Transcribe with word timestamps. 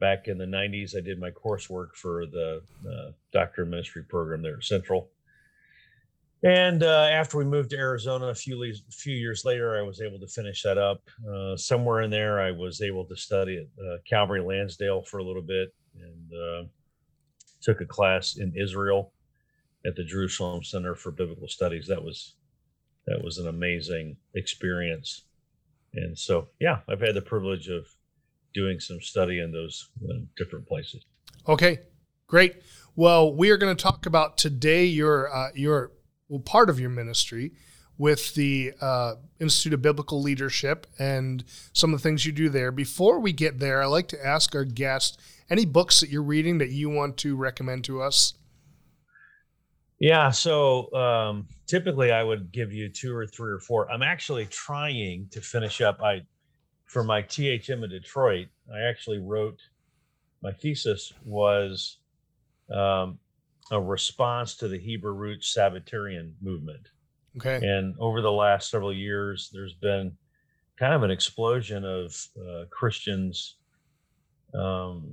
back 0.00 0.28
in 0.28 0.38
the 0.38 0.46
90s, 0.46 0.96
I 0.96 1.00
did 1.00 1.20
my 1.20 1.30
coursework 1.30 1.94
for 1.94 2.26
the 2.26 2.62
uh, 2.88 3.10
Doctor 3.32 3.62
of 3.62 3.68
Ministry 3.68 4.02
program 4.02 4.42
there 4.42 4.56
at 4.56 4.64
Central. 4.64 5.10
And 6.42 6.82
uh, 6.82 7.08
after 7.12 7.36
we 7.36 7.44
moved 7.44 7.70
to 7.70 7.76
Arizona 7.76 8.28
a 8.28 8.34
few, 8.34 8.58
le- 8.58 8.72
few 8.90 9.14
years 9.14 9.44
later, 9.44 9.78
I 9.78 9.82
was 9.82 10.00
able 10.00 10.18
to 10.18 10.26
finish 10.26 10.62
that 10.62 10.78
up. 10.78 11.02
Uh, 11.30 11.54
somewhere 11.54 12.00
in 12.00 12.10
there, 12.10 12.40
I 12.40 12.50
was 12.50 12.80
able 12.80 13.04
to 13.04 13.16
study 13.16 13.58
at 13.58 13.84
uh, 13.84 13.98
Calvary 14.08 14.40
Lansdale 14.40 15.02
for 15.02 15.18
a 15.18 15.24
little 15.24 15.42
bit 15.42 15.74
and 15.94 16.32
uh, 16.32 16.68
took 17.60 17.82
a 17.82 17.86
class 17.86 18.38
in 18.38 18.54
Israel 18.56 19.12
at 19.84 19.96
the 19.96 20.04
Jerusalem 20.04 20.64
Center 20.64 20.94
for 20.94 21.10
Biblical 21.10 21.48
Studies. 21.48 21.86
That 21.86 22.02
was 22.02 22.36
that 23.06 23.22
was 23.22 23.38
an 23.38 23.48
amazing 23.48 24.16
experience. 24.34 25.24
And 25.94 26.16
so, 26.16 26.48
yeah, 26.60 26.80
I've 26.88 27.00
had 27.00 27.14
the 27.14 27.22
privilege 27.22 27.68
of 27.68 27.86
doing 28.54 28.80
some 28.80 29.00
study 29.00 29.40
in 29.40 29.52
those 29.52 29.90
uh, 30.04 30.20
different 30.36 30.66
places. 30.66 31.04
Okay, 31.48 31.80
great. 32.26 32.62
Well, 32.96 33.34
we 33.34 33.50
are 33.50 33.56
going 33.56 33.74
to 33.74 33.82
talk 33.82 34.06
about 34.06 34.36
today 34.36 34.84
your 34.84 35.34
uh, 35.34 35.50
your 35.54 35.92
well 36.28 36.40
part 36.40 36.70
of 36.70 36.78
your 36.80 36.90
ministry 36.90 37.52
with 38.00 38.34
the 38.34 38.72
uh, 38.80 39.14
Institute 39.40 39.74
of 39.74 39.82
Biblical 39.82 40.22
Leadership 40.22 40.86
and 40.98 41.44
some 41.74 41.92
of 41.92 42.00
the 42.00 42.02
things 42.02 42.24
you 42.24 42.32
do 42.32 42.48
there. 42.48 42.72
Before 42.72 43.20
we 43.20 43.30
get 43.30 43.58
there, 43.58 43.82
I 43.82 43.86
like 43.86 44.08
to 44.08 44.26
ask 44.26 44.54
our 44.54 44.64
guest 44.64 45.20
any 45.50 45.66
books 45.66 46.00
that 46.00 46.08
you're 46.08 46.22
reading 46.22 46.58
that 46.58 46.70
you 46.70 46.88
want 46.88 47.18
to 47.18 47.36
recommend 47.36 47.84
to 47.84 48.00
us. 48.00 48.34
Yeah, 49.98 50.30
so 50.30 50.90
um, 50.94 51.46
typically 51.66 52.10
I 52.10 52.22
would 52.22 52.52
give 52.52 52.72
you 52.72 52.88
two 52.88 53.14
or 53.14 53.26
three 53.26 53.52
or 53.52 53.58
four. 53.58 53.90
I'm 53.92 54.02
actually 54.02 54.46
trying 54.46 55.28
to 55.32 55.42
finish 55.42 55.82
up. 55.82 56.00
I 56.02 56.22
for 56.90 57.04
my 57.04 57.22
THM 57.22 57.84
in 57.84 57.90
Detroit, 57.90 58.48
I 58.74 58.80
actually 58.80 59.18
wrote 59.18 59.60
my 60.42 60.50
thesis 60.50 61.12
was 61.24 61.98
um, 62.74 63.20
a 63.70 63.80
response 63.80 64.56
to 64.56 64.66
the 64.66 64.76
Hebrew 64.76 65.12
roots 65.12 65.54
Sabbatarian 65.56 66.32
movement. 66.42 66.88
Okay. 67.36 67.64
And 67.64 67.94
over 68.00 68.20
the 68.20 68.32
last 68.32 68.70
several 68.70 68.92
years, 68.92 69.50
there's 69.52 69.74
been 69.74 70.10
kind 70.80 70.92
of 70.92 71.04
an 71.04 71.12
explosion 71.12 71.84
of 71.84 72.26
uh, 72.36 72.64
Christians 72.70 73.58
um, 74.52 75.12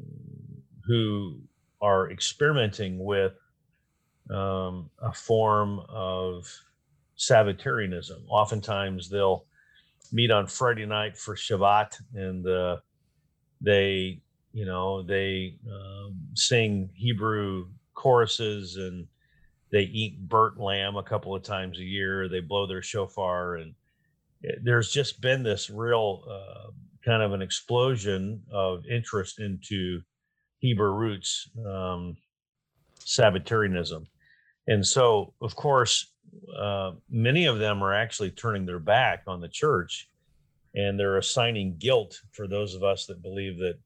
who 0.83 1.39
are 1.79 2.09
experimenting 2.09 2.97
with 2.97 3.33
um, 4.31 4.89
a 4.99 5.13
form 5.13 5.79
of 5.89 6.51
Sabbatarianism. 7.17 8.23
Oftentimes, 8.27 9.09
they'll 9.09 9.45
meet 10.11 10.31
on 10.31 10.47
Friday 10.47 10.85
night 10.85 11.17
for 11.17 11.35
Shabbat, 11.35 11.95
and 12.13 12.47
uh, 12.47 12.77
they, 13.61 14.21
you 14.53 14.65
know, 14.65 15.03
they 15.03 15.57
um, 15.69 16.15
sing 16.33 16.89
Hebrew 16.93 17.67
choruses 17.93 18.77
and 18.77 19.07
they 19.71 19.81
eat 19.81 20.19
burnt 20.29 20.59
lamb 20.59 20.95
a 20.95 21.03
couple 21.03 21.35
of 21.35 21.43
times 21.43 21.79
a 21.79 21.83
year. 21.83 22.29
They 22.29 22.39
blow 22.39 22.67
their 22.67 22.81
shofar, 22.81 23.55
and 23.55 23.73
it, 24.41 24.55
eh, 24.55 24.59
there's 24.63 24.91
just 24.91 25.19
been 25.21 25.43
this 25.43 25.69
real 25.69 26.23
uh, 26.29 26.71
kind 27.03 27.21
of 27.21 27.33
an 27.33 27.41
explosion 27.41 28.41
of 28.51 28.85
interest 28.85 29.39
into 29.39 30.01
Hebrew 30.59 30.91
roots 30.91 31.49
um, 31.65 32.17
Sabbatarianism. 32.99 34.07
And 34.67 34.85
so, 34.85 35.33
of 35.41 35.55
course, 35.55 36.13
uh, 36.57 36.91
many 37.09 37.45
of 37.45 37.59
them 37.59 37.83
are 37.83 37.93
actually 37.93 38.31
turning 38.31 38.65
their 38.65 38.79
back 38.79 39.23
on 39.27 39.41
the 39.41 39.49
church 39.49 40.09
and 40.75 40.99
they're 40.99 41.17
assigning 41.17 41.77
guilt 41.77 42.19
for 42.31 42.47
those 42.47 42.75
of 42.75 42.83
us 42.83 43.05
that 43.05 43.21
believe 43.21 43.57
that 43.57 43.77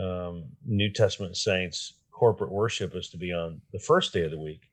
um, 0.00 0.44
New 0.66 0.90
Testament 0.90 1.36
saints 1.36 1.94
corporate 2.10 2.50
worship 2.50 2.94
is 2.94 3.08
to 3.10 3.16
be 3.16 3.32
on 3.32 3.60
the 3.72 3.78
first 3.78 4.12
day 4.12 4.22
of 4.22 4.30
the 4.30 4.38
week. 4.38 4.70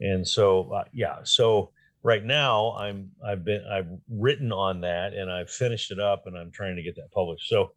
And 0.00 0.26
so, 0.26 0.70
uh, 0.72 0.84
yeah, 0.92 1.18
so 1.22 1.70
right 2.02 2.24
now 2.24 2.72
I'm 2.76 3.10
I've 3.26 3.44
been 3.44 3.64
I've 3.64 3.88
written 4.10 4.52
on 4.52 4.80
that 4.82 5.14
and 5.14 5.30
I've 5.30 5.50
finished 5.50 5.90
it 5.90 5.98
up 5.98 6.26
and 6.26 6.36
I'm 6.36 6.50
trying 6.50 6.76
to 6.76 6.82
get 6.82 6.96
that 6.96 7.10
published. 7.12 7.48
So 7.48 7.72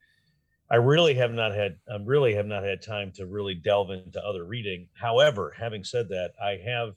I 0.70 0.76
really 0.76 1.14
have 1.16 1.32
not 1.32 1.56
had 1.56 1.78
I 1.90 1.98
really 2.04 2.36
have 2.36 2.46
not 2.46 2.64
had 2.64 2.82
time 2.82 3.12
to 3.16 3.26
really 3.26 3.56
delve 3.56 3.92
into 3.92 4.22
other 4.24 4.44
reading. 4.44 4.90
However, 4.94 5.56
having 5.58 5.84
said 5.84 6.10
that, 6.10 6.32
I 6.44 6.60
have 6.66 6.96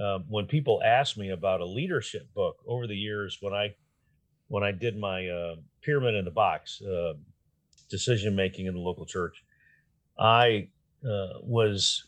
um, 0.00 0.24
when 0.28 0.46
people 0.46 0.82
ask 0.84 1.16
me 1.16 1.30
about 1.30 1.60
a 1.60 1.66
leadership 1.66 2.32
book 2.34 2.56
over 2.66 2.86
the 2.86 2.96
years, 2.96 3.38
when 3.40 3.52
I 3.52 3.74
when 4.48 4.62
I 4.62 4.72
did 4.72 4.98
my 4.98 5.28
uh, 5.28 5.56
pyramid 5.82 6.14
in 6.14 6.24
the 6.24 6.30
box 6.30 6.82
uh, 6.82 7.14
decision 7.88 8.34
making 8.34 8.66
in 8.66 8.74
the 8.74 8.80
local 8.80 9.06
church, 9.06 9.42
I 10.18 10.68
uh, 11.04 11.38
was 11.42 12.06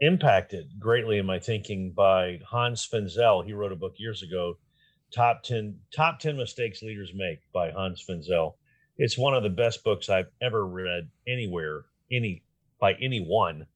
impacted 0.00 0.68
greatly 0.78 1.18
in 1.18 1.26
my 1.26 1.38
thinking 1.38 1.92
by 1.92 2.40
Hans 2.46 2.86
Finzel. 2.86 3.44
He 3.44 3.52
wrote 3.52 3.72
a 3.72 3.76
book 3.76 3.94
years 3.96 4.22
ago, 4.22 4.58
"Top 5.12 5.44
Ten 5.44 5.78
Top 5.94 6.18
Ten 6.18 6.36
Mistakes 6.36 6.82
Leaders 6.82 7.12
Make" 7.14 7.40
by 7.52 7.70
Hans 7.70 8.04
Finzel. 8.04 8.54
It's 8.96 9.16
one 9.16 9.34
of 9.34 9.44
the 9.44 9.48
best 9.48 9.84
books 9.84 10.08
I've 10.08 10.30
ever 10.42 10.66
read 10.66 11.08
anywhere, 11.28 11.84
any 12.10 12.42
by 12.80 12.94
anyone 12.94 13.66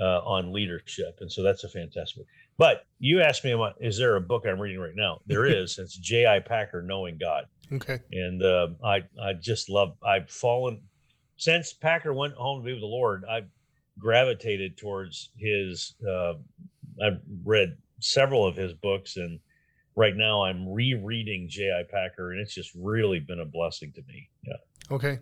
uh, 0.00 0.20
on 0.20 0.52
leadership, 0.52 1.18
and 1.20 1.30
so 1.30 1.42
that's 1.42 1.64
a 1.64 1.68
fantastic. 1.68 2.24
But 2.56 2.86
you 2.98 3.20
asked 3.20 3.44
me, 3.44 3.52
about, 3.52 3.76
is 3.80 3.98
there 3.98 4.16
a 4.16 4.20
book 4.20 4.44
I'm 4.46 4.60
reading 4.60 4.80
right 4.80 4.94
now? 4.94 5.20
There 5.26 5.46
is. 5.62 5.78
It's 5.78 5.96
J.I. 5.96 6.40
Packer, 6.40 6.82
Knowing 6.82 7.18
God. 7.18 7.44
Okay. 7.72 8.00
And 8.12 8.42
uh, 8.42 8.68
I 8.84 9.02
I 9.22 9.34
just 9.34 9.68
love. 9.68 9.96
I've 10.02 10.30
fallen 10.30 10.80
since 11.36 11.72
Packer 11.72 12.12
went 12.12 12.34
home 12.34 12.62
to 12.62 12.64
be 12.64 12.72
with 12.72 12.80
the 12.80 12.86
Lord. 12.86 13.24
I've 13.30 13.48
gravitated 13.98 14.76
towards 14.76 15.30
his. 15.36 15.94
Uh, 16.06 16.34
I've 17.02 17.20
read 17.44 17.76
several 18.00 18.46
of 18.46 18.56
his 18.56 18.72
books, 18.72 19.16
and 19.16 19.38
right 19.96 20.16
now 20.16 20.44
I'm 20.44 20.68
rereading 20.68 21.48
J.I. 21.48 21.84
Packer, 21.90 22.32
and 22.32 22.40
it's 22.40 22.54
just 22.54 22.70
really 22.74 23.20
been 23.20 23.40
a 23.40 23.44
blessing 23.44 23.92
to 23.92 24.02
me. 24.08 24.28
Yeah. 24.44 24.54
Okay. 24.90 25.18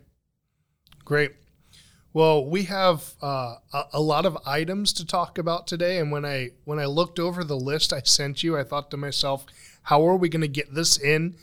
Great. 1.05 1.33
Well, 2.17 2.47
we 2.47 2.63
have 2.63 3.13
uh, 3.23 3.57
a, 3.75 3.83
a, 3.93 4.01
lot 4.01 4.25
of 4.25 4.39
items 4.47 4.95
to 4.95 5.05
talk 5.05 5.37
about 5.37 5.67
today, 5.67 5.99
and 5.99 6.11
when 6.11 6.25
I 6.25 6.53
when 6.65 6.79
I 6.79 6.87
looked 6.87 7.19
over 7.19 7.45
the 7.45 7.59
list 7.59 7.93
I 7.93 8.01
sent 8.01 8.43
you, 8.43 8.57
I 8.57 8.65
thought 8.65 8.91
to 8.93 8.97
myself, 8.97 9.45
"How 9.83 10.03
are 10.09 10.17
we 10.17 10.31
going 10.31 10.41
to 10.41 10.49
get 10.49 10.75
this 10.75 10.97
in 10.97 11.35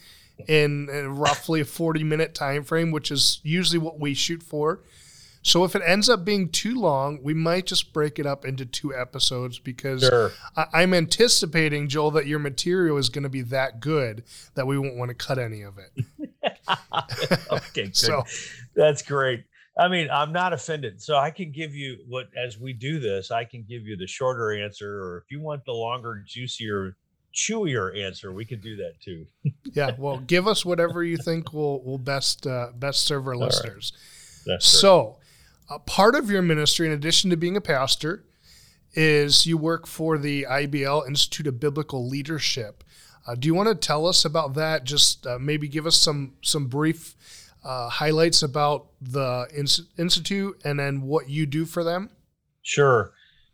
in, 0.48 0.88
roughly 1.16 1.62
a 1.62 1.66
forty 1.66 2.04
minute 2.04 2.34
time 2.34 2.64
frame, 2.64 2.90
which 2.90 3.12
is 3.12 3.40
usually 3.44 3.78
what 3.78 4.00
we 4.00 4.16
shoot 4.16 4.42
for?" 4.42 4.80
So 5.44 5.64
if 5.64 5.75
it 5.75 5.84
ends 5.86 6.10
up 6.10 6.25
being 6.25 6.50
too 6.50 6.74
long, 6.74 7.20
we 7.22 7.36
might 7.36 7.68
just 7.68 7.94
break 7.94 8.18
it 8.18 8.25
up 8.25 8.44
into 8.44 8.66
two 8.66 8.96
episodes 8.96 9.60
because 9.60 10.02
sure. 10.02 10.31
I- 10.58 10.81
am 10.81 10.96
anticipating, 10.96 11.88
Joel, 11.88 12.10
that 12.12 12.25
your 12.25 12.40
material 12.40 12.98
is 12.98 13.10
going 13.10 13.25
to 13.25 13.30
be 13.30 13.44
that 13.44 13.80
good 13.80 14.24
that 14.56 14.66
we 14.66 14.80
won't 14.80 14.96
want 14.96 15.10
to 15.10 15.16
cut 15.16 15.38
any 15.38 15.62
of 15.62 15.75
it. 15.78 16.06
okay, 17.52 17.62
good. 17.75 17.96
so 17.96 18.24
that's 18.74 19.04
great. 19.04 19.44
I 19.78 19.88
mean, 19.88 20.08
I'm 20.12 20.31
not 20.31 20.54
offended. 20.54 21.02
So 21.02 21.18
I 21.18 21.31
can 21.31 21.52
give 21.52 21.74
you 21.74 21.98
what, 22.08 22.28
as 22.38 22.60
we 22.60 22.74
do 22.74 23.00
this, 23.00 23.31
I 23.31 23.44
can 23.44 23.64
give 23.64 23.88
you 23.88 23.98
the 23.98 24.08
shorter 24.08 24.54
answer, 24.54 25.02
or 25.02 25.18
if 25.18 25.31
you 25.31 25.42
want 25.42 25.66
the 25.66 25.72
longer, 25.72 26.24
juicier, 26.28 26.96
chewier 27.34 27.98
answer, 27.98 28.31
we 28.31 28.46
could 28.46 28.62
do 28.62 28.75
that 28.78 28.94
too. 29.02 29.25
yeah. 29.74 29.92
Well, 29.98 30.20
give 30.20 30.48
us 30.48 30.64
whatever 30.64 31.04
you 31.04 31.18
think 31.18 31.54
will 31.54 31.84
will 31.84 31.98
best 31.98 32.46
uh, 32.46 32.68
best 32.75 33.06
serve 33.06 33.28
our 33.28 33.34
All 33.34 33.42
listeners. 33.42 33.94
Right. 34.48 34.62
So, 34.62 35.18
a 35.70 35.80
part 35.80 36.16
of 36.16 36.30
your 36.30 36.42
ministry, 36.42 36.86
in 36.86 36.94
addition 36.94 37.30
to 37.31 37.38
being 37.38 37.58
a 37.58 37.62
pastor, 37.62 38.24
is 38.94 39.48
you 39.48 39.58
work 39.58 39.88
for 39.88 40.18
the 40.18 40.46
IBL 40.48 41.08
Institute 41.08 41.48
of 41.48 41.60
Biblical 41.60 42.08
Leadership. 42.08 42.84
Uh, 43.25 43.36
do 43.36 43.48
you 43.48 43.56
want 43.56 43.70
to 43.70 43.75
tell 43.75 44.06
us 44.06 44.25
about 44.25 44.54
that? 44.54 44.84
Just 44.84 45.25
uh, 45.25 45.40
maybe 45.40 45.68
give 45.68 45.88
us 45.88 45.96
some 45.96 46.34
some 46.42 46.68
brief 46.68 47.16
uh, 47.63 47.89
highlights 47.89 48.44
about 48.44 48.88
the 49.01 49.48
ins- 49.56 49.89
institute 49.98 50.60
and 50.63 50.80
then 50.80 51.01
what 51.01 51.30
you 51.30 51.45
do 51.45 51.65
for 51.65 51.83
them. 51.83 52.10
Sure. 52.62 53.13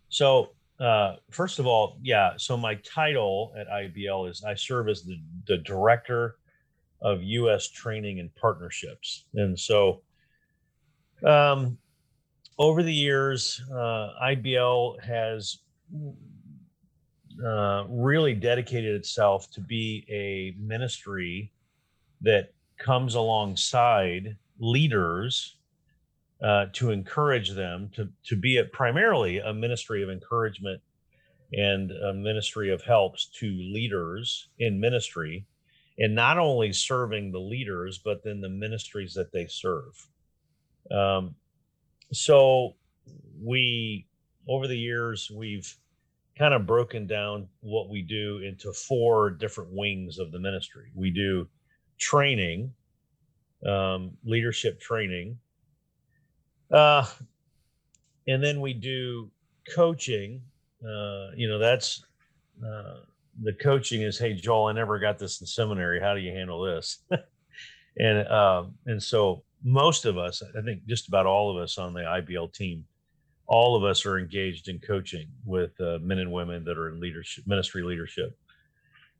So 0.09 0.49
uh, 0.79 1.17
first 1.29 1.59
of 1.59 1.67
all, 1.67 1.97
yeah. 2.01 2.31
So 2.37 2.55
my 2.55 2.75
title 2.75 3.53
at 3.57 3.67
IBL 3.67 4.29
is 4.29 4.43
I 4.43 4.55
serve 4.55 4.87
as 4.87 5.03
the 5.03 5.19
the 5.47 5.57
director 5.57 6.37
of 7.01 7.21
U.S. 7.21 7.69
training 7.69 8.19
and 8.19 8.33
partnerships, 8.35 9.25
and 9.33 9.59
so 9.59 10.01
um, 11.25 11.77
over 12.57 12.81
the 12.81 12.93
years, 12.93 13.61
uh, 13.71 14.09
IBL 14.23 15.01
has 15.01 15.59
uh, 17.45 17.85
really 17.89 18.33
dedicated 18.33 18.95
itself 18.95 19.49
to 19.51 19.61
be 19.61 20.05
a 20.09 20.55
ministry 20.61 21.51
that 22.21 22.53
comes 22.79 23.15
alongside 23.15 24.37
leaders 24.59 25.57
uh, 26.43 26.65
to 26.73 26.91
encourage 26.91 27.51
them 27.51 27.89
to, 27.93 28.09
to 28.23 28.35
be 28.35 28.57
a, 28.57 28.63
primarily 28.63 29.39
a 29.39 29.53
ministry 29.53 30.01
of 30.01 30.09
encouragement 30.09 30.81
and 31.51 31.91
a 31.91 32.13
ministry 32.13 32.71
of 32.71 32.81
helps 32.81 33.25
to 33.25 33.47
leaders 33.47 34.49
in 34.59 34.79
ministry 34.79 35.45
and 35.97 36.15
not 36.15 36.37
only 36.37 36.71
serving 36.71 37.31
the 37.31 37.39
leaders 37.39 37.99
but 38.03 38.23
then 38.23 38.39
the 38.39 38.49
ministries 38.49 39.13
that 39.13 39.31
they 39.31 39.47
serve. 39.47 40.07
Um, 40.91 41.35
so 42.13 42.75
we 43.41 44.07
over 44.47 44.67
the 44.67 44.77
years 44.77 45.29
we've 45.33 45.75
kind 46.37 46.53
of 46.53 46.65
broken 46.65 47.05
down 47.05 47.47
what 47.59 47.89
we 47.89 48.01
do 48.01 48.37
into 48.37 48.71
four 48.71 49.29
different 49.29 49.71
wings 49.73 50.19
of 50.19 50.31
the 50.31 50.39
ministry. 50.39 50.89
We 50.95 51.11
do 51.11 51.49
training 51.99 52.73
um, 53.65 54.11
leadership 54.23 54.79
training. 54.79 55.37
Uh, 56.71 57.05
and 58.27 58.43
then 58.43 58.61
we 58.61 58.73
do 58.73 59.29
coaching. 59.73 60.41
Uh, 60.83 61.31
you 61.35 61.47
know 61.49 61.59
that's 61.59 62.05
uh, 62.65 62.99
the 63.43 63.51
coaching 63.53 64.01
is 64.01 64.17
hey 64.17 64.33
joel 64.33 64.67
i 64.67 64.71
never 64.71 64.97
got 64.97 65.19
this 65.19 65.41
in 65.41 65.47
seminary. 65.47 65.99
How 65.99 66.13
do 66.13 66.21
you 66.21 66.31
handle 66.31 66.61
this? 66.61 66.99
And 67.97 68.25
uh, 68.27 68.63
and 68.85 69.01
so 69.01 69.43
most 69.63 70.05
of 70.05 70.17
us, 70.17 70.41
I 70.57 70.61
think 70.61 70.85
just 70.85 71.07
about 71.09 71.25
all 71.25 71.51
of 71.51 71.61
us 71.61 71.77
on 71.77 71.93
the 71.93 72.01
IBL 72.01 72.53
team, 72.53 72.85
all 73.45 73.75
of 73.75 73.83
us 73.83 74.05
are 74.05 74.17
engaged 74.17 74.69
in 74.69 74.79
coaching 74.79 75.27
with 75.45 75.79
uh, 75.81 75.99
men 76.01 76.19
and 76.19 76.31
women 76.31 76.63
that 76.63 76.77
are 76.77 76.89
in 76.89 76.99
leadership, 76.99 77.45
ministry 77.45 77.83
leadership. 77.83 78.37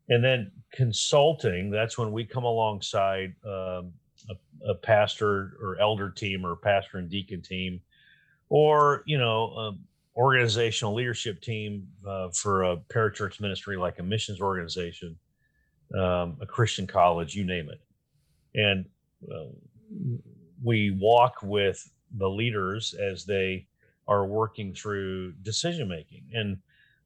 And 0.10 0.24
then 0.24 0.52
consulting, 0.74 1.70
that's 1.70 1.98
when 1.98 2.12
we 2.12 2.26
come 2.26 2.44
alongside 2.44 3.34
um, 3.46 3.94
a, 4.30 4.70
a, 4.70 4.76
pastor 4.76 5.54
or 5.62 5.78
elder 5.80 6.10
team 6.10 6.46
or 6.46 6.56
pastor 6.56 6.98
and 6.98 7.10
deacon 7.10 7.42
team, 7.42 7.80
or, 8.50 9.04
you 9.06 9.18
know, 9.18 9.54
um, 9.56 9.80
organizational 10.18 10.96
leadership 10.96 11.42
team 11.42 11.88
uh, 12.08 12.30
for 12.34 12.64
a 12.64 12.78
parachurch 12.78 13.40
ministry 13.40 13.78
like 13.78 14.00
a 14.00 14.04
missions 14.04 14.42
organization, 14.42 15.16
um, 15.96 16.38
a 16.42 16.46
Christian 16.46 16.88
college, 16.88 17.36
you 17.36 17.46
name 17.46 17.70
it. 17.70 17.82
And 18.56 18.86
uh, 19.32 19.52
we 20.64 20.98
walk 21.00 21.36
with 21.44 21.90
the 22.18 22.30
leaders 22.30 22.96
as 22.96 23.26
they 23.26 23.68
are 24.08 24.26
working 24.26 24.74
through 24.74 25.34
decision 25.44 25.88
making 25.88 26.24
and 26.34 26.58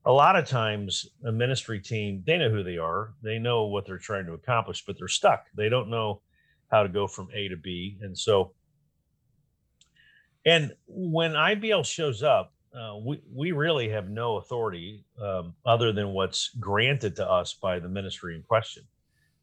a 0.06 0.12
lot 0.12 0.36
of 0.36 0.48
times 0.48 1.08
a 1.26 1.32
ministry 1.32 1.80
team 1.80 2.24
they 2.26 2.38
know 2.38 2.50
who 2.50 2.64
they 2.64 2.78
are. 2.78 3.14
They 3.22 3.40
know 3.40 3.66
what 3.66 3.86
they're 3.86 3.98
trying 3.98 4.26
to 4.26 4.34
accomplish 4.34 4.86
but 4.86 4.98
they're 4.98 5.08
stuck. 5.08 5.46
They 5.56 5.70
don't 5.70 5.90
know 5.90 6.22
how 6.72 6.84
to 6.84 6.90
go 6.90 7.08
from 7.08 7.30
a 7.34 7.48
to 7.48 7.58
b. 7.58 7.98
And 8.02 8.18
so 8.18 8.54
and 10.46 10.74
when 10.88 11.32
ibl 11.32 11.86
shows 11.86 12.24
up 12.24 12.54
uh, 12.76 12.98
we, 12.98 13.22
we 13.32 13.52
really 13.52 13.88
have 13.88 14.10
no 14.10 14.38
authority 14.38 15.06
um, 15.22 15.54
other 15.64 15.92
than 15.92 16.10
what's 16.10 16.50
granted 16.60 17.16
to 17.16 17.30
us 17.30 17.54
by 17.54 17.78
the 17.78 17.88
ministry 17.88 18.36
in 18.36 18.42
question. 18.42 18.84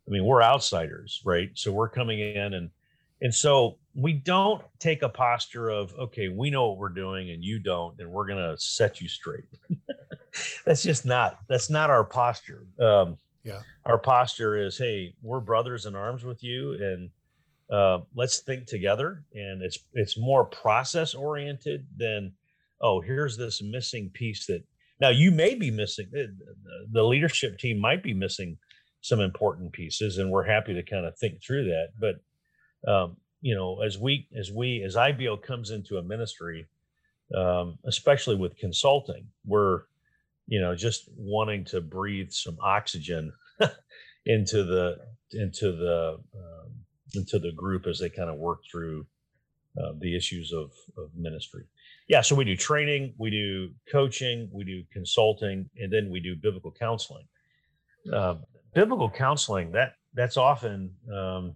I 0.06 0.10
mean 0.10 0.24
we're 0.24 0.42
outsiders 0.42 1.22
right? 1.24 1.50
So 1.54 1.72
we're 1.72 1.88
coming 1.88 2.20
in 2.20 2.54
and 2.54 2.70
and 3.20 3.34
so 3.34 3.78
we 3.94 4.12
don't 4.12 4.62
take 4.78 5.02
a 5.02 5.08
posture 5.08 5.68
of, 5.68 5.92
okay, 5.98 6.28
we 6.28 6.50
know 6.50 6.68
what 6.68 6.78
we're 6.78 6.88
doing 6.88 7.30
and 7.30 7.44
you 7.44 7.58
don't, 7.58 7.98
and 7.98 8.10
we're 8.10 8.26
going 8.26 8.38
to 8.38 8.56
set 8.58 9.00
you 9.00 9.08
straight. 9.08 9.44
that's 10.64 10.82
just 10.82 11.04
not, 11.04 11.38
that's 11.48 11.70
not 11.70 11.90
our 11.90 12.04
posture. 12.04 12.66
Um, 12.80 13.18
yeah. 13.44 13.60
Our 13.84 13.98
posture 13.98 14.56
is, 14.56 14.78
hey, 14.78 15.14
we're 15.22 15.40
brothers 15.40 15.86
in 15.86 15.94
arms 15.94 16.24
with 16.24 16.42
you 16.42 16.72
and 16.74 17.10
uh, 17.70 18.04
let's 18.14 18.40
think 18.40 18.66
together. 18.66 19.24
And 19.34 19.62
it's, 19.62 19.78
it's 19.92 20.18
more 20.18 20.44
process 20.44 21.14
oriented 21.14 21.86
than, 21.96 22.32
oh, 22.80 23.00
here's 23.00 23.36
this 23.36 23.60
missing 23.62 24.10
piece 24.14 24.46
that 24.46 24.62
now 25.00 25.08
you 25.08 25.30
may 25.30 25.54
be 25.54 25.70
missing, 25.70 26.10
eh, 26.16 26.26
the 26.92 27.02
leadership 27.02 27.58
team 27.58 27.78
might 27.78 28.02
be 28.02 28.14
missing 28.14 28.58
some 29.02 29.20
important 29.20 29.72
pieces, 29.72 30.18
and 30.18 30.30
we're 30.30 30.44
happy 30.44 30.74
to 30.74 30.82
kind 30.82 31.06
of 31.06 31.16
think 31.16 31.42
through 31.42 31.64
that. 31.64 31.88
But 31.98 32.16
um, 32.86 33.16
you 33.40 33.54
know, 33.54 33.80
as 33.82 33.98
we 33.98 34.28
as 34.38 34.50
we 34.50 34.82
as 34.82 34.96
IBL 34.96 35.42
comes 35.42 35.70
into 35.70 35.96
a 35.96 36.02
ministry, 36.02 36.66
um, 37.34 37.78
especially 37.86 38.36
with 38.36 38.56
consulting, 38.56 39.26
we're 39.46 39.82
you 40.46 40.60
know 40.60 40.74
just 40.74 41.08
wanting 41.16 41.64
to 41.66 41.80
breathe 41.80 42.30
some 42.30 42.58
oxygen 42.62 43.32
into 44.26 44.64
the 44.64 44.98
into 45.32 45.72
the 45.72 46.20
um, 46.34 46.72
into 47.14 47.38
the 47.38 47.52
group 47.52 47.86
as 47.86 47.98
they 47.98 48.10
kind 48.10 48.30
of 48.30 48.36
work 48.36 48.60
through 48.70 49.06
uh, 49.78 49.92
the 49.98 50.16
issues 50.16 50.52
of, 50.52 50.72
of 50.98 51.10
ministry. 51.16 51.64
Yeah, 52.08 52.22
so 52.22 52.34
we 52.34 52.44
do 52.44 52.56
training, 52.56 53.14
we 53.18 53.30
do 53.30 53.70
coaching, 53.90 54.48
we 54.52 54.64
do 54.64 54.82
consulting, 54.92 55.70
and 55.76 55.92
then 55.92 56.10
we 56.10 56.18
do 56.20 56.34
biblical 56.34 56.72
counseling. 56.72 57.24
Uh, 58.12 58.36
biblical 58.74 59.10
counseling 59.10 59.72
that 59.72 59.94
that's 60.14 60.36
often 60.36 60.92
um, 61.14 61.54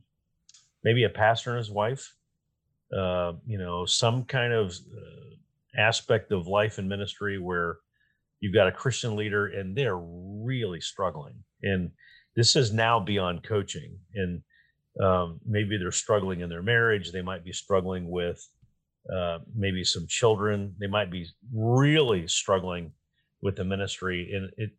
maybe 0.85 1.05
a 1.05 1.09
pastor 1.09 1.51
and 1.51 1.59
his 1.59 1.71
wife, 1.71 2.15
uh, 2.97 3.33
you 3.47 3.59
know, 3.59 3.87
some 3.87 4.25
kind 4.25 4.53
of 4.53 4.71
uh, 4.71 5.81
aspect 5.81 6.31
of 6.31 6.47
life 6.47 6.79
and 6.79 6.89
ministry 6.89 7.39
where 7.39 7.79
you've 8.41 8.55
got 8.55 8.69
a 8.69 8.73
Christian 8.73 9.17
leader 9.17 9.47
and 9.47 9.75
they're 9.75 9.99
really 9.99 10.81
struggling. 10.81 11.35
And 11.63 11.91
this 12.37 12.55
is 12.55 12.73
now 12.73 13.01
beyond 13.01 13.43
coaching. 13.43 13.99
And 14.15 14.43
um, 15.03 15.41
maybe 15.47 15.77
they're 15.79 15.91
struggling 15.91 16.41
in 16.41 16.51
their 16.51 16.63
marriage. 16.63 17.11
They 17.11 17.23
might 17.23 17.45
be 17.45 17.53
struggling 17.53 18.09
with 18.11 18.47
uh, 19.13 19.39
maybe 19.57 19.83
some 19.83 20.07
children. 20.07 20.75
They 20.79 20.87
might 20.87 21.11
be 21.11 21.27
really 21.53 22.29
struggling 22.29 22.93
with 23.41 23.57
the 23.57 23.65
ministry. 23.65 24.31
And 24.33 24.51
it, 24.57 24.71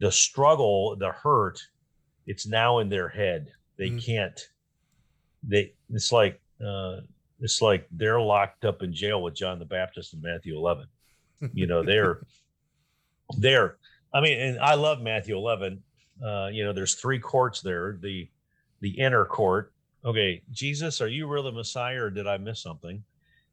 the 0.00 0.12
struggle, 0.12 0.96
the 0.96 1.12
hurt, 1.12 1.60
it's 2.26 2.46
now 2.46 2.78
in 2.80 2.88
their 2.88 3.08
head. 3.08 3.48
They 3.78 3.88
mm-hmm. 3.88 3.98
can't 3.98 4.40
they 5.42 5.72
it's 5.90 6.12
like 6.12 6.40
uh, 6.64 7.00
it's 7.40 7.62
like 7.62 7.86
they're 7.90 8.20
locked 8.20 8.64
up 8.64 8.82
in 8.82 8.92
jail 8.92 9.22
with 9.22 9.34
John 9.34 9.58
the 9.58 9.64
Baptist 9.64 10.14
in 10.14 10.20
Matthew 10.20 10.56
11. 10.56 10.86
You 11.54 11.66
know, 11.66 11.82
they're 11.82 12.20
they're. 13.38 13.76
I 14.12 14.20
mean, 14.20 14.40
and 14.40 14.58
I 14.58 14.74
love 14.74 15.00
Matthew 15.00 15.36
11. 15.36 15.82
Uh, 16.24 16.48
you 16.52 16.64
know, 16.64 16.72
there's 16.72 16.94
three 16.94 17.18
courts 17.18 17.60
there. 17.60 17.98
The 18.00 18.28
the 18.80 18.90
inner 18.90 19.24
court. 19.24 19.72
Okay, 20.04 20.42
Jesus, 20.50 21.00
are 21.00 21.08
you 21.08 21.26
really 21.26 21.52
Messiah, 21.52 22.04
or 22.04 22.10
did 22.10 22.26
I 22.26 22.38
miss 22.38 22.62
something? 22.62 23.02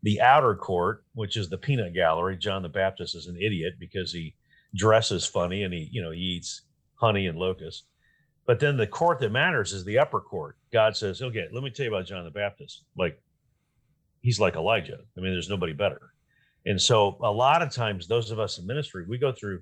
The 0.04 0.22
outer 0.22 0.56
court, 0.56 1.04
which 1.14 1.36
is 1.36 1.50
the 1.50 1.58
peanut 1.58 1.94
gallery. 1.94 2.38
John 2.38 2.62
the 2.62 2.70
Baptist 2.70 3.16
is 3.16 3.28
an 3.28 3.36
idiot 3.36 3.76
because 3.80 4.12
he 4.12 4.36
dresses 4.76 5.26
funny 5.26 5.64
and 5.64 5.74
he, 5.74 5.90
you 5.92 6.02
know, 6.02 6.12
he 6.12 6.20
eats 6.20 6.62
honey 6.96 7.28
and 7.28 7.38
locusts. 7.38 7.84
But 8.48 8.62
then 8.62 8.78
the 8.78 8.88
court 8.88 9.20
that 9.20 9.32
matters 9.32 9.74
is 9.74 9.84
the 9.84 10.00
upper 10.00 10.22
court. 10.22 10.56
God 10.72 10.96
says, 10.96 11.22
okay, 11.22 11.48
let 11.52 11.64
me 11.64 11.70
tell 11.70 11.86
you 11.86 11.94
about 11.94 12.08
John 12.08 12.24
the 12.24 12.32
Baptist. 12.32 12.86
Like, 12.98 13.22
he's 14.22 14.40
like 14.40 14.56
Elijah. 14.56 15.00
I 15.18 15.22
mean, 15.22 15.34
there's 15.34 15.50
nobody 15.50 15.74
better. 15.74 16.14
And 16.66 16.82
so 16.82 17.18
a 17.22 17.32
lot 17.32 17.62
of 17.62 17.72
times, 17.72 18.08
those 18.08 18.32
of 18.32 18.40
us 18.40 18.58
in 18.58 18.66
ministry, 18.66 19.06
we 19.08 19.18
go 19.18 19.34
through 19.34 19.62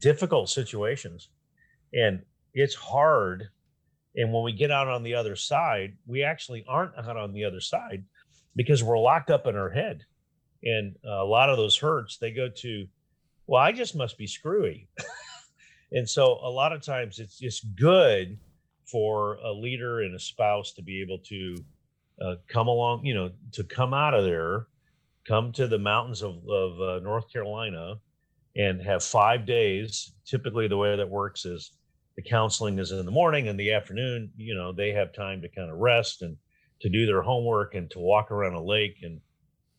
difficult 0.00 0.48
situations 0.48 1.28
and 1.92 2.22
it's 2.54 2.74
hard. 2.74 3.48
And 4.16 4.32
when 4.32 4.42
we 4.42 4.52
get 4.52 4.70
out 4.70 4.88
on 4.88 5.02
the 5.02 5.14
other 5.14 5.36
side, 5.36 5.94
we 6.06 6.22
actually 6.22 6.64
aren't 6.66 6.96
out 6.96 7.18
on 7.18 7.32
the 7.32 7.44
other 7.44 7.60
side 7.60 8.04
because 8.56 8.82
we're 8.82 8.98
locked 8.98 9.30
up 9.30 9.46
in 9.46 9.54
our 9.54 9.70
head. 9.70 10.02
And 10.62 10.96
a 11.04 11.24
lot 11.24 11.50
of 11.50 11.58
those 11.58 11.76
hurts, 11.76 12.16
they 12.16 12.30
go 12.30 12.48
to, 12.48 12.86
well, 13.46 13.62
I 13.62 13.72
just 13.72 13.94
must 13.94 14.16
be 14.16 14.26
screwy. 14.26 14.88
and 15.92 16.08
so 16.08 16.38
a 16.42 16.50
lot 16.50 16.72
of 16.72 16.82
times 16.82 17.18
it's 17.18 17.38
just 17.38 17.74
good 17.76 18.38
for 18.90 19.34
a 19.44 19.52
leader 19.52 20.02
and 20.02 20.14
a 20.14 20.18
spouse 20.18 20.72
to 20.72 20.82
be 20.82 21.00
able 21.00 21.18
to 21.18 21.56
uh, 22.20 22.34
come 22.48 22.68
along, 22.68 23.04
you 23.04 23.14
know, 23.14 23.30
to 23.52 23.64
come 23.64 23.94
out 23.94 24.14
of 24.14 24.24
there, 24.24 24.66
come 25.26 25.52
to 25.52 25.66
the 25.66 25.78
mountains 25.78 26.22
of, 26.22 26.36
of 26.48 26.80
uh, 26.80 26.98
North 27.00 27.32
Carolina 27.32 27.96
and 28.56 28.80
have 28.82 29.02
five 29.02 29.46
days. 29.46 30.12
Typically, 30.24 30.68
the 30.68 30.76
way 30.76 30.96
that 30.96 31.08
works 31.08 31.44
is 31.44 31.72
the 32.16 32.22
counseling 32.22 32.78
is 32.78 32.92
in 32.92 33.04
the 33.04 33.10
morning 33.10 33.48
and 33.48 33.58
the 33.58 33.72
afternoon, 33.72 34.30
you 34.36 34.54
know, 34.54 34.72
they 34.72 34.92
have 34.92 35.12
time 35.12 35.42
to 35.42 35.48
kind 35.48 35.70
of 35.70 35.78
rest 35.78 36.22
and 36.22 36.36
to 36.80 36.88
do 36.88 37.06
their 37.06 37.22
homework 37.22 37.74
and 37.74 37.90
to 37.90 37.98
walk 37.98 38.30
around 38.30 38.54
a 38.54 38.62
lake 38.62 38.98
and 39.02 39.20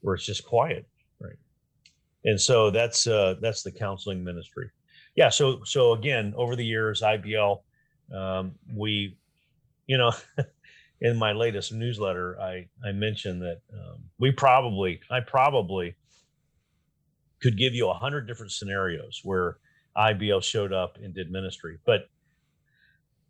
where 0.02 0.16
it's 0.16 0.26
just 0.26 0.46
quiet. 0.46 0.88
Right. 1.20 1.38
And 2.26 2.40
so 2.40 2.72
that's, 2.72 3.08
uh, 3.08 3.36
that's 3.40 3.64
the 3.64 3.72
counseling 3.72 4.24
ministry. 4.24 4.70
Yeah. 5.16 5.30
So, 5.30 5.64
so 5.64 5.94
again, 5.94 6.34
over 6.36 6.56
the 6.56 6.66
years, 6.66 7.02
IBL, 7.02 7.62
um, 8.14 8.56
we, 8.74 9.18
you 9.88 9.98
know, 9.98 10.12
in 11.02 11.18
my 11.18 11.32
latest 11.32 11.72
newsletter, 11.72 12.40
I, 12.40 12.68
I 12.84 12.92
mentioned 12.92 13.42
that 13.42 13.62
um, 13.74 14.04
we 14.20 14.32
probably, 14.32 15.00
I 15.10 15.22
probably 15.22 15.96
could 17.42 17.58
give 17.58 17.74
you 17.74 17.90
a 17.90 17.94
hundred 17.94 18.28
different 18.28 18.52
scenarios 18.52 19.22
where 19.24 19.58
IBL 19.98 20.44
showed 20.44 20.74
up 20.74 20.98
and 21.02 21.14
did 21.14 21.32
ministry, 21.32 21.78
but 21.86 22.10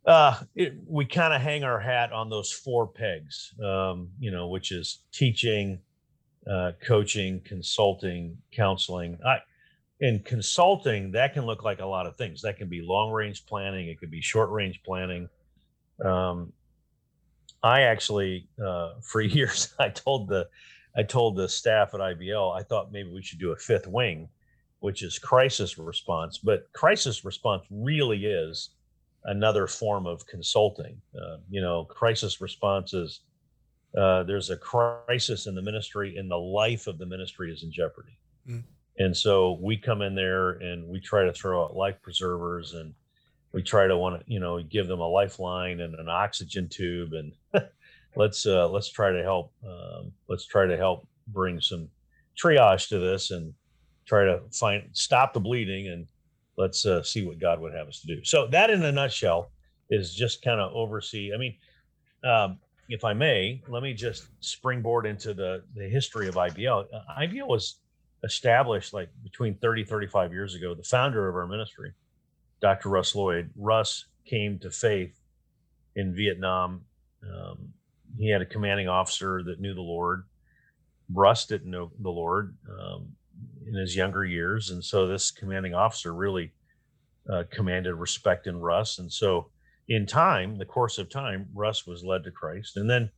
uh, 0.06 0.40
it, 0.54 0.74
we 0.86 1.04
kind 1.04 1.34
of 1.34 1.40
hang 1.40 1.64
our 1.64 1.80
hat 1.80 2.12
on 2.12 2.30
those 2.30 2.52
four 2.52 2.86
pegs, 2.86 3.52
um, 3.62 4.08
you 4.20 4.30
know, 4.30 4.46
which 4.48 4.70
is 4.70 5.00
teaching, 5.12 5.80
uh, 6.48 6.72
coaching, 6.80 7.40
consulting, 7.44 8.38
counseling. 8.52 9.18
I, 9.26 9.38
in 10.00 10.20
consulting, 10.20 11.10
that 11.12 11.32
can 11.32 11.46
look 11.46 11.64
like 11.64 11.80
a 11.80 11.86
lot 11.86 12.06
of 12.06 12.16
things. 12.16 12.42
That 12.42 12.56
can 12.58 12.68
be 12.68 12.82
long 12.82 13.10
range 13.12 13.46
planning, 13.46 13.88
it 13.88 13.98
could 13.98 14.10
be 14.10 14.20
short 14.20 14.50
range 14.50 14.80
planning. 14.84 15.28
Um, 16.04 16.52
I 17.62 17.82
actually, 17.82 18.48
uh, 18.64 18.94
for 19.02 19.20
years, 19.20 19.74
I 19.80 19.88
told 19.88 20.28
the, 20.28 20.48
I 20.96 21.02
told 21.02 21.36
the 21.36 21.48
staff 21.48 21.92
at 21.94 22.00
IBL, 22.00 22.58
I 22.58 22.62
thought 22.62 22.92
maybe 22.92 23.10
we 23.10 23.22
should 23.22 23.38
do 23.38 23.52
a 23.52 23.56
fifth 23.56 23.86
wing, 23.86 24.28
which 24.80 25.02
is 25.02 25.18
crisis 25.18 25.76
response. 25.76 26.38
But 26.38 26.72
crisis 26.72 27.24
response 27.24 27.66
really 27.70 28.24
is 28.24 28.70
another 29.24 29.66
form 29.66 30.06
of 30.06 30.26
consulting. 30.26 31.00
Uh, 31.14 31.38
you 31.50 31.60
know, 31.60 31.84
crisis 31.84 32.40
response 32.40 32.94
is 32.94 33.20
uh, 33.96 34.22
there's 34.22 34.50
a 34.50 34.56
crisis 34.56 35.46
in 35.46 35.54
the 35.54 35.62
ministry, 35.62 36.16
and 36.16 36.30
the 36.30 36.36
life 36.36 36.86
of 36.86 36.98
the 36.98 37.06
ministry 37.06 37.52
is 37.52 37.62
in 37.62 37.72
jeopardy. 37.72 38.18
Mm. 38.48 38.62
And 38.98 39.16
so 39.16 39.58
we 39.60 39.76
come 39.76 40.02
in 40.02 40.14
there 40.14 40.52
and 40.52 40.88
we 40.88 41.00
try 41.00 41.24
to 41.24 41.32
throw 41.32 41.64
out 41.64 41.76
life 41.76 42.00
preservers 42.02 42.74
and 42.74 42.94
we 43.52 43.62
try 43.62 43.86
to 43.86 43.96
want 43.96 44.20
to, 44.20 44.32
you 44.32 44.40
know, 44.40 44.62
give 44.62 44.88
them 44.88 45.00
a 45.00 45.08
lifeline 45.08 45.80
and 45.80 45.94
an 45.94 46.08
oxygen 46.08 46.68
tube 46.68 47.12
and 47.12 47.32
let's 48.16 48.46
uh, 48.46 48.68
let's 48.68 48.90
try 48.90 49.12
to 49.12 49.22
help 49.22 49.52
um, 49.66 50.12
let's 50.28 50.46
try 50.46 50.66
to 50.66 50.76
help 50.76 51.06
bring 51.28 51.60
some 51.60 51.88
triage 52.42 52.88
to 52.88 52.98
this 52.98 53.30
and 53.30 53.52
try 54.06 54.24
to 54.24 54.40
find 54.52 54.88
stop 54.92 55.32
the 55.32 55.40
bleeding 55.40 55.88
and 55.88 56.06
let's 56.56 56.86
uh, 56.86 57.02
see 57.02 57.24
what 57.24 57.38
God 57.38 57.60
would 57.60 57.74
have 57.74 57.88
us 57.88 58.00
to 58.00 58.06
do. 58.06 58.24
So 58.24 58.46
that, 58.48 58.70
in 58.70 58.82
a 58.82 58.92
nutshell, 58.92 59.50
is 59.90 60.14
just 60.14 60.42
kind 60.42 60.60
of 60.60 60.72
oversee. 60.72 61.32
I 61.34 61.38
mean, 61.38 61.56
um, 62.24 62.58
if 62.88 63.04
I 63.04 63.12
may, 63.12 63.62
let 63.68 63.82
me 63.82 63.92
just 63.92 64.28
springboard 64.40 65.06
into 65.06 65.34
the 65.34 65.62
the 65.74 65.88
history 65.88 66.28
of 66.28 66.34
IBL. 66.34 66.86
Uh, 66.92 67.20
IBL 67.20 67.46
was 67.46 67.80
established 68.24 68.92
like 68.92 69.08
between 69.22 69.56
30 69.56 69.84
35 69.84 70.32
years 70.32 70.54
ago. 70.54 70.74
The 70.74 70.82
founder 70.82 71.28
of 71.28 71.34
our 71.34 71.46
ministry, 71.46 71.92
Dr. 72.60 72.88
Russ 72.88 73.14
Lloyd, 73.14 73.50
Russ 73.56 74.06
came 74.24 74.58
to 74.60 74.70
faith 74.70 75.20
in 75.94 76.14
Vietnam. 76.14 76.82
Um, 77.22 77.72
he 78.18 78.30
had 78.30 78.42
a 78.42 78.46
commanding 78.46 78.88
officer 78.88 79.42
that 79.44 79.60
knew 79.60 79.74
the 79.74 79.80
Lord. 79.80 80.24
Russ 81.12 81.46
didn't 81.46 81.70
know 81.70 81.92
the 82.00 82.10
Lord. 82.10 82.56
Um, 82.80 83.12
in 83.66 83.74
his 83.74 83.96
younger 83.96 84.24
years, 84.24 84.70
and 84.70 84.82
so 84.82 85.06
this 85.06 85.30
commanding 85.30 85.74
officer 85.74 86.14
really 86.14 86.52
uh, 87.30 87.42
commanded 87.50 87.94
respect 87.94 88.46
in 88.46 88.60
Russ. 88.60 88.98
And 88.98 89.12
so, 89.12 89.50
in 89.88 90.06
time, 90.06 90.56
the 90.56 90.64
course 90.64 90.98
of 90.98 91.08
time, 91.08 91.48
Russ 91.54 91.86
was 91.86 92.04
led 92.04 92.24
to 92.24 92.30
Christ, 92.30 92.76
and 92.76 92.88
then 92.88 93.10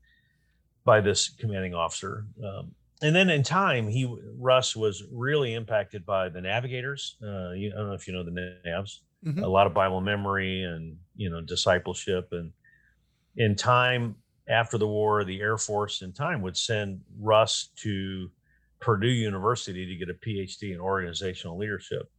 by 0.85 1.00
this 1.00 1.28
commanding 1.28 1.75
officer. 1.75 2.25
Um, 2.45 2.75
and 3.02 3.14
then 3.14 3.31
in 3.31 3.43
time, 3.43 3.88
he 3.88 4.12
Russ 4.37 4.75
was 4.75 5.05
really 5.12 5.55
impacted 5.55 6.05
by 6.05 6.28
the 6.28 6.40
navigators. 6.40 7.17
Uh, 7.23 7.52
you, 7.52 7.73
I 7.73 7.78
don't 7.78 7.88
know 7.88 7.95
if 7.95 8.09
you 8.09 8.14
know 8.14 8.25
the 8.25 8.31
Navs. 8.67 9.00
Mm-hmm. 9.25 9.43
A 9.43 9.49
lot 9.49 9.67
of 9.67 9.75
Bible 9.75 10.00
memory 10.00 10.62
and 10.64 10.97
you 11.17 11.31
know 11.31 11.40
discipleship, 11.40 12.28
and 12.33 12.52
in 13.37 13.55
time 13.55 14.17
after 14.49 14.78
the 14.78 14.87
war, 14.87 15.25
the 15.25 15.40
Air 15.40 15.59
Force 15.59 16.02
in 16.02 16.12
time 16.12 16.43
would 16.43 16.57
send 16.57 17.00
Russ 17.21 17.71
to 17.76 18.31
Purdue 18.81 19.09
University 19.09 19.87
to 19.87 19.97
get 19.97 20.09
a 20.09 20.14
PhD 20.14 20.75
in 20.75 20.81
organizational 20.81 21.59
leadership. 21.59 22.11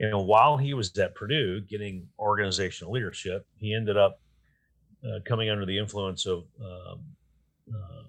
And 0.00 0.26
while 0.26 0.56
he 0.56 0.74
was 0.74 0.96
at 0.98 1.14
Purdue 1.14 1.60
getting 1.60 2.08
organizational 2.18 2.92
leadership, 2.92 3.46
he 3.56 3.74
ended 3.74 3.96
up 3.96 4.20
uh, 5.04 5.20
coming 5.24 5.50
under 5.50 5.66
the 5.66 5.78
influence 5.78 6.26
of 6.26 6.44
um, 6.60 7.00
uh, 7.72 8.02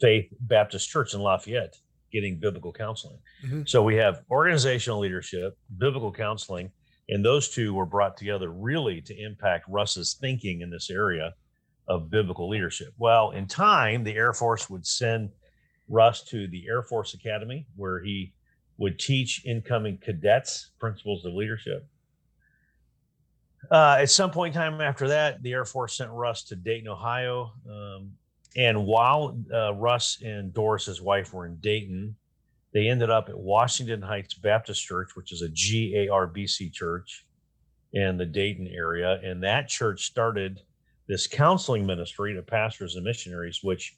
Faith 0.00 0.32
Baptist 0.40 0.88
Church 0.88 1.14
in 1.14 1.20
Lafayette, 1.20 1.76
getting 2.12 2.38
biblical 2.38 2.72
counseling. 2.72 3.18
Mm-hmm. 3.44 3.62
So 3.66 3.82
we 3.82 3.96
have 3.96 4.22
organizational 4.30 5.00
leadership, 5.00 5.56
biblical 5.78 6.12
counseling, 6.12 6.70
and 7.08 7.24
those 7.24 7.48
two 7.48 7.74
were 7.74 7.86
brought 7.86 8.16
together 8.16 8.50
really 8.50 9.00
to 9.02 9.16
impact 9.16 9.66
Russ's 9.68 10.16
thinking 10.20 10.60
in 10.60 10.70
this 10.70 10.90
area 10.90 11.34
of 11.88 12.10
biblical 12.10 12.48
leadership. 12.48 12.88
Well, 12.98 13.30
in 13.30 13.46
time, 13.46 14.02
the 14.02 14.14
Air 14.14 14.32
Force 14.32 14.68
would 14.68 14.86
send 14.86 15.30
Russ 15.88 16.24
to 16.24 16.48
the 16.48 16.66
Air 16.68 16.82
Force 16.82 17.14
Academy, 17.14 17.66
where 17.76 18.02
he 18.02 18.32
would 18.78 18.98
teach 18.98 19.44
incoming 19.46 19.98
cadets 19.98 20.70
principles 20.78 21.24
of 21.24 21.32
leadership. 21.32 21.86
Uh, 23.70 23.98
at 24.00 24.10
some 24.10 24.30
point 24.30 24.54
in 24.54 24.60
time 24.60 24.80
after 24.80 25.08
that, 25.08 25.42
the 25.42 25.52
Air 25.52 25.64
Force 25.64 25.96
sent 25.96 26.10
Russ 26.10 26.44
to 26.44 26.56
Dayton, 26.56 26.88
Ohio. 26.88 27.52
Um, 27.68 28.12
and 28.56 28.86
while 28.86 29.38
uh, 29.52 29.74
Russ 29.74 30.22
and 30.22 30.52
Doris, 30.52 30.86
his 30.86 31.02
wife, 31.02 31.34
were 31.34 31.46
in 31.46 31.56
Dayton, 31.56 32.16
they 32.72 32.88
ended 32.88 33.10
up 33.10 33.28
at 33.28 33.38
Washington 33.38 34.02
Heights 34.02 34.34
Baptist 34.34 34.84
Church, 34.84 35.10
which 35.14 35.32
is 35.32 35.42
a 35.42 35.48
GARBC 35.48 36.72
church 36.72 37.26
in 37.92 38.16
the 38.16 38.26
Dayton 38.26 38.66
area. 38.66 39.20
And 39.22 39.42
that 39.42 39.68
church 39.68 40.04
started 40.04 40.60
this 41.08 41.26
counseling 41.26 41.86
ministry 41.86 42.34
to 42.34 42.42
pastors 42.42 42.96
and 42.96 43.04
missionaries, 43.04 43.60
which 43.62 43.96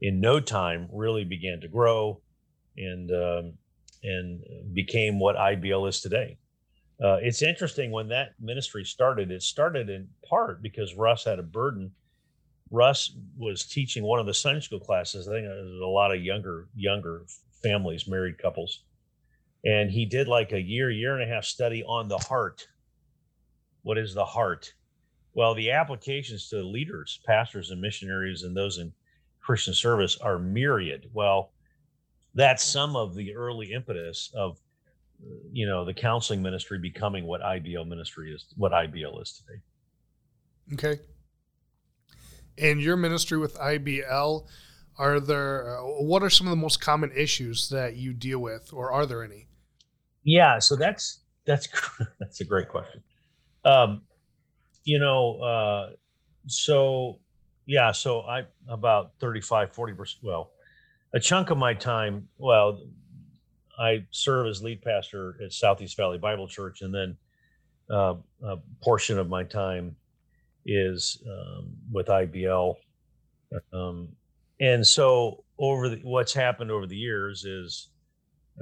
in 0.00 0.20
no 0.20 0.40
time 0.40 0.88
really 0.92 1.24
began 1.24 1.60
to 1.60 1.68
grow 1.68 2.20
and 2.76 3.10
um, 3.10 3.52
and 4.02 4.40
became 4.72 5.18
what 5.18 5.36
IBL 5.36 5.88
is 5.88 6.00
today. 6.00 6.38
Uh, 7.02 7.16
it's 7.22 7.42
interesting 7.42 7.90
when 7.90 8.08
that 8.08 8.34
ministry 8.40 8.84
started. 8.84 9.30
It 9.30 9.42
started 9.42 9.88
in 9.88 10.08
part 10.28 10.62
because 10.62 10.94
Russ 10.94 11.24
had 11.24 11.38
a 11.38 11.42
burden. 11.42 11.92
Russ 12.70 13.16
was 13.36 13.64
teaching 13.64 14.04
one 14.04 14.20
of 14.20 14.26
the 14.26 14.34
Sunday 14.34 14.60
school 14.60 14.80
classes. 14.80 15.26
I 15.28 15.32
think 15.32 15.46
there's 15.46 15.80
a 15.80 15.86
lot 15.86 16.14
of 16.14 16.22
younger 16.22 16.68
younger 16.74 17.24
families, 17.62 18.06
married 18.06 18.38
couples, 18.38 18.84
and 19.64 19.90
he 19.90 20.06
did 20.06 20.28
like 20.28 20.52
a 20.52 20.60
year, 20.60 20.90
year 20.90 21.18
and 21.18 21.22
a 21.28 21.34
half 21.34 21.44
study 21.44 21.82
on 21.84 22.08
the 22.08 22.18
heart. 22.18 22.66
What 23.82 23.98
is 23.98 24.14
the 24.14 24.24
heart? 24.24 24.72
Well, 25.34 25.54
the 25.54 25.70
applications 25.70 26.48
to 26.50 26.62
leaders, 26.62 27.20
pastors, 27.26 27.70
and 27.70 27.80
missionaries, 27.80 28.42
and 28.42 28.56
those 28.56 28.78
in 28.78 28.92
Christian 29.40 29.74
service 29.74 30.16
are 30.18 30.38
myriad. 30.38 31.08
Well, 31.12 31.52
that's 32.34 32.64
some 32.64 32.94
of 32.94 33.14
the 33.14 33.34
early 33.34 33.72
impetus 33.72 34.30
of 34.34 34.58
you 35.52 35.66
know 35.66 35.84
the 35.84 35.92
counseling 35.94 36.40
ministry 36.40 36.78
becoming 36.78 37.24
what 37.26 37.40
IBL 37.42 37.86
ministry 37.86 38.32
is, 38.32 38.46
what 38.56 38.72
IBL 38.72 39.20
is 39.20 39.42
today. 39.44 39.60
Okay. 40.74 41.02
And 42.60 42.80
your 42.80 42.96
ministry 42.96 43.38
with 43.38 43.54
IBL, 43.56 44.46
are 44.98 45.18
there 45.18 45.78
uh, 45.78 45.82
what 45.82 46.22
are 46.22 46.30
some 46.30 46.46
of 46.46 46.50
the 46.50 46.56
most 46.56 46.80
common 46.80 47.10
issues 47.16 47.70
that 47.70 47.96
you 47.96 48.12
deal 48.12 48.38
with, 48.38 48.70
or 48.72 48.92
are 48.92 49.06
there 49.06 49.24
any? 49.24 49.48
Yeah, 50.24 50.58
so 50.58 50.76
that's 50.76 51.20
that's 51.46 51.68
that's 52.20 52.40
a 52.40 52.44
great 52.44 52.68
question. 52.68 53.02
Um, 53.64 54.02
you 54.84 54.98
know, 54.98 55.40
uh, 55.40 55.90
so 56.46 57.18
yeah, 57.66 57.92
so 57.92 58.20
I 58.22 58.42
about 58.68 59.12
35, 59.20 59.72
40 59.72 59.94
percent. 59.94 60.24
Well, 60.24 60.50
a 61.14 61.20
chunk 61.20 61.50
of 61.50 61.56
my 61.56 61.72
time, 61.72 62.28
well, 62.38 62.82
I 63.78 64.04
serve 64.10 64.48
as 64.48 64.62
lead 64.62 64.82
pastor 64.82 65.36
at 65.42 65.52
Southeast 65.52 65.96
Valley 65.96 66.18
Bible 66.18 66.46
Church, 66.46 66.82
and 66.82 66.94
then 66.94 67.16
uh, 67.90 68.14
a 68.44 68.56
portion 68.82 69.18
of 69.18 69.28
my 69.28 69.44
time 69.44 69.96
is 70.66 71.22
um, 71.26 71.72
with 71.90 72.06
IBL. 72.06 72.74
Um, 73.72 74.08
and 74.60 74.86
so, 74.86 75.44
over 75.58 75.88
the, 75.88 76.00
what's 76.02 76.32
happened 76.32 76.70
over 76.70 76.86
the 76.86 76.96
years 76.96 77.44
is 77.44 77.88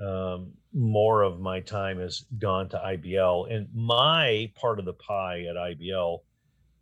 um, 0.05 0.53
more 0.73 1.23
of 1.23 1.41
my 1.41 1.61
time 1.61 1.99
has 1.99 2.25
gone 2.39 2.69
to 2.71 2.77
IBL, 2.79 3.53
and 3.53 3.69
my 3.75 4.51
part 4.55 4.79
of 4.79 4.85
the 4.85 4.93
pie 4.95 5.45
at 5.49 5.57
IBL 5.57 6.21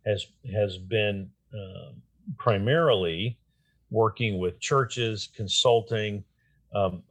has 0.05 0.27
has 0.53 0.77
been 0.77 1.29
uh, 1.53 1.91
primarily 2.37 3.37
working 3.89 4.37
with 4.39 4.59
churches, 4.59 5.29
consulting, 5.35 6.23
um, 6.75 7.01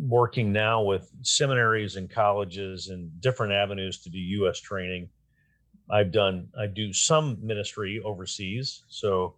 working 0.00 0.52
now 0.52 0.82
with 0.82 1.10
seminaries 1.22 1.96
and 1.96 2.10
colleges 2.10 2.88
and 2.88 3.20
different 3.20 3.52
avenues 3.52 4.00
to 4.00 4.10
do 4.10 4.18
U.S. 4.18 4.60
training. 4.60 5.08
I've 5.90 6.12
done 6.12 6.48
I 6.58 6.66
do 6.66 6.92
some 6.92 7.38
ministry 7.42 8.00
overseas, 8.04 8.82
so 8.88 9.34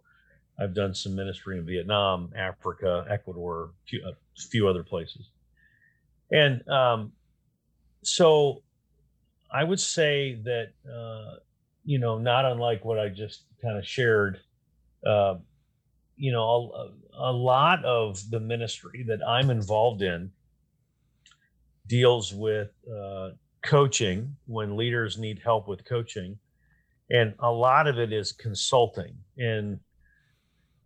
I've 0.59 0.73
done 0.73 0.93
some 0.93 1.15
ministry 1.15 1.57
in 1.57 1.65
Vietnam, 1.65 2.31
Africa, 2.35 3.05
Ecuador, 3.09 3.71
a 3.93 4.13
few 4.37 4.67
other 4.67 4.83
places, 4.83 5.29
and 6.31 6.67
um, 6.69 7.11
so 8.03 8.63
I 9.51 9.63
would 9.63 9.79
say 9.79 10.39
that 10.43 10.69
uh, 10.89 11.39
you 11.85 11.99
know, 11.99 12.17
not 12.17 12.45
unlike 12.45 12.83
what 12.83 12.99
I 12.99 13.09
just 13.09 13.43
kind 13.61 13.77
of 13.77 13.85
shared. 13.85 14.41
Uh, 15.05 15.35
you 16.17 16.31
know, 16.31 16.71
a, 16.73 17.29
a 17.29 17.31
lot 17.31 17.85
of 17.85 18.19
the 18.31 18.39
ministry 18.39 19.03
that 19.07 19.19
I'm 19.25 19.49
involved 19.49 20.01
in 20.01 20.31
deals 21.87 22.33
with 22.33 22.71
uh, 22.89 23.31
coaching 23.65 24.35
when 24.45 24.77
leaders 24.77 25.17
need 25.17 25.39
help 25.43 25.67
with 25.67 25.83
coaching. 25.85 26.37
And 27.09 27.33
a 27.39 27.51
lot 27.51 27.87
of 27.87 27.99
it 27.99 28.13
is 28.13 28.31
consulting. 28.31 29.15
And 29.37 29.79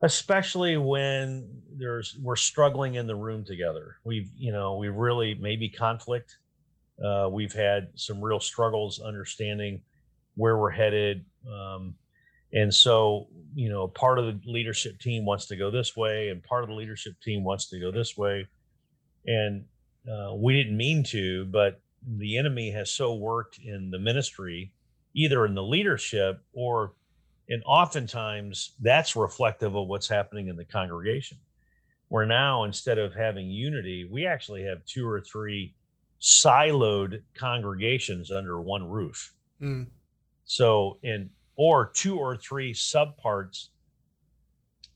especially 0.01 0.77
when 0.77 1.47
there's 1.77 2.17
we're 2.21 2.35
struggling 2.35 2.95
in 2.95 3.05
the 3.05 3.15
room 3.15 3.43
together. 3.43 3.97
We've, 4.03 4.29
you 4.37 4.51
know, 4.51 4.77
we 4.77 4.87
really 4.89 5.35
maybe 5.35 5.69
conflict. 5.69 6.37
Uh, 7.03 7.29
we've 7.31 7.53
had 7.53 7.89
some 7.95 8.21
real 8.21 8.39
struggles 8.39 8.99
understanding 8.99 9.81
where 10.35 10.57
we're 10.57 10.69
headed. 10.69 11.25
Um, 11.49 11.95
and 12.53 12.73
so, 12.73 13.27
you 13.53 13.69
know, 13.69 13.87
part 13.87 14.19
of 14.19 14.25
the 14.25 14.39
leadership 14.45 14.99
team 14.99 15.25
wants 15.25 15.45
to 15.47 15.55
go 15.55 15.69
this 15.69 15.95
way, 15.95 16.29
and 16.29 16.41
part 16.43 16.63
of 16.63 16.69
the 16.69 16.75
leadership 16.75 17.13
team 17.21 17.43
wants 17.43 17.69
to 17.69 17.79
go 17.79 17.91
this 17.91 18.17
way. 18.17 18.47
And 19.25 19.65
uh, 20.09 20.33
we 20.35 20.55
didn't 20.55 20.75
mean 20.75 21.03
to, 21.05 21.45
but 21.45 21.79
the 22.05 22.37
enemy 22.37 22.71
has 22.71 22.91
so 22.91 23.15
worked 23.15 23.59
in 23.59 23.91
the 23.91 23.99
ministry, 23.99 24.71
either 25.13 25.45
in 25.45 25.55
the 25.55 25.63
leadership 25.63 26.41
or, 26.53 26.93
and 27.49 27.61
oftentimes 27.65 28.73
that's 28.79 29.15
reflective 29.15 29.75
of 29.75 29.87
what's 29.87 30.07
happening 30.07 30.47
in 30.47 30.55
the 30.55 30.65
congregation. 30.65 31.37
Where 32.07 32.25
now, 32.25 32.63
instead 32.63 32.97
of 32.97 33.13
having 33.13 33.49
unity, 33.49 34.07
we 34.09 34.25
actually 34.25 34.63
have 34.63 34.83
two 34.85 35.07
or 35.07 35.21
three 35.21 35.75
siloed 36.19 37.21
congregations 37.35 38.31
under 38.31 38.59
one 38.59 38.89
roof. 38.89 39.33
Mm. 39.61 39.87
So, 40.45 40.97
in 41.03 41.29
or 41.55 41.91
two 41.93 42.17
or 42.17 42.35
three 42.35 42.73
subparts, 42.73 43.67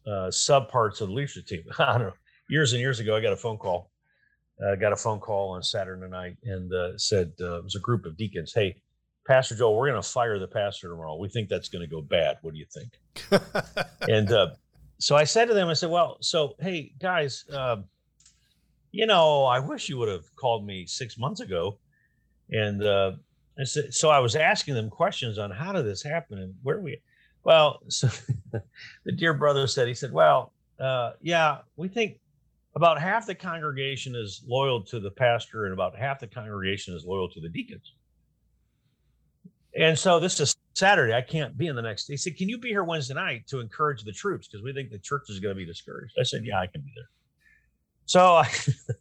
uh, 0.07 0.29
subparts 0.29 1.01
of 1.01 1.09
the 1.09 1.13
leadership 1.13 1.45
team. 1.45 1.63
I 1.77 1.97
don't 1.97 2.07
know. 2.07 2.13
Years 2.49 2.73
and 2.73 2.81
years 2.81 2.99
ago, 2.99 3.15
I 3.15 3.21
got 3.21 3.33
a 3.33 3.37
phone 3.37 3.57
call. 3.57 3.91
I 4.61 4.71
uh, 4.71 4.75
got 4.75 4.93
a 4.93 4.95
phone 4.95 5.19
call 5.19 5.51
on 5.51 5.63
Saturday 5.63 6.07
night 6.09 6.37
and 6.43 6.71
uh, 6.73 6.97
said 6.97 7.33
uh, 7.41 7.57
it 7.57 7.63
was 7.63 7.75
a 7.75 7.79
group 7.79 8.05
of 8.05 8.15
deacons. 8.17 8.53
Hey, 8.53 8.75
Pastor 9.25 9.55
Joel, 9.55 9.75
we're 9.75 9.89
going 9.89 10.01
to 10.01 10.07
fire 10.07 10.37
the 10.37 10.47
pastor 10.47 10.89
tomorrow. 10.89 11.15
We 11.15 11.29
think 11.29 11.49
that's 11.49 11.69
going 11.69 11.81
to 11.81 11.89
go 11.89 12.01
bad. 12.01 12.37
What 12.41 12.53
do 12.53 12.59
you 12.59 12.65
think? 12.65 12.99
and 14.09 14.31
uh, 14.31 14.51
so 14.99 15.15
I 15.15 15.23
said 15.23 15.45
to 15.45 15.53
them, 15.53 15.69
I 15.69 15.73
said, 15.73 15.89
well, 15.89 16.17
so 16.21 16.55
hey 16.59 16.93
guys, 16.99 17.45
um, 17.51 17.85
you 18.91 19.07
know, 19.07 19.43
I 19.45 19.59
wish 19.59 19.89
you 19.89 19.97
would 19.97 20.09
have 20.09 20.33
called 20.35 20.65
me 20.65 20.85
six 20.85 21.17
months 21.17 21.41
ago. 21.41 21.79
And 22.51 22.83
uh, 22.83 23.13
I 23.59 23.63
said, 23.63 23.93
so 23.93 24.09
I 24.09 24.19
was 24.19 24.35
asking 24.35 24.75
them 24.75 24.89
questions 24.89 25.37
on 25.39 25.51
how 25.51 25.71
did 25.73 25.85
this 25.85 26.03
happen 26.03 26.37
and 26.37 26.53
where 26.61 26.79
we, 26.79 26.99
well, 27.43 27.81
so 27.87 28.07
the 29.03 29.11
dear 29.11 29.33
brother 29.33 29.67
said, 29.67 29.87
he 29.87 29.93
said, 29.93 30.13
well, 30.13 30.53
uh, 30.79 31.13
yeah, 31.21 31.59
we 31.75 31.87
think 31.87 32.19
about 32.75 32.99
half 32.99 33.25
the 33.27 33.35
congregation 33.35 34.15
is 34.15 34.43
loyal 34.47 34.81
to 34.83 34.99
the 34.99 35.11
pastor 35.11 35.65
and 35.65 35.73
about 35.73 35.95
half 35.95 36.19
the 36.19 36.27
congregation 36.27 36.95
is 36.95 37.05
loyal 37.05 37.29
to 37.29 37.39
the 37.39 37.49
deacons. 37.49 37.93
And 39.75 39.97
so 39.97 40.19
this 40.19 40.39
is 40.39 40.55
Saturday. 40.75 41.13
I 41.13 41.21
can't 41.21 41.57
be 41.57 41.67
in 41.67 41.75
the 41.75 41.81
next. 41.81 42.07
He 42.07 42.17
said, 42.17 42.37
"Can 42.37 42.49
you 42.49 42.57
be 42.57 42.69
here 42.69 42.83
Wednesday 42.83 43.15
night 43.15 43.47
to 43.47 43.59
encourage 43.59 44.03
the 44.03 44.11
troops 44.11 44.47
because 44.47 44.63
we 44.63 44.73
think 44.73 44.91
the 44.91 44.99
church 44.99 45.29
is 45.29 45.39
going 45.39 45.55
to 45.55 45.57
be 45.57 45.65
discouraged?" 45.65 46.13
I 46.19 46.23
said, 46.23 46.45
"Yeah, 46.45 46.59
I 46.59 46.67
can 46.67 46.81
be 46.81 46.91
there." 46.95 47.09
So, 48.05 48.35
I, 48.35 48.49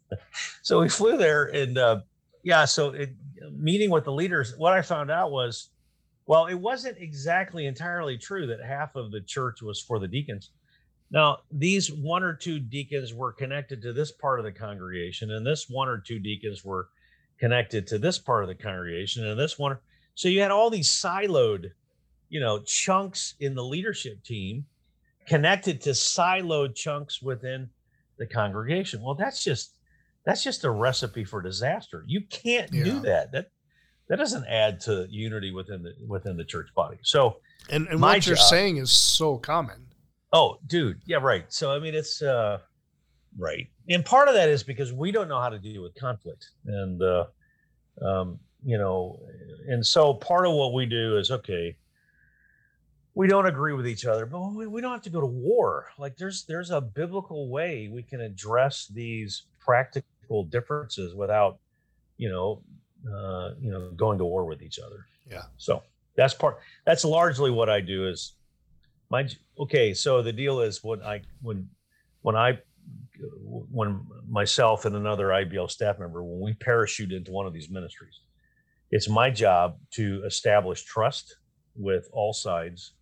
so 0.63 0.81
we 0.81 0.89
flew 0.89 1.17
there, 1.19 1.45
and 1.45 1.77
uh, 1.77 2.01
yeah, 2.43 2.65
so 2.65 2.91
it, 2.91 3.15
meeting 3.53 3.91
with 3.91 4.05
the 4.05 4.13
leaders, 4.13 4.57
what 4.57 4.73
I 4.73 4.83
found 4.83 5.11
out 5.11 5.31
was, 5.31 5.71
well, 6.27 6.47
it 6.47 6.55
wasn't 6.55 6.99
exactly 6.99 7.67
entirely 7.67 8.17
true 8.17 8.47
that 8.47 8.63
half 8.63 8.97
of 8.97 9.11
the 9.11 9.21
church 9.21 9.61
was 9.61 9.81
for 9.81 9.99
the 9.99 10.09
deacons. 10.09 10.51
Now, 11.12 11.40
these 11.51 11.92
one 11.92 12.22
or 12.22 12.35
two 12.35 12.59
deacons 12.59 13.12
were 13.12 13.33
connected 13.33 13.83
to 13.83 13.92
this 13.92 14.11
part 14.11 14.40
of 14.40 14.46
the 14.46 14.53
congregation, 14.53 15.31
and 15.31 15.46
this 15.46 15.68
one 15.68 15.88
or 15.88 15.98
two 15.98 16.18
deacons 16.18 16.64
were 16.64 16.88
connected 17.38 17.87
to 17.88 17.98
this 17.98 18.18
part 18.18 18.42
of 18.42 18.48
the 18.48 18.55
congregation, 18.55 19.27
and 19.27 19.38
this 19.38 19.59
one. 19.59 19.77
So 20.14 20.29
you 20.29 20.40
had 20.40 20.51
all 20.51 20.70
these 20.70 20.88
siloed, 20.88 21.70
you 22.31 22.40
know, 22.40 22.61
chunks 22.61 23.35
in 23.40 23.55
the 23.55 23.64
leadership 23.64 24.25
team 24.25 24.64
connected 25.27 25.83
to 25.83 25.90
siloed 25.90 26.75
chunks 26.75 27.20
within 27.20 27.68
the 28.18 28.27
congregation. 28.27 29.03
Well, 29.03 29.14
that's 29.14 29.44
just 29.44 29.77
that's 30.25 30.42
just 30.42 30.64
a 30.64 30.70
recipe 30.70 31.25
for 31.25 31.42
disaster. 31.42 32.05
You 32.07 32.22
can't 32.22 32.72
yeah. 32.72 32.85
do 32.85 33.01
that. 33.01 33.33
That 33.33 33.51
that 34.09 34.16
doesn't 34.16 34.46
add 34.46 34.81
to 34.83 35.07
unity 35.11 35.53
within 35.53 35.83
the 35.83 35.92
within 36.07 36.38
the 36.38 36.44
church 36.44 36.68
body. 36.75 36.98
So, 37.03 37.37
and, 37.68 37.87
and 37.88 38.01
what 38.01 38.27
you're 38.27 38.37
saying 38.37 38.79
is 38.79 38.90
so 38.90 39.37
common. 39.37 39.88
Oh, 40.33 40.59
dude, 40.66 41.01
yeah, 41.05 41.18
right. 41.18 41.45
So, 41.49 41.73
I 41.73 41.79
mean, 41.79 41.95
it's 41.95 42.23
uh, 42.23 42.59
right, 43.38 43.68
and 43.88 44.05
part 44.05 44.29
of 44.29 44.35
that 44.35 44.49
is 44.49 44.62
because 44.62 44.92
we 44.92 45.12
don't 45.12 45.29
know 45.29 45.40
how 45.40 45.51
to 45.51 45.59
deal 45.59 45.83
with 45.83 45.95
conflict, 45.95 46.51
and 46.66 47.03
uh, 47.03 47.25
um, 48.01 48.38
you 48.64 48.79
know, 48.79 49.21
and 49.68 49.85
so 49.85 50.14
part 50.14 50.47
of 50.47 50.55
what 50.55 50.73
we 50.73 50.87
do 50.87 51.18
is 51.18 51.31
okay. 51.31 51.77
We 53.14 53.29
don't 53.29 53.45
agree 53.45 53.75
with 53.75 53.87
each 53.87 54.07
other, 54.07 54.25
but 54.25 54.40
we, 54.55 54.66
we 54.66 54.81
don't 54.81 54.92
have 54.92 55.03
to 55.03 55.11
go 55.11 55.21
to 55.21 55.27
war. 55.27 55.88
Like 55.99 56.16
there's 56.16 56.45
there's 56.45 56.71
a 56.71 56.81
biblical 56.81 57.51
way 57.51 57.88
we 57.92 58.03
can 58.03 58.23
address 58.23 58.87
these 58.87 59.42
practical 59.61 60.45
differences 60.45 61.14
without, 61.14 61.59
you 62.16 62.31
know, 62.31 62.62
uh, 63.07 63.51
you 63.61 63.71
know, 63.71 63.90
going 63.90 64.16
to 64.16 64.25
war 64.25 64.47
with 64.47 64.62
each 64.62 64.79
other. 64.79 65.05
Yeah. 65.31 65.42
So 65.59 65.83
that's 66.16 66.33
part. 66.33 66.61
That's 66.87 67.05
largely 67.05 67.51
what 67.51 67.68
I 67.68 67.81
do. 67.81 68.09
Is 68.09 68.33
my 69.12 69.29
okay? 69.61 69.94
So 69.94 70.22
the 70.22 70.33
deal 70.33 70.61
is 70.61 70.83
when 70.83 71.03
I 71.03 71.20
when 71.42 71.68
when 72.22 72.35
I 72.35 72.59
when 73.70 74.05
myself 74.29 74.87
and 74.87 74.96
another 74.96 75.29
IBL 75.29 75.70
staff 75.70 75.98
member 76.01 76.25
when 76.25 76.40
we 76.40 76.55
parachute 76.55 77.12
into 77.12 77.31
one 77.31 77.46
of 77.46 77.53
these 77.53 77.70
ministries, 77.70 78.20
it's 78.90 79.09
my 79.09 79.31
job 79.31 79.77
to 79.92 80.22
establish 80.25 80.83
trust 80.83 81.37
with 81.77 82.09
all 82.12 82.33
sides 82.33 82.94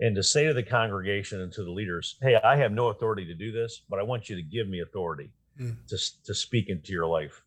and 0.00 0.14
to 0.16 0.22
say 0.22 0.46
to 0.46 0.54
the 0.54 0.62
congregation 0.62 1.40
and 1.40 1.52
to 1.52 1.64
the 1.64 1.70
leaders, 1.70 2.16
hey, 2.22 2.36
I 2.36 2.56
have 2.56 2.72
no 2.72 2.88
authority 2.88 3.24
to 3.26 3.34
do 3.34 3.52
this, 3.52 3.82
but 3.90 3.98
I 3.98 4.02
want 4.02 4.28
you 4.28 4.36
to 4.36 4.42
give 4.42 4.68
me 4.68 4.80
authority 4.80 5.30
mm. 5.60 5.76
to, 5.88 5.98
to 6.24 6.34
speak 6.34 6.68
into 6.68 6.92
your 6.92 7.06
life. 7.06 7.42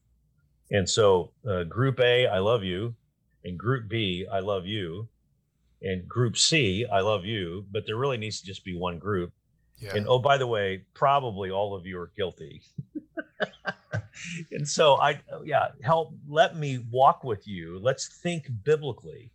And 0.72 0.88
so, 0.88 1.32
uh, 1.50 1.64
group 1.64 2.00
A, 2.00 2.28
I 2.28 2.40
love 2.40 2.64
you. 2.64 2.96
And 3.44 3.58
group 3.58 3.88
B, 3.88 4.26
I 4.32 4.40
love 4.40 4.66
you. 4.66 5.08
And 5.82 6.08
group 6.08 6.38
C, 6.38 6.86
I 6.92 7.02
love 7.02 7.26
you. 7.26 7.66
But 7.72 7.86
there 7.86 7.98
really 7.98 8.18
needs 8.18 8.40
to 8.42 8.46
just 8.46 8.66
be 8.66 8.76
one 8.76 9.00
group. 9.00 9.32
Yeah. 9.80 9.96
And 9.96 10.08
oh, 10.08 10.20
by 10.20 10.38
the 10.38 10.48
way, 10.48 10.86
probably 10.94 11.52
all 11.52 11.76
of 11.76 11.86
you 11.86 12.00
are 12.00 12.12
guilty. 12.18 12.64
and 14.52 14.68
so 14.68 14.96
I, 14.96 15.22
yeah, 15.46 15.68
help, 15.84 16.16
let 16.28 16.56
me 16.56 16.84
walk 16.90 17.24
with 17.24 17.48
you. 17.48 17.80
Let's 17.80 18.20
think 18.22 18.48
biblically 18.64 19.32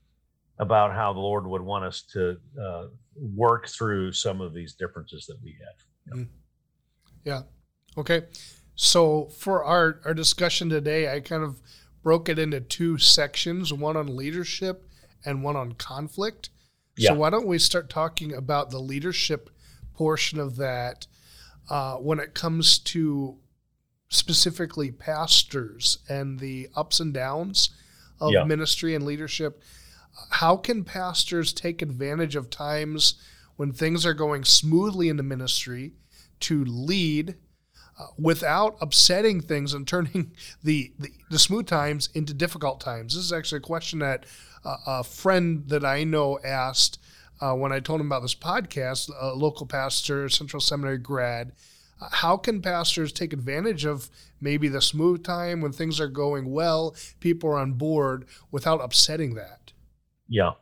about 0.58 0.92
how 0.92 1.12
the 1.12 1.20
Lord 1.20 1.46
would 1.46 1.62
want 1.62 1.84
us 1.84 2.02
to 2.12 2.36
uh, 2.60 2.86
work 3.16 3.68
through 3.68 4.12
some 4.12 4.40
of 4.40 4.52
these 4.52 4.74
differences 4.74 5.26
that 5.26 5.36
we 5.42 5.56
have. 5.60 6.16
Yeah. 6.16 6.22
Mm. 6.22 6.28
yeah. 7.24 7.42
Okay. 7.96 8.22
So 8.74 9.26
for 9.26 9.64
our, 9.64 10.00
our 10.04 10.14
discussion 10.14 10.68
today, 10.68 11.14
I 11.14 11.20
kind 11.20 11.44
of 11.44 11.60
broke 12.02 12.28
it 12.28 12.38
into 12.38 12.60
two 12.60 12.98
sections, 12.98 13.72
one 13.72 13.96
on 13.96 14.16
leadership 14.16 14.88
and 15.24 15.42
one 15.42 15.56
on 15.56 15.72
conflict. 15.72 16.50
Yeah. 16.96 17.10
So 17.10 17.14
why 17.16 17.30
don't 17.30 17.46
we 17.46 17.58
start 17.58 17.88
talking 17.88 18.34
about 18.34 18.70
the 18.70 18.78
leadership 18.78 19.50
portion 19.94 20.38
of 20.38 20.56
that? 20.56 21.06
uh, 21.70 21.96
when 21.96 22.18
it 22.18 22.34
comes 22.34 22.78
to 22.78 23.38
specifically 24.08 24.90
pastors 24.90 25.98
and 26.08 26.38
the 26.38 26.68
ups 26.76 27.00
and 27.00 27.14
downs 27.14 27.70
of 28.20 28.32
yeah. 28.32 28.44
ministry 28.44 28.94
and 28.94 29.04
leadership. 29.04 29.62
How 30.30 30.56
can 30.56 30.84
pastors 30.84 31.52
take 31.52 31.80
advantage 31.80 32.36
of 32.36 32.50
times 32.50 33.14
when 33.56 33.72
things 33.72 34.04
are 34.04 34.14
going 34.14 34.44
smoothly 34.44 35.08
in 35.08 35.16
the 35.16 35.22
ministry 35.22 35.94
to 36.40 36.64
lead 36.64 37.36
without 38.18 38.76
upsetting 38.80 39.40
things 39.40 39.74
and 39.74 39.86
turning 39.86 40.32
the, 40.62 40.92
the, 40.98 41.10
the, 41.30 41.38
smooth 41.38 41.66
times 41.66 42.08
into 42.14 42.34
difficult 42.34 42.80
times? 42.80 43.14
This 43.14 43.24
is 43.24 43.32
actually 43.32 43.58
a 43.58 43.62
question 43.62 43.98
that 44.00 44.26
uh, 44.64 44.76
a 44.86 45.04
friend 45.04 45.68
that 45.68 45.84
I 45.84 46.04
know 46.04 46.38
asked 46.44 46.98
uh, 47.40 47.54
when 47.54 47.72
I 47.72 47.80
told 47.80 48.00
him 48.00 48.06
about 48.06 48.22
this 48.22 48.34
podcast, 48.34 49.10
a 49.20 49.34
local 49.34 49.66
pastor, 49.66 50.28
Central 50.28 50.60
Seminary 50.60 50.98
grad. 50.98 51.52
Uh, 52.00 52.08
how 52.10 52.36
can 52.36 52.62
pastors 52.62 53.12
take 53.12 53.32
advantage 53.32 53.84
of 53.84 54.08
maybe 54.40 54.68
the 54.68 54.80
smooth 54.80 55.24
time 55.24 55.60
when 55.60 55.72
things 55.72 56.00
are 56.00 56.08
going 56.08 56.50
well, 56.50 56.94
people 57.20 57.50
are 57.50 57.58
on 57.58 57.72
board 57.72 58.26
without 58.50 58.80
upsetting 58.80 59.34
that? 59.34 59.72
Yeah. 60.28 60.52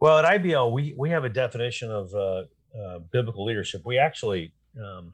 Well, 0.00 0.18
at 0.18 0.42
IBL, 0.42 0.72
we, 0.72 0.94
we 0.98 1.10
have 1.10 1.24
a 1.24 1.28
definition 1.28 1.90
of 1.90 2.12
uh, 2.12 2.44
uh, 2.76 2.98
biblical 3.12 3.44
leadership. 3.44 3.82
We 3.84 3.98
actually, 3.98 4.52
um, 4.76 5.12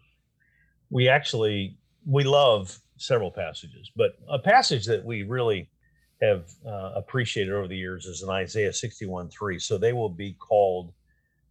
we 0.90 1.08
actually, 1.08 1.76
we 2.06 2.24
love 2.24 2.78
several 2.96 3.30
passages, 3.30 3.90
but 3.96 4.18
a 4.28 4.38
passage 4.38 4.86
that 4.86 5.04
we 5.04 5.22
really 5.22 5.70
have 6.20 6.50
uh, 6.66 6.92
appreciated 6.94 7.52
over 7.52 7.66
the 7.66 7.76
years 7.76 8.06
is 8.06 8.22
in 8.22 8.28
Isaiah 8.28 8.72
61 8.72 9.30
3. 9.30 9.58
So 9.58 9.78
they 9.78 9.92
will 9.92 10.10
be 10.10 10.34
called 10.34 10.92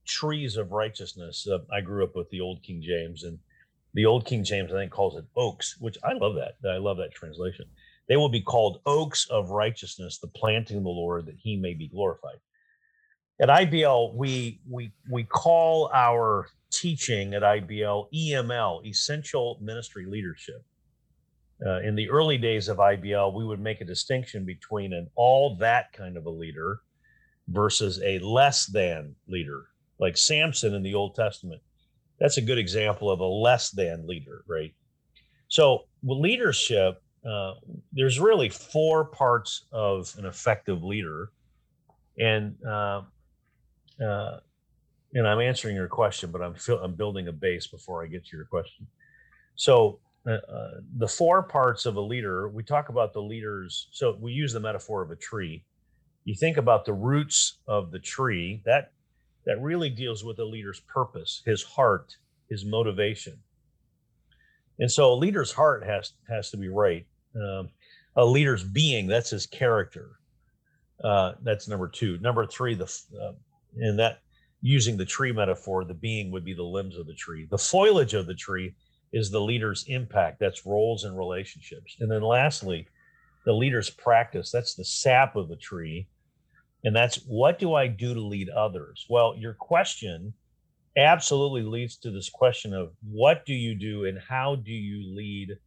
trees 0.06 0.58
of 0.58 0.72
righteousness. 0.72 1.48
Uh, 1.48 1.60
I 1.74 1.82
grew 1.82 2.04
up 2.04 2.16
with 2.16 2.30
the 2.30 2.42
old 2.42 2.62
King 2.64 2.82
James, 2.82 3.24
and 3.24 3.40
the 3.94 4.06
old 4.06 4.26
King 4.26 4.44
James, 4.44 4.72
I 4.72 4.78
think, 4.78 4.92
calls 4.92 5.18
it 5.18 5.26
oaks, 5.36 5.78
which 5.80 5.98
I 6.04 6.14
love 6.14 6.36
that. 6.36 6.56
I 6.70 6.78
love 6.78 6.98
that 6.98 7.14
translation. 7.14 7.66
They 8.08 8.18
will 8.18 8.30
be 8.30 8.42
called 8.42 8.82
oaks 8.86 9.28
of 9.30 9.52
righteousness, 9.52 10.18
the 10.18 10.28
planting 10.28 10.78
of 10.78 10.84
the 10.84 10.90
Lord, 10.90 11.26
that 11.28 11.38
he 11.38 11.56
may 11.56 11.74
be 11.74 11.88
glorified. 11.88 12.38
At 13.42 13.48
IBL, 13.48 14.16
we 14.16 14.60
we 14.70 14.92
we 15.10 15.24
call 15.24 15.90
our 15.94 16.48
teaching 16.72 17.34
at 17.34 17.42
IBL 17.42 18.08
EML, 18.14 18.86
Essential 18.86 19.58
Ministry 19.62 20.06
Leadership. 20.06 20.64
Uh, 21.66 21.80
in 21.82 21.96
the 21.96 22.10
early 22.10 22.38
days 22.38 22.68
of 22.68 22.78
IBL, 22.78 23.34
we 23.34 23.46
would 23.46 23.60
make 23.60 23.82
a 23.82 23.86
distinction 23.86 24.46
between 24.46 24.94
an 24.94 25.10
all 25.16 25.56
that 25.58 25.92
kind 25.94 26.18
of 26.18 26.26
a 26.26 26.30
leader 26.30 26.82
versus 27.48 28.02
a 28.04 28.20
less 28.20 28.66
than 28.66 29.16
leader, 29.28 29.66
like 30.00 30.18
Samson 30.18 30.74
in 30.74 30.84
the 30.84 30.94
Old 30.94 31.16
Testament. 31.16 31.62
That's 32.20 32.38
a 32.38 32.42
good 32.42 32.58
example 32.58 33.10
of 33.10 33.22
a 33.22 33.26
less 33.26 33.72
than 33.72 34.06
leader, 34.06 34.44
right? 34.48 34.74
So, 35.48 35.86
leadership, 36.04 37.02
uh, 37.26 37.54
there's 37.94 38.20
really 38.20 38.50
four 38.50 39.06
parts 39.06 39.66
of 39.72 40.14
an 40.18 40.26
effective 40.26 40.84
leader, 40.84 41.32
and 42.18 42.56
uh, 42.66 43.02
uh, 44.04 44.40
and 45.14 45.28
I'm 45.28 45.40
answering 45.40 45.76
your 45.76 45.88
question, 45.88 46.32
but 46.32 46.42
I'm 46.42 46.56
I'm 46.82 46.96
building 46.96 47.28
a 47.28 47.32
base 47.32 47.68
before 47.68 48.04
I 48.04 48.08
get 48.08 48.26
to 48.26 48.38
your 48.38 48.46
question. 48.46 48.88
So, 49.56 50.00
uh, 50.28 50.32
uh, 50.32 50.72
the 50.98 51.08
four 51.08 51.44
parts 51.44 51.86
of 51.86 51.96
a 51.96 52.02
leader, 52.02 52.50
we 52.50 52.64
talk 52.64 52.90
about 52.90 53.14
the 53.14 53.22
leaders. 53.22 53.88
So 53.92 54.18
we 54.20 54.32
use 54.32 54.54
the 54.54 54.60
metaphor 54.60 55.02
of 55.02 55.12
a 55.12 55.16
tree. 55.16 55.64
You 56.26 56.36
think 56.36 56.58
about 56.58 56.86
the 56.86 56.94
roots 56.94 57.58
of 57.68 57.92
the 57.92 58.00
tree. 58.00 58.62
That 58.66 58.92
that 59.46 59.62
really 59.62 59.90
deals 59.90 60.24
with 60.24 60.40
a 60.40 60.46
leader's 60.46 60.82
purpose, 60.82 61.42
his 61.46 61.64
heart, 61.64 62.16
his 62.50 62.66
motivation. 62.66 63.40
And 64.80 64.92
so 64.92 65.14
a 65.14 65.16
leader's 65.16 65.52
heart 65.52 65.84
has 65.86 66.14
has 66.28 66.52
to 66.52 66.58
be 66.58 66.70
right. 66.70 67.06
Um, 67.36 67.70
a 68.16 68.26
leader's 68.26 68.64
being, 68.64 69.08
that's 69.08 69.30
his 69.30 69.46
character. 69.46 70.20
Uh, 71.04 71.34
that's 71.42 71.68
number 71.68 71.88
two. 71.88 72.18
Number 72.20 72.46
three, 72.46 72.76
the 72.76 72.86
uh, 73.22 73.32
and 73.78 74.00
that 74.00 74.20
using 74.62 74.98
the 74.98 75.06
tree 75.06 75.32
metaphor, 75.32 75.86
the 75.86 75.94
being 75.94 76.32
would 76.32 76.44
be 76.44 76.54
the 76.54 76.64
limbs 76.64 76.98
of 76.98 77.08
the 77.08 77.14
tree. 77.14 77.48
The 77.50 77.58
foliage 77.58 78.14
of 78.14 78.28
the 78.28 78.36
tree 78.36 78.76
is 79.14 79.30
the 79.30 79.40
leader's 79.40 79.86
impact. 79.88 80.40
That's 80.40 80.66
roles 80.66 81.04
and 81.04 81.18
relationships. 81.18 81.96
And 82.00 82.12
then 82.12 82.22
lastly, 82.22 82.88
the 83.46 83.54
leader's 83.54 83.90
practice. 83.90 84.52
That's 84.52 84.76
the 84.76 84.86
sap 84.86 85.36
of 85.36 85.50
the 85.50 85.56
tree. 85.56 86.08
And 86.84 86.96
that's 86.96 87.18
what 87.26 87.60
do 87.60 87.74
I 87.74 87.88
do 87.88 88.14
to 88.14 88.22
lead 88.22 88.50
others? 88.50 89.06
Well, 89.10 89.36
your 89.38 89.54
question 89.54 90.34
absolutely 90.98 91.64
leads 91.64 91.98
to 91.98 92.12
this 92.12 92.30
question 92.30 92.74
of 92.74 92.92
what 93.10 93.46
do 93.46 93.54
you 93.54 93.76
do 93.76 94.06
and 94.06 94.20
how 94.20 94.56
do 94.56 94.72
you 94.72 95.16
lead 95.16 95.58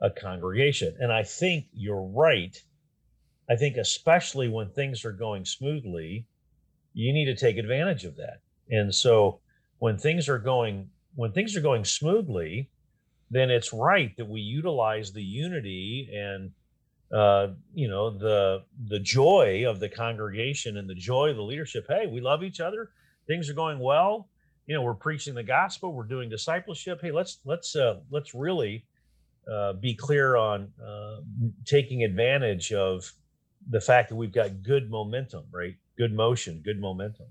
a 0.00 0.10
congregation? 0.10 0.96
And 1.00 1.12
I 1.12 1.22
think 1.22 1.66
you're 1.72 2.02
right. 2.02 2.60
I 3.50 3.56
think, 3.56 3.76
especially 3.76 4.48
when 4.48 4.70
things 4.70 5.04
are 5.04 5.12
going 5.12 5.44
smoothly, 5.44 6.26
you 6.94 7.12
need 7.12 7.26
to 7.26 7.36
take 7.36 7.56
advantage 7.56 8.04
of 8.04 8.16
that. 8.16 8.40
And 8.70 8.94
so 8.94 9.40
when 9.78 9.98
things 9.98 10.28
are 10.28 10.38
going 10.38 10.88
when 11.14 11.32
things 11.32 11.56
are 11.56 11.60
going 11.60 11.84
smoothly, 11.84 12.70
then 13.30 13.50
it's 13.50 13.72
right 13.72 14.16
that 14.16 14.28
we 14.28 14.40
utilize 14.40 15.12
the 15.12 15.22
unity 15.22 16.10
and 16.14 16.50
uh, 17.12 17.48
you 17.74 17.88
know 17.88 18.10
the 18.10 18.62
the 18.88 18.98
joy 18.98 19.64
of 19.68 19.80
the 19.80 19.88
congregation 19.88 20.78
and 20.78 20.88
the 20.88 20.94
joy 20.94 21.30
of 21.30 21.36
the 21.36 21.42
leadership. 21.42 21.84
Hey, 21.88 22.06
we 22.06 22.20
love 22.20 22.42
each 22.42 22.60
other. 22.60 22.90
Things 23.26 23.50
are 23.50 23.54
going 23.54 23.78
well. 23.78 24.28
You 24.66 24.74
know, 24.74 24.82
we're 24.82 24.94
preaching 24.94 25.34
the 25.34 25.42
gospel. 25.42 25.92
We're 25.92 26.04
doing 26.04 26.30
discipleship. 26.30 27.00
Hey, 27.02 27.12
let's 27.12 27.40
let's 27.44 27.76
uh, 27.76 28.00
let's 28.10 28.34
really 28.34 28.86
uh, 29.50 29.74
be 29.74 29.94
clear 29.94 30.36
on 30.36 30.72
uh, 30.82 31.16
taking 31.66 32.04
advantage 32.04 32.72
of 32.72 33.12
the 33.68 33.80
fact 33.80 34.08
that 34.08 34.16
we've 34.16 34.32
got 34.32 34.62
good 34.62 34.90
momentum, 34.90 35.44
right? 35.50 35.74
Good 35.96 36.12
motion, 36.12 36.62
good 36.64 36.80
momentum. 36.80 37.26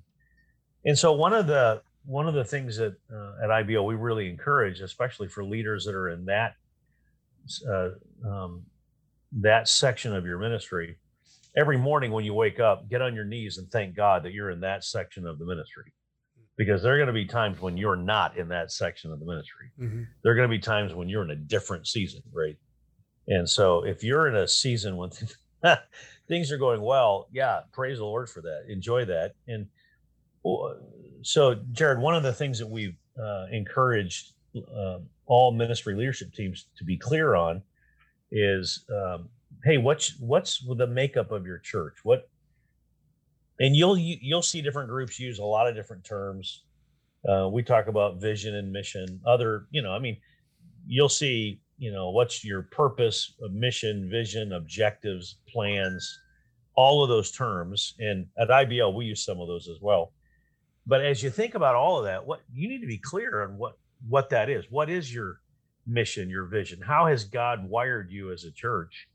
And 0.85 0.97
so 0.97 1.11
one 1.13 1.33
of 1.33 1.47
the 1.47 1.81
one 2.05 2.27
of 2.27 2.33
the 2.33 2.43
things 2.43 2.77
that 2.77 2.95
uh, 3.13 3.43
at 3.43 3.49
IBL 3.49 3.85
we 3.85 3.95
really 3.95 4.29
encourage, 4.29 4.79
especially 4.79 5.27
for 5.27 5.43
leaders 5.43 5.85
that 5.85 5.95
are 5.95 6.09
in 6.09 6.25
that 6.25 6.55
uh, 7.69 7.89
um, 8.27 8.63
that 9.39 9.67
section 9.67 10.15
of 10.15 10.25
your 10.25 10.39
ministry, 10.39 10.97
every 11.55 11.77
morning 11.77 12.11
when 12.11 12.25
you 12.25 12.33
wake 12.33 12.59
up, 12.59 12.89
get 12.89 13.01
on 13.01 13.15
your 13.15 13.25
knees 13.25 13.57
and 13.57 13.69
thank 13.71 13.95
God 13.95 14.23
that 14.23 14.33
you're 14.33 14.51
in 14.51 14.59
that 14.61 14.83
section 14.83 15.25
of 15.27 15.39
the 15.39 15.45
ministry, 15.45 15.93
because 16.57 16.81
there 16.81 16.93
are 16.93 16.97
going 16.97 17.07
to 17.07 17.13
be 17.13 17.25
times 17.25 17.59
when 17.59 17.77
you're 17.77 17.95
not 17.95 18.37
in 18.37 18.47
that 18.49 18.71
section 18.71 19.11
of 19.11 19.19
the 19.19 19.25
ministry. 19.25 19.71
Mm-hmm. 19.79 20.03
There 20.23 20.31
are 20.31 20.35
going 20.35 20.49
to 20.49 20.55
be 20.55 20.61
times 20.61 20.93
when 20.93 21.09
you're 21.09 21.23
in 21.23 21.31
a 21.31 21.35
different 21.35 21.87
season, 21.87 22.21
right? 22.31 22.57
And 23.27 23.47
so 23.49 23.83
if 23.83 24.03
you're 24.03 24.27
in 24.27 24.35
a 24.35 24.47
season 24.47 24.97
when 24.97 25.11
things 26.31 26.51
are 26.51 26.57
going 26.57 26.81
well, 26.81 27.27
yeah, 27.31 27.59
praise 27.73 27.97
the 27.97 28.05
Lord 28.05 28.29
for 28.29 28.41
that. 28.41 28.65
Enjoy 28.69 29.03
that 29.05 29.35
and 29.47 29.67
so, 31.21 31.55
Jared, 31.71 31.99
one 31.99 32.15
of 32.15 32.23
the 32.23 32.33
things 32.33 32.57
that 32.59 32.67
we've 32.67 32.95
uh, 33.21 33.45
encouraged 33.51 34.33
uh, 34.75 34.99
all 35.25 35.51
ministry 35.51 35.95
leadership 35.95 36.33
teams 36.33 36.67
to 36.77 36.83
be 36.83 36.97
clear 36.97 37.35
on 37.35 37.61
is, 38.31 38.85
um, 38.93 39.29
hey, 39.63 39.77
what's 39.77 40.17
what's 40.19 40.65
the 40.77 40.87
makeup 40.87 41.31
of 41.31 41.45
your 41.45 41.59
church? 41.59 41.97
What, 42.03 42.29
and 43.59 43.75
you'll 43.75 43.97
you'll 43.97 44.41
see 44.41 44.61
different 44.61 44.89
groups 44.89 45.19
use 45.19 45.39
a 45.39 45.43
lot 45.43 45.67
of 45.67 45.75
different 45.75 46.03
terms. 46.03 46.63
Uh, 47.27 47.47
we 47.49 47.61
talk 47.61 47.87
about 47.87 48.19
vision 48.19 48.55
and 48.55 48.71
mission. 48.71 49.21
Other, 49.27 49.67
you 49.69 49.83
know, 49.83 49.91
I 49.91 49.99
mean, 49.99 50.17
you'll 50.87 51.09
see, 51.09 51.61
you 51.77 51.91
know, 51.91 52.09
what's 52.09 52.43
your 52.43 52.63
purpose, 52.63 53.35
mission, 53.51 54.09
vision, 54.09 54.53
objectives, 54.53 55.35
plans, 55.47 56.19
all 56.75 57.03
of 57.03 57.09
those 57.09 57.31
terms. 57.31 57.95
And 57.99 58.27
at 58.37 58.49
IBL, 58.49 58.93
we 58.93 59.05
use 59.05 59.23
some 59.23 59.39
of 59.39 59.47
those 59.47 59.67
as 59.67 59.79
well 59.81 60.13
but 60.85 61.05
as 61.05 61.21
you 61.21 61.29
think 61.29 61.55
about 61.55 61.75
all 61.75 61.99
of 61.99 62.05
that, 62.05 62.25
what 62.25 62.41
you 62.53 62.67
need 62.67 62.81
to 62.81 62.87
be 62.87 62.97
clear 62.97 63.43
on 63.43 63.57
what 63.57 63.77
what 64.07 64.29
that 64.31 64.49
is. 64.49 64.65
What 64.69 64.89
is 64.89 65.13
your 65.13 65.41
mission, 65.85 66.29
your 66.29 66.45
vision? 66.45 66.81
How 66.81 67.05
has 67.05 67.23
God 67.23 67.69
wired 67.69 68.11
you 68.11 68.31
as 68.31 68.45
a 68.45 68.51
church? 68.51 69.07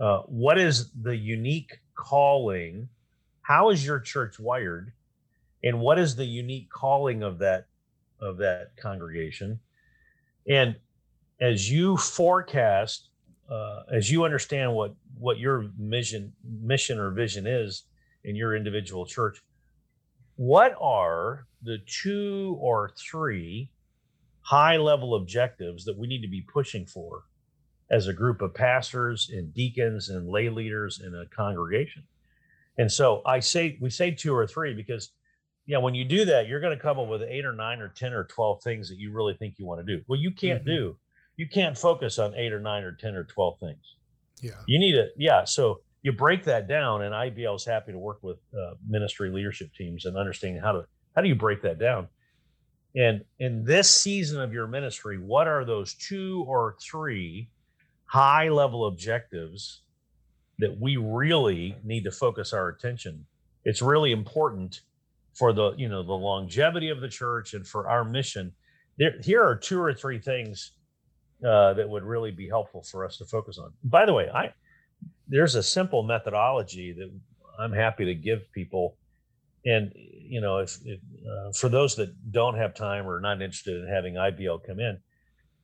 Uh, 0.00 0.20
what 0.22 0.58
is 0.58 0.90
the 1.02 1.14
unique 1.14 1.78
calling? 1.94 2.88
How 3.42 3.70
is 3.70 3.84
your 3.84 4.00
church 4.00 4.38
wired? 4.38 4.92
And 5.62 5.80
what 5.80 5.98
is 5.98 6.16
the 6.16 6.24
unique 6.24 6.70
calling 6.70 7.22
of 7.22 7.38
that 7.38 7.66
of 8.20 8.38
that 8.38 8.76
congregation? 8.76 9.60
And 10.48 10.76
as 11.40 11.70
you 11.70 11.98
forecast, 11.98 13.07
uh, 13.48 13.82
as 13.92 14.10
you 14.10 14.24
understand 14.24 14.74
what 14.74 14.94
what 15.18 15.38
your 15.38 15.66
mission 15.78 16.32
mission 16.44 16.98
or 16.98 17.10
vision 17.10 17.46
is 17.46 17.84
in 18.24 18.36
your 18.36 18.56
individual 18.56 19.06
church, 19.06 19.42
what 20.36 20.74
are 20.80 21.46
the 21.62 21.78
two 21.86 22.56
or 22.60 22.92
three 23.10 23.70
high 24.40 24.76
level 24.76 25.14
objectives 25.14 25.84
that 25.84 25.98
we 25.98 26.06
need 26.06 26.22
to 26.22 26.28
be 26.28 26.42
pushing 26.52 26.86
for 26.86 27.24
as 27.90 28.06
a 28.06 28.12
group 28.12 28.42
of 28.42 28.54
pastors 28.54 29.30
and 29.32 29.54
deacons 29.54 30.10
and 30.10 30.28
lay 30.28 30.48
leaders 30.48 31.00
in 31.04 31.14
a 31.14 31.26
congregation? 31.34 32.02
And 32.76 32.90
so 32.92 33.22
I 33.26 33.40
say 33.40 33.78
we 33.80 33.90
say 33.90 34.10
two 34.10 34.34
or 34.34 34.46
three 34.46 34.74
because 34.74 35.10
yeah, 35.68 35.76
when 35.76 35.94
you 35.94 36.04
do 36.04 36.24
that, 36.24 36.48
you're 36.48 36.60
going 36.60 36.76
to 36.76 36.82
come 36.82 36.98
up 36.98 37.08
with 37.08 37.22
eight 37.22 37.44
or 37.44 37.52
nine 37.52 37.80
or 37.80 37.88
10 37.88 38.14
or 38.14 38.24
12 38.24 38.62
things 38.62 38.88
that 38.88 38.96
you 38.96 39.12
really 39.12 39.34
think 39.34 39.56
you 39.58 39.66
want 39.66 39.84
to 39.86 39.96
do. 39.96 40.02
Well, 40.08 40.18
you 40.18 40.30
can't 40.30 40.60
mm-hmm. 40.60 40.70
do, 40.70 40.96
you 41.38 41.46
can't 41.48 41.78
focus 41.78 42.18
on 42.18 42.34
eight 42.34 42.52
or 42.52 42.60
nine 42.60 42.82
or 42.82 42.92
10 42.92 43.14
or 43.14 43.24
12 43.24 43.60
things. 43.60 43.96
Yeah. 44.42 44.50
You 44.66 44.78
need 44.78 44.92
to, 44.92 45.06
yeah. 45.16 45.44
So 45.44 45.80
you 46.02 46.12
break 46.12 46.44
that 46.44 46.68
down 46.68 47.02
and 47.02 47.14
IBL 47.14 47.56
is 47.56 47.64
happy 47.64 47.92
to 47.92 47.98
work 47.98 48.18
with 48.22 48.38
uh, 48.52 48.74
ministry 48.86 49.30
leadership 49.30 49.72
teams 49.72 50.04
and 50.04 50.16
understanding 50.16 50.60
how 50.60 50.72
to, 50.72 50.84
how 51.14 51.22
do 51.22 51.28
you 51.28 51.36
break 51.36 51.62
that 51.62 51.78
down? 51.78 52.08
And 52.96 53.24
in 53.38 53.64
this 53.64 53.88
season 53.88 54.40
of 54.40 54.52
your 54.52 54.66
ministry, 54.66 55.18
what 55.18 55.46
are 55.46 55.64
those 55.64 55.94
two 55.94 56.44
or 56.48 56.76
three 56.82 57.48
high 58.06 58.48
level 58.48 58.86
objectives 58.86 59.82
that 60.58 60.76
we 60.80 60.96
really 60.96 61.76
need 61.84 62.02
to 62.04 62.10
focus 62.10 62.52
our 62.52 62.68
attention? 62.68 63.24
It's 63.64 63.80
really 63.80 64.10
important 64.10 64.80
for 65.34 65.52
the 65.52 65.72
you 65.76 65.88
know 65.88 66.02
the 66.02 66.12
longevity 66.12 66.88
of 66.88 67.00
the 67.00 67.08
church 67.08 67.54
and 67.54 67.64
for 67.64 67.88
our 67.88 68.04
mission 68.04 68.52
there 68.98 69.14
here 69.22 69.42
are 69.42 69.54
two 69.54 69.80
or 69.80 69.94
three 69.94 70.18
things 70.18 70.72
uh, 71.44 71.74
that 71.74 71.88
would 71.88 72.02
really 72.02 72.30
be 72.30 72.48
helpful 72.48 72.82
for 72.82 73.04
us 73.04 73.16
to 73.16 73.24
focus 73.24 73.58
on 73.58 73.72
by 73.84 74.04
the 74.04 74.12
way 74.12 74.28
i 74.30 74.52
there's 75.28 75.54
a 75.54 75.62
simple 75.62 76.02
methodology 76.02 76.92
that 76.92 77.10
i'm 77.58 77.72
happy 77.72 78.04
to 78.04 78.14
give 78.14 78.40
people 78.52 78.96
and 79.64 79.92
you 79.94 80.40
know 80.40 80.58
if, 80.58 80.78
if 80.84 81.00
uh, 81.28 81.52
for 81.52 81.68
those 81.68 81.94
that 81.96 82.10
don't 82.32 82.56
have 82.56 82.74
time 82.74 83.06
or 83.06 83.20
not 83.20 83.40
interested 83.42 83.80
in 83.82 83.88
having 83.88 84.14
ibl 84.14 84.58
come 84.64 84.80
in 84.80 84.98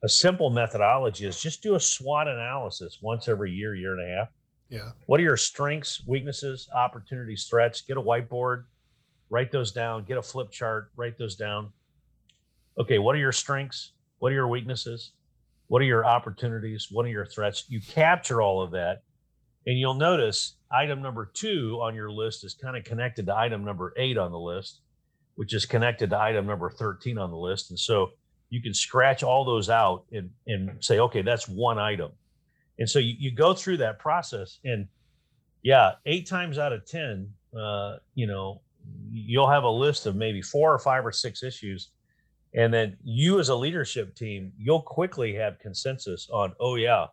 a 0.02 0.08
simple 0.08 0.50
methodology 0.50 1.26
is 1.26 1.40
just 1.40 1.62
do 1.62 1.74
a 1.74 1.80
swot 1.80 2.28
analysis 2.28 2.98
once 3.00 3.28
every 3.28 3.50
year 3.50 3.74
year 3.74 3.98
and 3.98 4.12
a 4.12 4.16
half 4.16 4.28
yeah 4.68 4.90
what 5.06 5.18
are 5.18 5.24
your 5.24 5.36
strengths 5.36 6.02
weaknesses 6.06 6.68
opportunities 6.74 7.46
threats 7.48 7.80
get 7.80 7.96
a 7.96 8.02
whiteboard 8.02 8.64
write 9.30 9.50
those 9.50 9.72
down, 9.72 10.04
get 10.04 10.16
a 10.16 10.22
flip 10.22 10.50
chart, 10.50 10.90
write 10.96 11.18
those 11.18 11.36
down. 11.36 11.70
Okay, 12.78 12.98
what 12.98 13.16
are 13.16 13.18
your 13.18 13.32
strengths? 13.32 13.92
What 14.18 14.30
are 14.32 14.34
your 14.34 14.48
weaknesses? 14.48 15.12
What 15.74 15.82
are 15.82 15.86
your 15.86 16.06
opportunities? 16.06 16.86
What 16.88 17.04
are 17.04 17.08
your 17.08 17.26
threats? 17.26 17.64
You 17.66 17.80
capture 17.80 18.40
all 18.40 18.62
of 18.62 18.70
that, 18.70 19.02
and 19.66 19.76
you'll 19.76 19.94
notice 19.94 20.54
item 20.70 21.02
number 21.02 21.28
two 21.34 21.80
on 21.82 21.96
your 21.96 22.12
list 22.12 22.44
is 22.44 22.54
kind 22.54 22.76
of 22.76 22.84
connected 22.84 23.26
to 23.26 23.36
item 23.36 23.64
number 23.64 23.92
eight 23.96 24.16
on 24.16 24.30
the 24.30 24.38
list, 24.38 24.82
which 25.34 25.52
is 25.52 25.66
connected 25.66 26.10
to 26.10 26.20
item 26.20 26.46
number 26.46 26.70
13 26.70 27.18
on 27.18 27.32
the 27.32 27.36
list. 27.36 27.70
And 27.70 27.78
so 27.80 28.12
you 28.50 28.62
can 28.62 28.72
scratch 28.72 29.24
all 29.24 29.44
those 29.44 29.68
out 29.68 30.04
and, 30.12 30.30
and 30.46 30.70
say, 30.78 31.00
okay, 31.00 31.22
that's 31.22 31.48
one 31.48 31.80
item. 31.80 32.12
And 32.78 32.88
so 32.88 33.00
you, 33.00 33.16
you 33.18 33.32
go 33.32 33.52
through 33.52 33.78
that 33.78 33.98
process, 33.98 34.60
and 34.64 34.86
yeah, 35.64 35.94
eight 36.06 36.28
times 36.28 36.56
out 36.56 36.72
of 36.72 36.86
10, 36.86 37.28
uh, 37.58 37.96
you 38.14 38.28
know, 38.28 38.60
you'll 39.10 39.50
have 39.50 39.64
a 39.64 39.70
list 39.70 40.06
of 40.06 40.14
maybe 40.14 40.40
four 40.40 40.72
or 40.72 40.78
five 40.78 41.04
or 41.04 41.10
six 41.10 41.42
issues 41.42 41.88
and 42.54 42.72
then 42.72 42.96
you 43.02 43.40
as 43.40 43.48
a 43.48 43.54
leadership 43.54 44.14
team 44.14 44.52
you'll 44.58 44.82
quickly 44.82 45.34
have 45.34 45.58
consensus 45.58 46.28
on 46.32 46.52
oh 46.60 46.76
yeah 46.76 47.06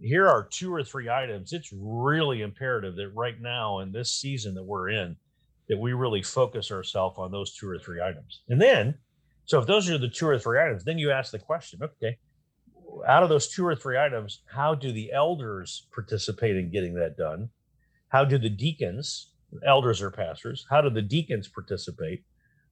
here 0.00 0.28
are 0.28 0.46
two 0.50 0.72
or 0.72 0.82
three 0.82 1.08
items 1.08 1.52
it's 1.52 1.72
really 1.72 2.42
imperative 2.42 2.96
that 2.96 3.08
right 3.10 3.40
now 3.40 3.80
in 3.80 3.92
this 3.92 4.12
season 4.12 4.54
that 4.54 4.62
we're 4.62 4.88
in 4.90 5.16
that 5.68 5.78
we 5.78 5.92
really 5.92 6.22
focus 6.22 6.70
ourselves 6.70 7.16
on 7.18 7.30
those 7.30 7.54
two 7.54 7.68
or 7.68 7.78
three 7.78 8.00
items 8.00 8.42
and 8.48 8.60
then 8.60 8.94
so 9.44 9.58
if 9.58 9.66
those 9.66 9.90
are 9.90 9.98
the 9.98 10.08
two 10.08 10.26
or 10.26 10.38
three 10.38 10.60
items 10.60 10.84
then 10.84 10.98
you 10.98 11.10
ask 11.10 11.32
the 11.32 11.38
question 11.38 11.80
okay 11.82 12.16
out 13.06 13.22
of 13.22 13.28
those 13.28 13.48
two 13.48 13.64
or 13.64 13.74
three 13.74 13.98
items 13.98 14.42
how 14.46 14.74
do 14.74 14.92
the 14.92 15.12
elders 15.12 15.86
participate 15.92 16.56
in 16.56 16.70
getting 16.70 16.94
that 16.94 17.16
done 17.16 17.48
how 18.08 18.24
do 18.24 18.38
the 18.38 18.50
deacons 18.50 19.30
elders 19.66 20.02
or 20.02 20.10
pastors? 20.10 20.66
How 20.70 20.80
do 20.80 20.90
the 20.90 21.02
deacons 21.02 21.48
participate? 21.48 22.22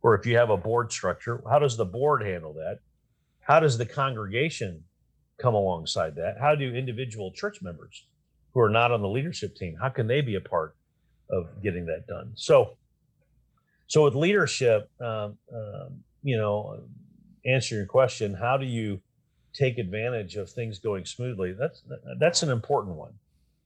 Or 0.03 0.15
if 0.15 0.27
you 0.27 0.37
have 0.37 0.51
a 0.51 0.57
board 0.57 0.93
structure, 0.93 1.43
how 1.49 1.59
does 1.59 1.77
the 1.77 1.85
board 1.85 2.23
handle 2.23 2.53
that? 2.55 2.79
How 3.41 3.61
does 3.61 3.79
the 3.79 3.87
congregation 3.87 4.85
come 5.39 5.55
alongside 5.55 6.15
that? 6.17 6.37
How 6.41 6.55
do 6.55 6.75
individual 6.75 7.33
church 7.33 7.63
members 7.63 8.07
who 8.53 8.61
are 8.61 8.69
not 8.69 8.91
on 8.91 9.03
the 9.03 9.09
leadership 9.09 9.55
team, 9.55 9.77
how 9.81 9.89
can 9.89 10.07
they 10.07 10.21
be 10.21 10.35
a 10.35 10.41
part 10.41 10.75
of 11.31 11.47
getting 11.63 11.87
that 11.87 12.07
done? 12.07 12.33
So, 12.35 12.77
so 13.87 14.05
with 14.05 14.15
leadership, 14.15 14.91
um, 15.01 15.39
um, 15.55 16.03
you 16.23 16.37
know, 16.37 16.83
answer 17.47 17.77
your 17.77 17.87
question, 17.87 18.35
how 18.35 18.57
do 18.57 18.67
you 18.67 19.01
take 19.55 19.79
advantage 19.79 20.37
of 20.37 20.51
things 20.51 20.79
going 20.79 21.05
smoothly? 21.05 21.53
That's 21.53 21.83
that's 22.19 22.43
an 22.43 22.51
important 22.51 22.97
one. 22.97 23.13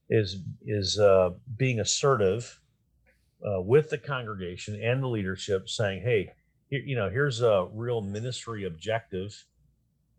Is 0.09 0.37
is 0.65 0.99
uh, 0.99 1.31
being 1.57 1.79
assertive 1.79 2.59
uh, 3.45 3.61
with 3.61 3.89
the 3.89 3.97
congregation 3.97 4.81
and 4.81 5.03
the 5.03 5.07
leadership 5.07 5.69
saying, 5.69 6.01
hey, 6.01 6.31
here, 6.69 6.81
you 6.85 6.95
know, 6.95 7.09
here's 7.09 7.41
a 7.41 7.67
real 7.73 8.01
ministry 8.01 8.65
objective. 8.65 9.45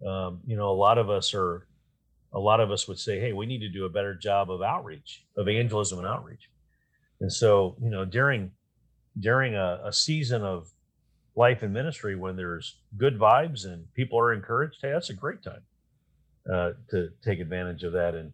Um, 0.07 0.41
you 0.47 0.57
know, 0.57 0.71
a 0.71 0.77
lot 0.77 0.99
of 0.99 1.11
us 1.11 1.35
are, 1.35 1.67
a 2.33 2.39
lot 2.39 2.61
of 2.61 2.71
us 2.71 2.87
would 2.89 2.99
say, 2.99 3.21
hey, 3.21 3.33
we 3.33 3.47
need 3.47 3.61
to 3.61 3.69
do 3.69 3.85
a 3.85 3.89
better 3.89 4.15
job 4.15 4.51
of 4.51 4.61
outreach, 4.63 5.25
evangelism 5.37 5.99
and 5.99 6.07
outreach. 6.07 6.51
And 7.21 7.33
so, 7.33 7.77
you 7.81 7.91
know, 7.91 8.05
during 8.05 8.53
during 9.19 9.55
a, 9.55 9.81
a 9.85 9.93
season 9.93 10.43
of 10.43 10.73
life 11.37 11.63
and 11.63 11.73
ministry 11.73 12.17
when 12.17 12.37
there's 12.37 12.79
good 12.97 13.19
vibes 13.19 13.65
and 13.65 13.93
people 13.95 14.19
are 14.19 14.33
encouraged, 14.33 14.79
hey, 14.83 14.91
that's 14.91 15.11
a 15.11 15.15
great 15.15 15.43
time 15.43 15.63
uh, 16.53 16.71
to 16.91 17.11
take 17.25 17.41
advantage 17.41 17.85
of 17.85 17.93
that 17.93 18.15
and 18.15 18.33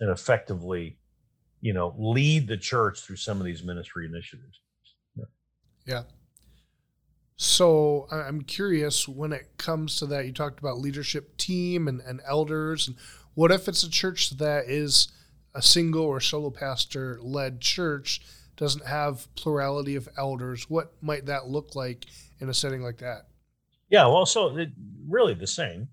and 0.00 0.10
effectively 0.10 0.98
you 1.64 1.72
know 1.72 1.94
lead 1.98 2.46
the 2.46 2.56
church 2.56 3.00
through 3.00 3.16
some 3.16 3.38
of 3.38 3.46
these 3.46 3.64
ministry 3.64 4.04
initiatives. 4.04 4.60
Yeah, 5.16 5.24
yeah. 5.86 6.02
so 7.36 8.06
i'm 8.12 8.42
curious 8.42 9.08
when 9.08 9.32
it 9.32 9.56
comes 9.56 9.96
to 9.96 10.06
that 10.06 10.26
you 10.26 10.32
talked 10.32 10.60
about 10.60 10.78
leadership 10.78 11.36
team 11.38 11.88
and, 11.88 12.00
and 12.02 12.20
elders 12.26 12.86
and 12.86 12.96
what 13.34 13.50
if 13.50 13.66
it's 13.66 13.82
a 13.82 13.90
church 13.90 14.30
that 14.38 14.66
is 14.66 15.08
a 15.54 15.62
single 15.62 16.04
or 16.04 16.20
solo 16.20 16.50
pastor 16.50 17.18
led 17.22 17.60
church 17.60 18.20
doesn't 18.56 18.86
have 18.86 19.26
plurality 19.34 19.96
of 19.96 20.08
elders? 20.16 20.70
What 20.70 20.92
might 21.00 21.26
that 21.26 21.48
look 21.48 21.74
like 21.74 22.06
in 22.40 22.48
a 22.48 22.54
setting 22.54 22.82
like 22.82 22.98
that? 22.98 23.26
Yeah 23.90 24.06
well 24.06 24.26
so 24.26 24.56
it, 24.56 24.70
really 25.08 25.34
the 25.34 25.46
same. 25.46 25.88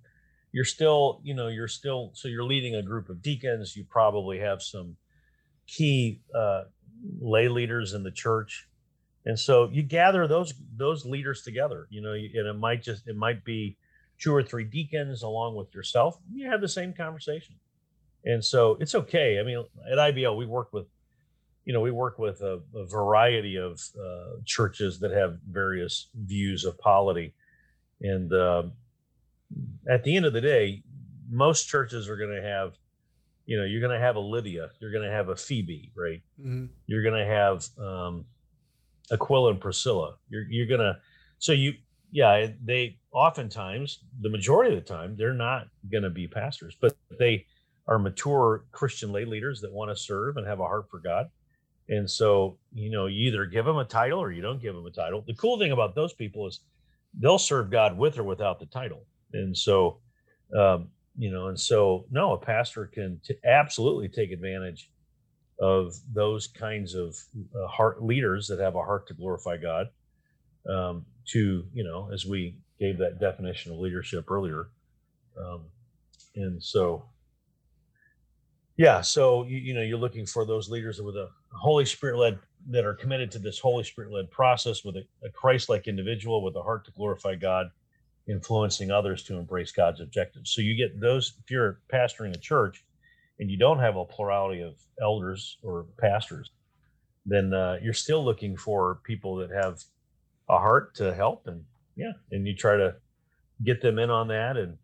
You're 0.51 0.65
still 0.65 1.21
you 1.23 1.33
know 1.33 1.47
you're 1.47 1.67
still 1.67 2.11
so 2.13 2.27
you're 2.27 2.43
leading 2.43 2.75
a 2.75 2.83
group 2.83 3.09
of 3.09 3.21
deacons. 3.21 3.75
You 3.75 3.85
probably 3.85 4.39
have 4.39 4.61
some 4.61 4.95
key 5.67 6.21
uh, 6.35 6.63
lay 7.19 7.47
leaders 7.47 7.93
in 7.93 8.03
the 8.03 8.11
church, 8.11 8.67
and 9.25 9.37
so 9.37 9.69
you 9.71 9.83
gather 9.83 10.27
those 10.27 10.53
those 10.75 11.05
leaders 11.05 11.43
together. 11.43 11.87
You 11.89 12.01
know, 12.01 12.13
and 12.13 12.47
it 12.47 12.57
might 12.57 12.83
just 12.83 13.07
it 13.07 13.15
might 13.15 13.43
be 13.43 13.77
two 14.19 14.33
or 14.33 14.43
three 14.43 14.63
deacons 14.63 15.23
along 15.23 15.55
with 15.55 15.73
yourself. 15.73 16.17
You 16.31 16.49
have 16.49 16.61
the 16.61 16.69
same 16.69 16.93
conversation, 16.93 17.55
and 18.25 18.43
so 18.43 18.77
it's 18.79 18.95
okay. 18.95 19.39
I 19.39 19.43
mean, 19.43 19.63
at 19.91 19.97
IBL 19.97 20.37
we 20.37 20.45
work 20.45 20.73
with 20.73 20.87
you 21.65 21.73
know, 21.73 21.81
we 21.81 21.91
work 21.91 22.17
with 22.17 22.41
a, 22.41 22.59
a 22.75 22.85
variety 22.85 23.55
of 23.55 23.79
uh, 23.99 24.37
churches 24.45 24.99
that 24.99 25.11
have 25.11 25.37
various 25.49 26.09
views 26.15 26.65
of 26.65 26.77
polity. 26.79 27.33
And 28.01 28.33
uh, 28.33 28.63
at 29.89 30.03
the 30.03 30.15
end 30.15 30.25
of 30.25 30.33
the 30.33 30.41
day, 30.41 30.83
most 31.29 31.67
churches 31.67 32.09
are 32.09 32.17
going 32.17 32.35
to 32.35 32.41
have 32.41 32.73
you 33.51 33.57
know, 33.57 33.65
you're 33.65 33.81
going 33.81 33.91
to 33.91 33.99
have 33.99 34.15
a 34.15 34.19
Lydia, 34.21 34.69
you're 34.79 34.93
going 34.93 35.03
to 35.03 35.11
have 35.11 35.27
a 35.27 35.35
Phoebe, 35.35 35.91
right? 35.93 36.21
Mm-hmm. 36.39 36.67
You're 36.87 37.03
going 37.03 37.19
to 37.21 37.29
have 37.29 37.67
um, 37.77 38.23
Aquila 39.11 39.49
and 39.51 39.59
Priscilla. 39.59 40.15
You're 40.29 40.45
you're 40.49 40.67
going 40.67 40.79
to, 40.79 40.95
so 41.37 41.51
you, 41.51 41.73
yeah, 42.13 42.47
they 42.63 42.97
oftentimes, 43.11 44.05
the 44.21 44.29
majority 44.29 44.73
of 44.73 44.81
the 44.81 44.89
time, 44.89 45.17
they're 45.17 45.33
not 45.33 45.67
going 45.91 46.03
to 46.03 46.09
be 46.09 46.29
pastors, 46.29 46.77
but 46.79 46.95
they 47.19 47.45
are 47.89 47.99
mature 47.99 48.63
Christian 48.71 49.11
lay 49.11 49.25
leaders 49.25 49.59
that 49.59 49.73
want 49.73 49.91
to 49.91 49.97
serve 49.97 50.37
and 50.37 50.47
have 50.47 50.61
a 50.61 50.65
heart 50.65 50.85
for 50.89 50.99
God. 51.01 51.25
And 51.89 52.09
so, 52.09 52.57
you 52.73 52.89
know, 52.89 53.07
you 53.07 53.27
either 53.27 53.45
give 53.45 53.65
them 53.65 53.79
a 53.79 53.83
title 53.83 54.19
or 54.19 54.31
you 54.31 54.41
don't 54.41 54.61
give 54.61 54.75
them 54.75 54.85
a 54.85 54.91
title. 54.91 55.25
The 55.27 55.33
cool 55.33 55.59
thing 55.59 55.73
about 55.73 55.93
those 55.93 56.13
people 56.13 56.47
is 56.47 56.61
they'll 57.19 57.37
serve 57.37 57.69
God 57.69 57.97
with 57.97 58.17
or 58.17 58.23
without 58.23 58.61
the 58.61 58.65
title. 58.67 59.05
And 59.33 59.57
so, 59.57 59.99
um, 60.57 60.87
you 61.17 61.31
know 61.31 61.47
and 61.47 61.59
so 61.59 62.05
no 62.11 62.33
a 62.33 62.37
pastor 62.37 62.87
can 62.87 63.19
t- 63.25 63.35
absolutely 63.45 64.07
take 64.07 64.31
advantage 64.31 64.89
of 65.59 65.93
those 66.13 66.47
kinds 66.47 66.95
of 66.95 67.15
uh, 67.55 67.67
heart 67.67 68.03
leaders 68.03 68.47
that 68.47 68.59
have 68.59 68.75
a 68.75 68.81
heart 68.81 69.07
to 69.07 69.13
glorify 69.13 69.57
god 69.57 69.87
um, 70.69 71.05
to 71.25 71.65
you 71.73 71.83
know 71.83 72.09
as 72.13 72.25
we 72.25 72.55
gave 72.79 72.97
that 72.97 73.19
definition 73.19 73.71
of 73.71 73.79
leadership 73.79 74.29
earlier 74.31 74.69
um, 75.37 75.61
and 76.35 76.63
so 76.63 77.03
yeah 78.77 79.01
so 79.01 79.43
you, 79.43 79.57
you 79.57 79.73
know 79.73 79.81
you're 79.81 79.97
looking 79.97 80.25
for 80.25 80.45
those 80.45 80.69
leaders 80.69 81.01
with 81.01 81.15
a 81.15 81.29
holy 81.51 81.85
spirit 81.85 82.17
led 82.17 82.39
that 82.69 82.85
are 82.85 82.93
committed 82.93 83.29
to 83.31 83.39
this 83.39 83.59
holy 83.59 83.83
spirit 83.83 84.11
led 84.11 84.31
process 84.31 84.85
with 84.85 84.95
a, 84.95 85.03
a 85.25 85.29
christ 85.29 85.67
like 85.67 85.87
individual 85.87 86.43
with 86.43 86.55
a 86.55 86.61
heart 86.61 86.85
to 86.85 86.91
glorify 86.91 87.35
god 87.35 87.67
influencing 88.27 88.91
others 88.91 89.23
to 89.23 89.37
embrace 89.37 89.71
God's 89.71 90.01
objectives. 90.01 90.51
So 90.51 90.61
you 90.61 90.75
get 90.75 90.99
those 90.99 91.33
if 91.43 91.49
you're 91.49 91.79
pastoring 91.91 92.33
a 92.35 92.39
church 92.39 92.83
and 93.39 93.49
you 93.49 93.57
don't 93.57 93.79
have 93.79 93.95
a 93.95 94.05
plurality 94.05 94.61
of 94.61 94.75
elders 95.01 95.57
or 95.63 95.85
pastors, 95.99 96.51
then 97.25 97.53
uh, 97.53 97.77
you're 97.81 97.93
still 97.93 98.23
looking 98.23 98.55
for 98.55 98.99
people 99.03 99.35
that 99.37 99.51
have 99.51 99.83
a 100.49 100.57
heart 100.57 100.93
to 100.95 101.13
help 101.13 101.47
and 101.47 101.63
yeah 101.95 102.11
and 102.31 102.45
you 102.45 102.55
try 102.55 102.75
to 102.75 102.93
get 103.63 103.81
them 103.81 103.97
in 103.99 104.09
on 104.09 104.27
that 104.27 104.57
and 104.57 104.77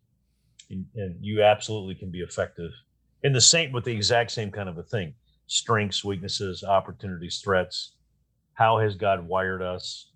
and, 0.70 0.86
and 0.96 1.16
you 1.22 1.44
absolutely 1.44 1.96
can 1.96 2.10
be 2.10 2.22
effective 2.22 2.72
in 3.24 3.34
the 3.34 3.42
same 3.42 3.72
with 3.72 3.84
the 3.84 3.92
exact 3.92 4.32
same 4.32 4.52
kind 4.52 4.70
of 4.70 4.78
a 4.78 4.84
thing 4.84 5.14
strengths 5.48 6.04
weaknesses 6.04 6.64
opportunities 6.64 7.42
threats 7.44 7.94
how 8.54 8.78
has 8.78 8.96
god 8.96 9.28
wired 9.28 9.62
us 9.62 10.12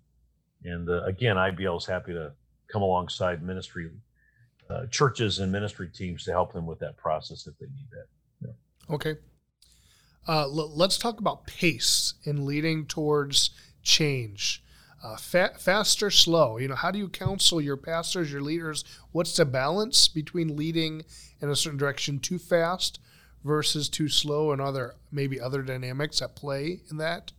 and 0.64 0.88
uh, 0.88 1.02
again 1.04 1.36
ibl 1.36 1.76
is 1.76 1.86
happy 1.86 2.12
to 2.12 2.32
come 2.72 2.82
alongside 2.82 3.42
ministry 3.42 3.90
uh, 4.70 4.86
churches 4.86 5.38
and 5.40 5.52
ministry 5.52 5.88
teams 5.88 6.24
to 6.24 6.30
help 6.30 6.52
them 6.52 6.66
with 6.66 6.78
that 6.78 6.96
process 6.96 7.46
if 7.46 7.56
they 7.58 7.66
need 7.66 7.86
that 7.90 8.06
yeah. 8.46 8.94
okay 8.94 9.16
uh, 10.28 10.42
l- 10.42 10.76
let's 10.76 10.98
talk 10.98 11.18
about 11.18 11.46
pace 11.46 12.14
in 12.24 12.46
leading 12.46 12.86
towards 12.86 13.50
change 13.82 14.62
uh, 15.02 15.16
fa- 15.16 15.54
fast 15.58 16.02
or 16.02 16.10
slow? 16.10 16.58
You 16.58 16.68
know, 16.68 16.74
how 16.74 16.90
do 16.90 16.98
you 16.98 17.08
counsel 17.08 17.60
your 17.60 17.76
pastors, 17.76 18.32
your 18.32 18.40
leaders? 18.40 18.84
What's 19.10 19.36
the 19.36 19.44
balance 19.44 20.08
between 20.08 20.56
leading 20.56 21.04
in 21.40 21.50
a 21.50 21.56
certain 21.56 21.78
direction 21.78 22.20
too 22.20 22.38
fast 22.38 23.00
versus 23.44 23.88
too 23.88 24.08
slow, 24.08 24.52
and 24.52 24.60
other 24.60 24.94
maybe 25.10 25.40
other 25.40 25.62
dynamics 25.62 26.22
at 26.22 26.36
play 26.36 26.82
in 26.90 26.98
that? 26.98 27.32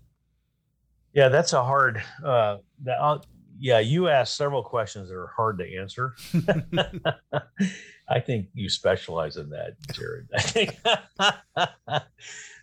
Yeah, 1.13 1.29
that's 1.29 1.53
a 1.53 1.63
hard. 1.63 2.03
Uh, 2.23 2.57
that 2.83 2.99
uh, 2.99 3.19
yeah, 3.59 3.79
you 3.79 4.09
asked 4.09 4.35
several 4.35 4.63
questions 4.63 5.09
that 5.09 5.15
are 5.15 5.31
hard 5.35 5.59
to 5.59 5.77
answer. 5.77 6.13
I 8.09 8.19
think 8.19 8.47
you 8.53 8.69
specialize 8.69 9.37
in 9.37 9.49
that, 9.49 9.75
Jared. 9.93 10.27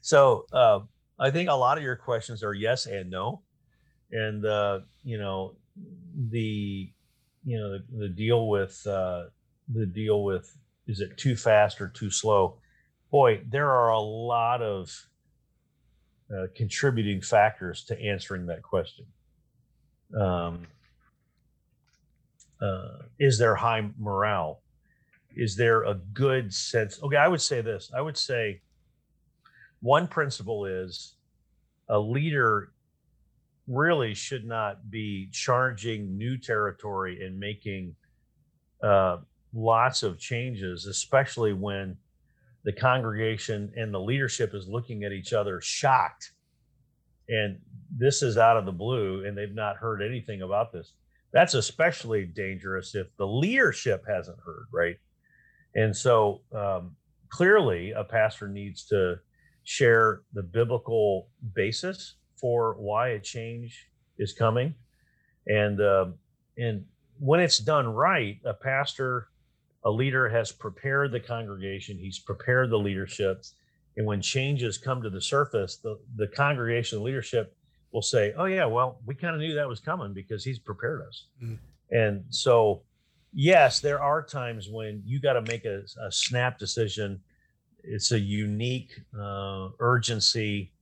So. 0.02 0.46
Uh, 0.52 0.80
I 1.22 1.30
think 1.30 1.50
a 1.50 1.54
lot 1.54 1.76
of 1.76 1.84
your 1.84 1.96
questions 1.96 2.42
are 2.42 2.54
yes 2.54 2.86
and 2.86 3.10
no 3.10 3.42
and 4.12 4.44
uh, 4.44 4.80
you 5.04 5.18
know 5.18 5.54
the 6.30 6.90
you 7.44 7.58
know 7.58 7.72
the, 7.72 7.84
the 7.98 8.08
deal 8.08 8.48
with 8.48 8.84
uh, 8.86 9.24
the 9.72 9.86
deal 9.86 10.24
with 10.24 10.56
is 10.86 11.00
it 11.00 11.16
too 11.16 11.36
fast 11.36 11.80
or 11.80 11.88
too 11.88 12.10
slow? 12.10 12.58
Boy, 13.10 13.42
there 13.48 13.70
are 13.70 13.90
a 13.90 14.00
lot 14.00 14.62
of 14.62 14.90
uh, 16.32 16.46
contributing 16.56 17.20
factors 17.20 17.84
to 17.84 18.00
answering 18.00 18.46
that 18.46 18.62
question. 18.62 19.06
Um, 20.18 20.66
uh, 22.60 23.04
is 23.18 23.38
there 23.38 23.54
high 23.54 23.88
morale? 23.98 24.62
Is 25.34 25.56
there 25.56 25.84
a 25.84 25.94
good 26.12 26.52
sense? 26.52 27.00
Okay, 27.02 27.16
I 27.16 27.28
would 27.28 27.40
say 27.40 27.60
this. 27.60 27.90
I 27.96 28.00
would 28.00 28.16
say 28.16 28.60
one 29.80 30.08
principle 30.08 30.66
is 30.66 31.14
a 31.88 31.98
leader 31.98 32.72
really 33.66 34.14
should 34.14 34.44
not 34.44 34.90
be 34.90 35.28
charging 35.32 36.18
new 36.18 36.36
territory 36.36 37.24
and 37.24 37.38
making 37.38 37.94
uh, 38.82 39.18
lots 39.54 40.02
of 40.02 40.18
changes, 40.18 40.86
especially 40.86 41.52
when 41.52 41.96
the 42.64 42.72
congregation 42.72 43.72
and 43.76 43.94
the 43.94 44.00
leadership 44.00 44.54
is 44.54 44.68
looking 44.68 45.04
at 45.04 45.12
each 45.12 45.32
other 45.32 45.60
shocked. 45.60 46.32
And 47.28 47.58
this 47.96 48.22
is 48.22 48.36
out 48.36 48.56
of 48.56 48.66
the 48.66 48.72
blue, 48.72 49.24
and 49.24 49.38
they've 49.38 49.54
not 49.54 49.76
heard 49.76 50.02
anything 50.02 50.42
about 50.42 50.72
this. 50.72 50.92
That's 51.32 51.54
especially 51.54 52.24
dangerous 52.24 52.94
if 52.94 53.06
the 53.16 53.26
leadership 53.26 54.04
hasn't 54.08 54.38
heard, 54.44 54.66
right? 54.72 54.96
And 55.74 55.96
so 55.96 56.40
um, 56.54 56.96
clearly, 57.28 57.92
a 57.92 58.04
pastor 58.04 58.48
needs 58.48 58.84
to 58.86 59.16
share 59.64 60.22
the 60.32 60.42
biblical 60.42 61.28
basis 61.54 62.16
for 62.40 62.74
why 62.78 63.10
a 63.10 63.20
change 63.20 63.88
is 64.18 64.32
coming, 64.32 64.74
and 65.46 65.80
uh, 65.80 66.06
and 66.58 66.84
when 67.18 67.40
it's 67.40 67.58
done 67.58 67.86
right, 67.86 68.38
a 68.44 68.54
pastor, 68.54 69.28
a 69.84 69.90
leader 69.90 70.28
has 70.28 70.50
prepared 70.50 71.12
the 71.12 71.20
congregation. 71.20 71.98
He's 71.98 72.18
prepared 72.18 72.70
the 72.70 72.78
leadership, 72.78 73.44
and 73.96 74.06
when 74.06 74.20
changes 74.20 74.78
come 74.78 75.02
to 75.02 75.10
the 75.10 75.20
surface, 75.20 75.76
the 75.76 75.98
the 76.16 76.26
congregation, 76.26 77.04
leadership 77.04 77.54
will 77.92 78.02
say, 78.02 78.32
"Oh 78.36 78.44
yeah, 78.44 78.66
well, 78.66 79.00
we 79.06 79.14
kind 79.14 79.34
of 79.34 79.40
knew 79.40 79.54
that 79.54 79.68
was 79.68 79.80
coming 79.80 80.12
because 80.12 80.44
he's 80.44 80.58
prepared 80.58 81.02
us." 81.02 81.26
Mm. 81.42 81.58
And 81.90 82.24
so, 82.28 82.82
yes, 83.32 83.80
there 83.80 84.02
are 84.02 84.22
times 84.22 84.68
when 84.68 85.02
you 85.04 85.20
got 85.20 85.32
to 85.34 85.42
make 85.42 85.64
a, 85.64 85.82
a, 86.00 86.12
snap 86.12 86.58
decision. 86.58 87.20
It's 87.82 88.12
a 88.12 88.20
unique 88.20 88.92
uh, 89.18 89.70
urgency 89.80 90.72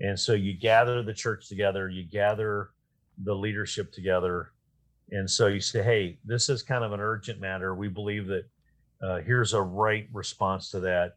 and 0.00 0.18
so 0.18 0.32
you 0.32 0.54
gather 0.54 1.02
the 1.02 1.12
church 1.12 1.48
together, 1.48 1.88
you 1.88 2.04
gather 2.04 2.70
the 3.22 3.34
leadership 3.34 3.92
together. 3.92 4.52
And 5.10 5.28
so 5.28 5.46
you 5.48 5.60
say, 5.60 5.82
hey, 5.82 6.18
this 6.24 6.48
is 6.48 6.62
kind 6.62 6.84
of 6.84 6.92
an 6.92 7.00
urgent 7.00 7.40
matter. 7.40 7.74
We 7.74 7.88
believe 7.88 8.26
that 8.28 8.44
uh, 9.02 9.18
here's 9.18 9.52
a 9.52 9.60
right 9.60 10.08
response 10.12 10.70
to 10.70 10.80
that. 10.80 11.16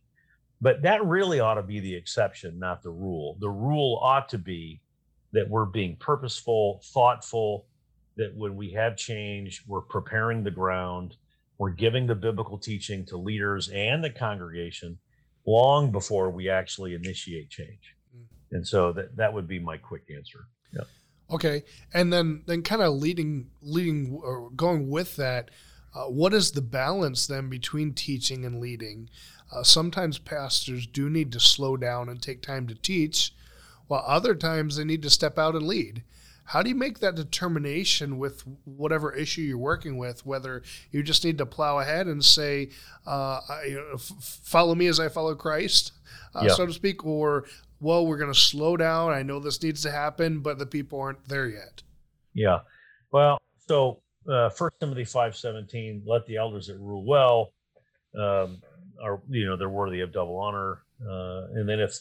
But 0.59 0.81
that 0.81 1.05
really 1.05 1.39
ought 1.39 1.55
to 1.55 1.63
be 1.63 1.79
the 1.79 1.95
exception, 1.95 2.59
not 2.59 2.81
the 2.81 2.89
rule. 2.89 3.37
The 3.39 3.49
rule 3.49 3.99
ought 4.01 4.29
to 4.29 4.37
be 4.37 4.81
that 5.33 5.49
we're 5.49 5.65
being 5.65 5.95
purposeful, 5.97 6.81
thoughtful, 6.93 7.65
that 8.15 8.35
when 8.35 8.55
we 8.55 8.71
have 8.71 8.95
change, 8.95 9.63
we're 9.67 9.81
preparing 9.81 10.43
the 10.43 10.51
ground, 10.51 11.15
we're 11.57 11.71
giving 11.71 12.07
the 12.07 12.15
biblical 12.15 12.57
teaching 12.57 13.05
to 13.07 13.17
leaders 13.17 13.69
and 13.69 14.03
the 14.03 14.09
congregation 14.09 14.97
long 15.45 15.91
before 15.91 16.29
we 16.29 16.49
actually 16.49 16.93
initiate 16.93 17.49
change. 17.49 17.95
And 18.51 18.65
so 18.65 18.91
that 18.93 19.15
that 19.17 19.33
would 19.33 19.47
be 19.47 19.59
my 19.59 19.77
quick 19.77 20.03
answer. 20.15 20.45
Yeah. 20.71 20.83
Okay, 21.31 21.63
and 21.93 22.13
then 22.13 22.43
then 22.45 22.61
kind 22.61 22.81
of 22.81 22.93
leading 22.93 23.49
leading 23.61 24.19
or 24.23 24.51
going 24.51 24.89
with 24.89 25.15
that, 25.15 25.49
uh, 25.95 26.03
what 26.03 26.33
is 26.33 26.51
the 26.51 26.61
balance 26.61 27.25
then 27.25 27.49
between 27.49 27.93
teaching 27.93 28.45
and 28.45 28.59
leading? 28.59 29.09
Uh, 29.51 29.63
sometimes 29.63 30.19
pastors 30.19 30.85
do 30.85 31.09
need 31.09 31.31
to 31.31 31.39
slow 31.39 31.77
down 31.77 32.09
and 32.09 32.21
take 32.21 32.41
time 32.41 32.67
to 32.67 32.75
teach, 32.75 33.33
while 33.87 34.03
other 34.05 34.35
times 34.35 34.75
they 34.75 34.83
need 34.83 35.01
to 35.03 35.09
step 35.09 35.37
out 35.37 35.55
and 35.55 35.67
lead. 35.67 36.03
How 36.45 36.61
do 36.61 36.69
you 36.69 36.75
make 36.75 36.99
that 36.99 37.15
determination 37.15 38.17
with 38.17 38.43
whatever 38.65 39.13
issue 39.13 39.41
you're 39.41 39.57
working 39.57 39.97
with? 39.97 40.25
Whether 40.25 40.63
you 40.91 41.01
just 41.01 41.23
need 41.23 41.37
to 41.37 41.45
plow 41.45 41.79
ahead 41.79 42.07
and 42.07 42.23
say, 42.23 42.69
uh, 43.07 43.39
you 43.65 43.75
know, 43.75 43.93
f- 43.93 44.41
"Follow 44.43 44.75
me 44.75 44.87
as 44.87 44.99
I 44.99 45.07
follow 45.07 45.35
Christ," 45.35 45.93
uh, 46.35 46.43
yeah. 46.43 46.53
so 46.53 46.65
to 46.65 46.73
speak, 46.73 47.05
or 47.05 47.45
well, 47.79 48.05
we're 48.05 48.17
going 48.17 48.33
to 48.33 48.39
slow 48.39 48.75
down. 48.75 49.11
I 49.11 49.23
know 49.23 49.39
this 49.39 49.63
needs 49.63 49.81
to 49.83 49.91
happen, 49.91 50.39
but 50.39 50.57
the 50.57 50.65
people 50.65 50.99
aren't 50.99 51.27
there 51.27 51.47
yet. 51.47 51.81
Yeah. 52.33 52.59
Well, 53.11 53.39
so 53.67 54.01
uh, 54.27 54.49
First 54.49 54.79
Timothy 54.79 55.05
five 55.05 55.35
seventeen, 55.37 56.03
let 56.05 56.25
the 56.25 56.37
elders 56.37 56.67
that 56.67 56.77
rule 56.77 57.05
well, 57.05 57.53
um, 58.19 58.61
are 59.01 59.21
you 59.29 59.45
know 59.45 59.55
they're 59.55 59.69
worthy 59.69 60.01
of 60.01 60.11
double 60.11 60.37
honor. 60.37 60.79
Uh, 61.01 61.47
and 61.53 61.67
then 61.67 61.79
if, 61.79 61.99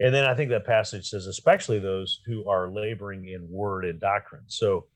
and 0.00 0.14
then 0.14 0.24
I 0.24 0.34
think 0.34 0.50
that 0.50 0.66
passage 0.66 1.08
says 1.08 1.26
especially 1.26 1.78
those 1.78 2.20
who 2.26 2.48
are 2.48 2.70
laboring 2.70 3.28
in 3.28 3.48
word 3.50 3.84
and 3.84 4.00
doctrine. 4.00 4.44
So 4.46 4.86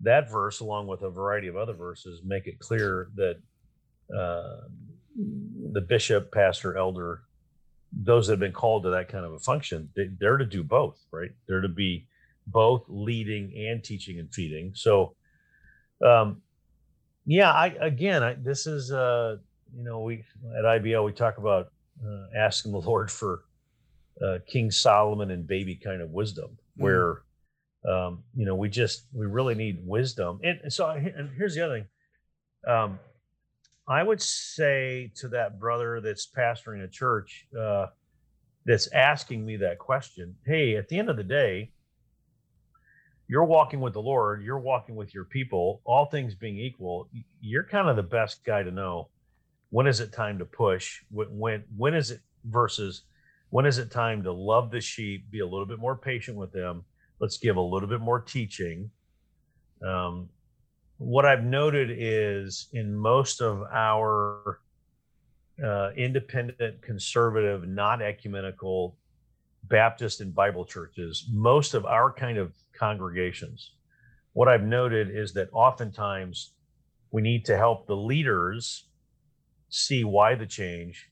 that 0.00 0.30
verse, 0.30 0.60
along 0.60 0.86
with 0.86 1.02
a 1.02 1.10
variety 1.10 1.48
of 1.48 1.56
other 1.56 1.74
verses, 1.74 2.22
make 2.24 2.46
it 2.46 2.58
clear 2.58 3.08
that 3.16 3.36
uh, 4.16 4.66
the 5.72 5.80
bishop, 5.80 6.32
pastor, 6.32 6.76
elder 6.76 7.22
those 7.92 8.26
that 8.26 8.34
have 8.34 8.40
been 8.40 8.52
called 8.52 8.84
to 8.84 8.90
that 8.90 9.08
kind 9.08 9.24
of 9.24 9.32
a 9.32 9.38
function, 9.38 9.88
they, 9.96 10.08
they're 10.18 10.36
to 10.36 10.44
do 10.44 10.62
both, 10.62 11.04
right? 11.10 11.30
They're 11.48 11.60
to 11.60 11.68
be 11.68 12.06
both 12.46 12.84
leading 12.88 13.52
and 13.68 13.82
teaching 13.82 14.18
and 14.18 14.32
feeding. 14.32 14.72
So, 14.74 15.14
um, 16.04 16.40
yeah, 17.26 17.52
I 17.52 17.74
again, 17.80 18.22
I, 18.22 18.34
this 18.34 18.66
is 18.66 18.92
uh, 18.92 19.36
you 19.76 19.84
know, 19.84 20.00
we 20.00 20.24
at 20.58 20.64
IBL 20.64 21.04
we 21.04 21.12
talk 21.12 21.38
about 21.38 21.72
uh, 22.04 22.26
asking 22.36 22.72
the 22.72 22.78
Lord 22.80 23.10
for 23.10 23.42
uh, 24.24 24.38
King 24.46 24.70
Solomon 24.70 25.30
and 25.30 25.46
baby 25.46 25.76
kind 25.76 26.02
of 26.02 26.10
wisdom, 26.10 26.50
mm. 26.50 26.82
where 26.82 27.22
um, 27.88 28.22
you 28.34 28.44
know 28.44 28.54
we 28.54 28.68
just 28.68 29.06
we 29.12 29.26
really 29.26 29.54
need 29.54 29.80
wisdom. 29.84 30.40
And, 30.42 30.60
and 30.62 30.72
so, 30.72 30.88
and 30.90 31.30
here's 31.36 31.54
the 31.54 31.64
other 31.64 31.80
thing. 31.80 32.72
Um, 32.72 32.98
I 33.88 34.02
would 34.02 34.22
say 34.22 35.12
to 35.16 35.28
that 35.28 35.58
brother 35.58 36.00
that's 36.00 36.28
pastoring 36.28 36.84
a 36.84 36.88
church 36.88 37.46
uh, 37.58 37.86
that's 38.64 38.86
asking 38.92 39.44
me 39.44 39.56
that 39.56 39.78
question 39.78 40.36
hey, 40.46 40.76
at 40.76 40.88
the 40.88 40.98
end 40.98 41.10
of 41.10 41.16
the 41.16 41.24
day, 41.24 41.72
you're 43.26 43.44
walking 43.44 43.80
with 43.80 43.92
the 43.92 44.02
Lord, 44.02 44.42
you're 44.42 44.58
walking 44.58 44.96
with 44.96 45.14
your 45.14 45.24
people, 45.24 45.80
all 45.84 46.06
things 46.06 46.34
being 46.34 46.58
equal, 46.58 47.08
you're 47.40 47.64
kind 47.64 47.88
of 47.88 47.96
the 47.96 48.02
best 48.02 48.44
guy 48.44 48.62
to 48.62 48.70
know 48.70 49.08
when 49.70 49.86
is 49.86 50.00
it 50.00 50.12
time 50.12 50.38
to 50.38 50.44
push? 50.44 51.00
When, 51.10 51.28
when, 51.38 51.64
when 51.76 51.94
is 51.94 52.10
it 52.10 52.20
versus 52.44 53.02
when 53.50 53.66
is 53.66 53.78
it 53.78 53.90
time 53.90 54.22
to 54.22 54.32
love 54.32 54.70
the 54.70 54.80
sheep, 54.80 55.30
be 55.30 55.40
a 55.40 55.46
little 55.46 55.66
bit 55.66 55.78
more 55.78 55.96
patient 55.96 56.36
with 56.36 56.52
them? 56.52 56.84
Let's 57.20 57.36
give 57.36 57.56
a 57.56 57.60
little 57.60 57.88
bit 57.88 58.00
more 58.00 58.20
teaching. 58.20 58.90
Um, 59.86 60.28
what 60.98 61.24
I've 61.24 61.44
noted 61.44 61.90
is 61.90 62.68
in 62.72 62.94
most 62.94 63.40
of 63.40 63.62
our 63.72 64.60
uh, 65.62 65.90
independent, 65.96 66.80
conservative, 66.82 67.68
not 67.68 68.02
ecumenical 68.02 68.96
Baptist 69.64 70.20
and 70.20 70.34
Bible 70.34 70.64
churches, 70.64 71.28
most 71.30 71.74
of 71.74 71.84
our 71.84 72.12
kind 72.12 72.38
of 72.38 72.52
congregations 72.72 73.72
what 74.32 74.48
I've 74.48 74.62
noted 74.62 75.10
is 75.10 75.32
that 75.34 75.48
oftentimes 75.52 76.52
we 77.10 77.22
need 77.22 77.44
to 77.46 77.56
help 77.56 77.86
the 77.86 77.96
leaders 77.96 78.86
see 79.68 80.04
why 80.04 80.34
the 80.34 80.46
change. 80.46 81.09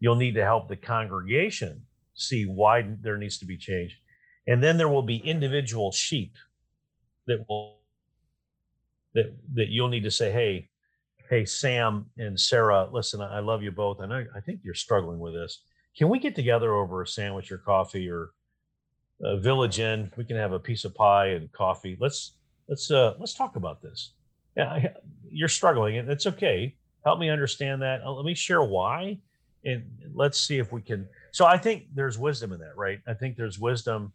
You'll 0.00 0.16
need 0.16 0.34
to 0.34 0.44
help 0.44 0.68
the 0.68 0.76
congregation 0.76 1.82
see 2.14 2.44
why 2.44 2.86
there 3.00 3.16
needs 3.16 3.38
to 3.38 3.46
be 3.46 3.56
change. 3.56 4.00
And 4.46 4.62
then 4.62 4.76
there 4.76 4.88
will 4.88 5.02
be 5.02 5.16
individual 5.16 5.90
sheep 5.92 6.36
that 7.26 7.44
will 7.48 7.78
that 9.14 9.34
that 9.54 9.68
you'll 9.68 9.88
need 9.88 10.04
to 10.04 10.10
say, 10.10 10.30
hey, 10.30 10.68
hey, 11.30 11.44
Sam 11.44 12.06
and 12.18 12.38
Sarah, 12.38 12.88
listen, 12.92 13.20
I 13.20 13.40
love 13.40 13.62
you 13.62 13.70
both. 13.70 14.00
And 14.00 14.12
I, 14.12 14.24
I 14.36 14.40
think 14.40 14.60
you're 14.62 14.74
struggling 14.74 15.18
with 15.18 15.34
this. 15.34 15.62
Can 15.96 16.08
we 16.08 16.18
get 16.18 16.34
together 16.34 16.74
over 16.74 17.02
a 17.02 17.06
sandwich 17.06 17.50
or 17.52 17.58
coffee 17.58 18.10
or 18.10 18.32
a 19.22 19.38
village 19.38 19.78
inn? 19.78 20.10
We 20.16 20.24
can 20.24 20.36
have 20.36 20.52
a 20.52 20.58
piece 20.58 20.84
of 20.84 20.94
pie 20.94 21.28
and 21.28 21.50
coffee. 21.52 21.96
Let's 22.00 22.36
let's 22.68 22.90
uh 22.90 23.14
let's 23.18 23.34
talk 23.34 23.56
about 23.56 23.80
this. 23.80 24.12
Yeah, 24.56 24.88
you're 25.30 25.48
struggling, 25.48 25.98
and 25.98 26.10
it's 26.10 26.26
okay. 26.26 26.76
Help 27.04 27.18
me 27.18 27.30
understand 27.30 27.82
that. 27.82 28.02
Uh, 28.02 28.12
let 28.12 28.24
me 28.24 28.34
share 28.34 28.62
why, 28.62 29.18
and 29.64 29.84
let's 30.14 30.40
see 30.40 30.58
if 30.58 30.72
we 30.72 30.82
can. 30.82 31.08
So 31.32 31.46
I 31.46 31.58
think 31.58 31.86
there's 31.94 32.18
wisdom 32.18 32.52
in 32.52 32.60
that, 32.60 32.76
right? 32.76 33.00
I 33.06 33.14
think 33.14 33.36
there's 33.36 33.58
wisdom. 33.58 34.12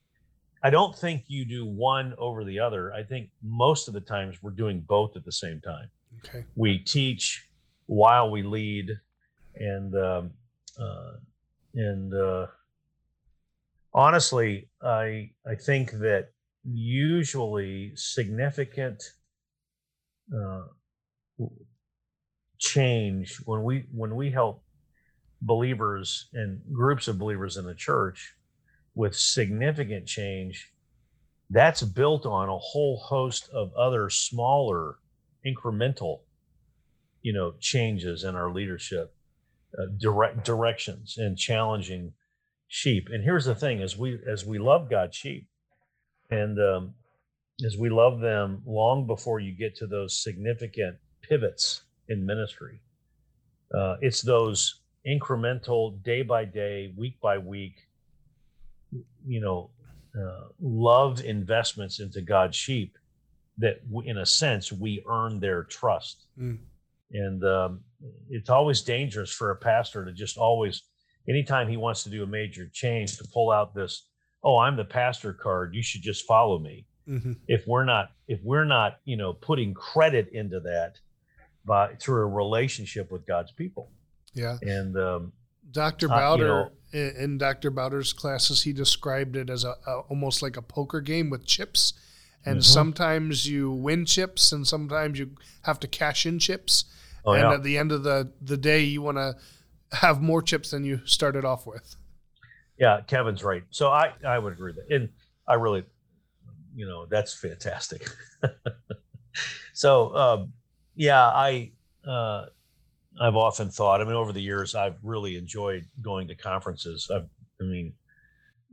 I 0.64 0.70
don't 0.70 0.96
think 0.96 1.24
you 1.28 1.46
do 1.46 1.66
one 1.66 2.14
over 2.18 2.44
the 2.44 2.60
other. 2.60 2.94
I 2.94 3.04
think 3.04 3.30
most 3.42 3.88
of 3.88 3.94
the 3.94 4.02
times 4.02 4.42
we're 4.42 4.52
doing 4.52 4.82
both 4.82 5.16
at 5.16 5.26
the 5.26 5.32
same 5.32 5.62
time. 5.62 5.90
Okay. 6.26 6.46
We 6.56 6.80
teach 6.80 7.48
while 7.86 8.30
we 8.30 8.44
lead, 8.44 8.92
and 9.56 9.96
um, 9.96 10.32
uh, 10.80 11.14
and 11.74 12.14
uh, 12.14 12.48
honestly, 13.94 14.70
I 14.82 15.32
I 15.48 15.56
think 15.56 15.92
that 15.92 16.30
usually 16.66 17.94
significant 17.96 19.02
uh, 20.36 20.64
change 22.58 23.38
when 23.46 23.64
we 23.64 23.86
when 23.92 24.16
we 24.16 24.30
help 24.30 24.64
believers 25.42 26.30
and 26.34 26.62
groups 26.74 27.08
of 27.08 27.18
believers 27.18 27.58
in 27.58 27.66
the 27.66 27.76
church 27.76 28.36
with 28.96 29.16
significant 29.16 30.06
change 30.06 30.74
that's 31.50 31.82
built 31.82 32.26
on 32.26 32.50
a 32.50 32.58
whole 32.58 32.98
host 32.98 33.50
of 33.54 33.74
other 33.74 34.10
smaller 34.10 34.98
incremental 35.46 36.20
you 37.22 37.34
know 37.34 37.54
changes 37.60 38.24
in 38.24 38.36
our 38.36 38.52
leadership 38.52 39.14
uh, 39.78 39.86
direct 39.98 40.44
directions 40.44 41.18
and 41.18 41.38
challenging 41.38 42.12
sheep. 42.68 43.08
And 43.12 43.24
here's 43.24 43.46
the 43.46 43.56
thing 43.56 43.82
as 43.82 43.98
we 43.98 44.20
as 44.30 44.46
we 44.46 44.60
love 44.60 44.90
god's 44.90 45.16
sheep 45.16 45.48
and 46.30 46.60
um, 46.60 46.94
as 47.66 47.78
we 47.78 47.90
love 47.90 48.20
them 48.20 48.62
long 48.66 49.08
before 49.08 49.40
you 49.40 49.52
get 49.52 49.76
to 49.78 49.88
those 49.88 50.22
significant 50.22 50.98
pivots 51.22 51.82
in 52.08 52.26
ministry 52.26 52.82
uh, 53.76 53.96
it's 54.02 54.22
those 54.22 54.82
incremental 55.08 56.02
day 56.04 56.22
by 56.22 56.46
day 56.46 56.94
week 56.98 57.20
by 57.22 57.38
week 57.38 57.88
you 59.26 59.40
know 59.40 59.70
uh, 60.20 60.48
love 60.60 61.22
investments 61.24 62.00
into 62.00 62.22
god's 62.22 62.56
sheep 62.56 62.98
that 63.58 63.80
in 64.06 64.18
a 64.18 64.26
sense 64.26 64.72
we 64.72 65.04
earn 65.08 65.40
their 65.40 65.64
trust 65.64 66.26
mm. 66.38 66.58
and 67.14 67.44
um, 67.46 67.80
it's 68.30 68.50
always 68.50 68.82
dangerous 68.82 69.32
for 69.32 69.52
a 69.52 69.56
pastor 69.56 70.04
to 70.04 70.12
just 70.12 70.38
always 70.38 70.84
anytime 71.30 71.68
he 71.68 71.78
wants 71.78 72.04
to 72.04 72.10
do 72.10 72.24
a 72.24 72.28
major 72.28 72.70
change 72.74 73.18
to 73.18 73.28
pull 73.34 73.52
out 73.52 73.74
this 73.74 74.08
oh 74.44 74.58
i'm 74.58 74.76
the 74.76 74.84
pastor 74.84 75.34
card 75.34 75.74
you 75.74 75.84
should 75.84 76.02
just 76.02 76.26
follow 76.26 76.60
me 76.60 76.86
mm-hmm. 77.08 77.34
if 77.48 77.66
we're 77.68 77.86
not 77.86 78.12
if 78.28 78.40
we're 78.44 78.66
not 78.66 78.98
you 79.06 79.16
know 79.16 79.32
putting 79.34 79.74
credit 79.74 80.28
into 80.34 80.60
that 80.60 80.96
by 81.66 81.94
through 81.96 82.24
a 82.24 82.28
relationship 82.28 83.12
with 83.12 83.26
god's 83.26 83.52
people 83.52 83.92
yeah. 84.34 84.58
And 84.62 84.98
um, 84.98 85.34
dr 85.72 86.08
Bauder 86.08 86.62
uh, 86.62 86.70
you 86.92 87.04
know, 87.04 87.10
in 87.22 87.38
dr 87.38 87.70
Bauder's 87.72 88.14
classes 88.14 88.64
he 88.64 88.74
described 88.74 89.36
it 89.36 89.50
as 89.50 89.64
a, 89.64 89.76
a 89.88 90.00
almost 90.10 90.42
like 90.42 90.58
a 90.58 90.62
poker 90.62 91.02
game 91.02 91.30
with 91.30 91.46
chips. 91.46 91.94
And 92.46 92.60
mm-hmm. 92.60 92.74
sometimes 92.74 93.46
you 93.46 93.70
win 93.72 94.06
chips 94.06 94.52
and 94.52 94.66
sometimes 94.66 95.20
you 95.20 95.32
have 95.64 95.80
to 95.82 95.88
cash 95.88 96.26
in 96.26 96.40
chips. 96.40 96.86
Oh, 97.26 97.34
and 97.34 97.44
yeah. 97.44 97.54
at 97.54 97.64
the 97.64 97.78
end 97.78 97.92
of 97.92 98.04
the 98.04 98.32
the 98.42 98.58
day 98.58 98.82
you 98.82 99.02
want 99.02 99.18
to 99.18 99.36
have 99.92 100.22
more 100.22 100.42
chips 100.42 100.72
than 100.72 100.84
you 100.86 101.02
started 101.06 101.44
off 101.46 101.68
with. 101.68 101.96
Yeah 102.78 103.02
kevin's 103.08 103.44
right. 103.44 103.64
So 103.72 103.90
i 103.90 104.14
i 104.26 104.40
would 104.40 104.54
agree 104.54 104.74
with 104.74 104.88
that. 104.88 104.96
And 104.96 105.10
i 105.48 105.56
really 105.56 105.84
you 106.76 106.88
know 106.88 107.06
that's 107.06 107.34
fantastic. 107.34 108.08
So 109.80 110.14
um, 110.14 110.54
yeah 110.96 111.26
i 111.26 111.72
uh, 112.06 112.48
i've 113.20 113.36
often 113.36 113.70
thought 113.70 114.02
i 114.02 114.04
mean 114.04 114.14
over 114.14 114.32
the 114.32 114.42
years 114.42 114.76
i've 114.76 114.98
really 115.04 115.38
enjoyed 115.38 115.86
going 116.02 116.28
to 116.28 116.36
conferences 116.36 117.10
I've, 117.14 117.28
i 117.62 117.64
mean 117.64 117.94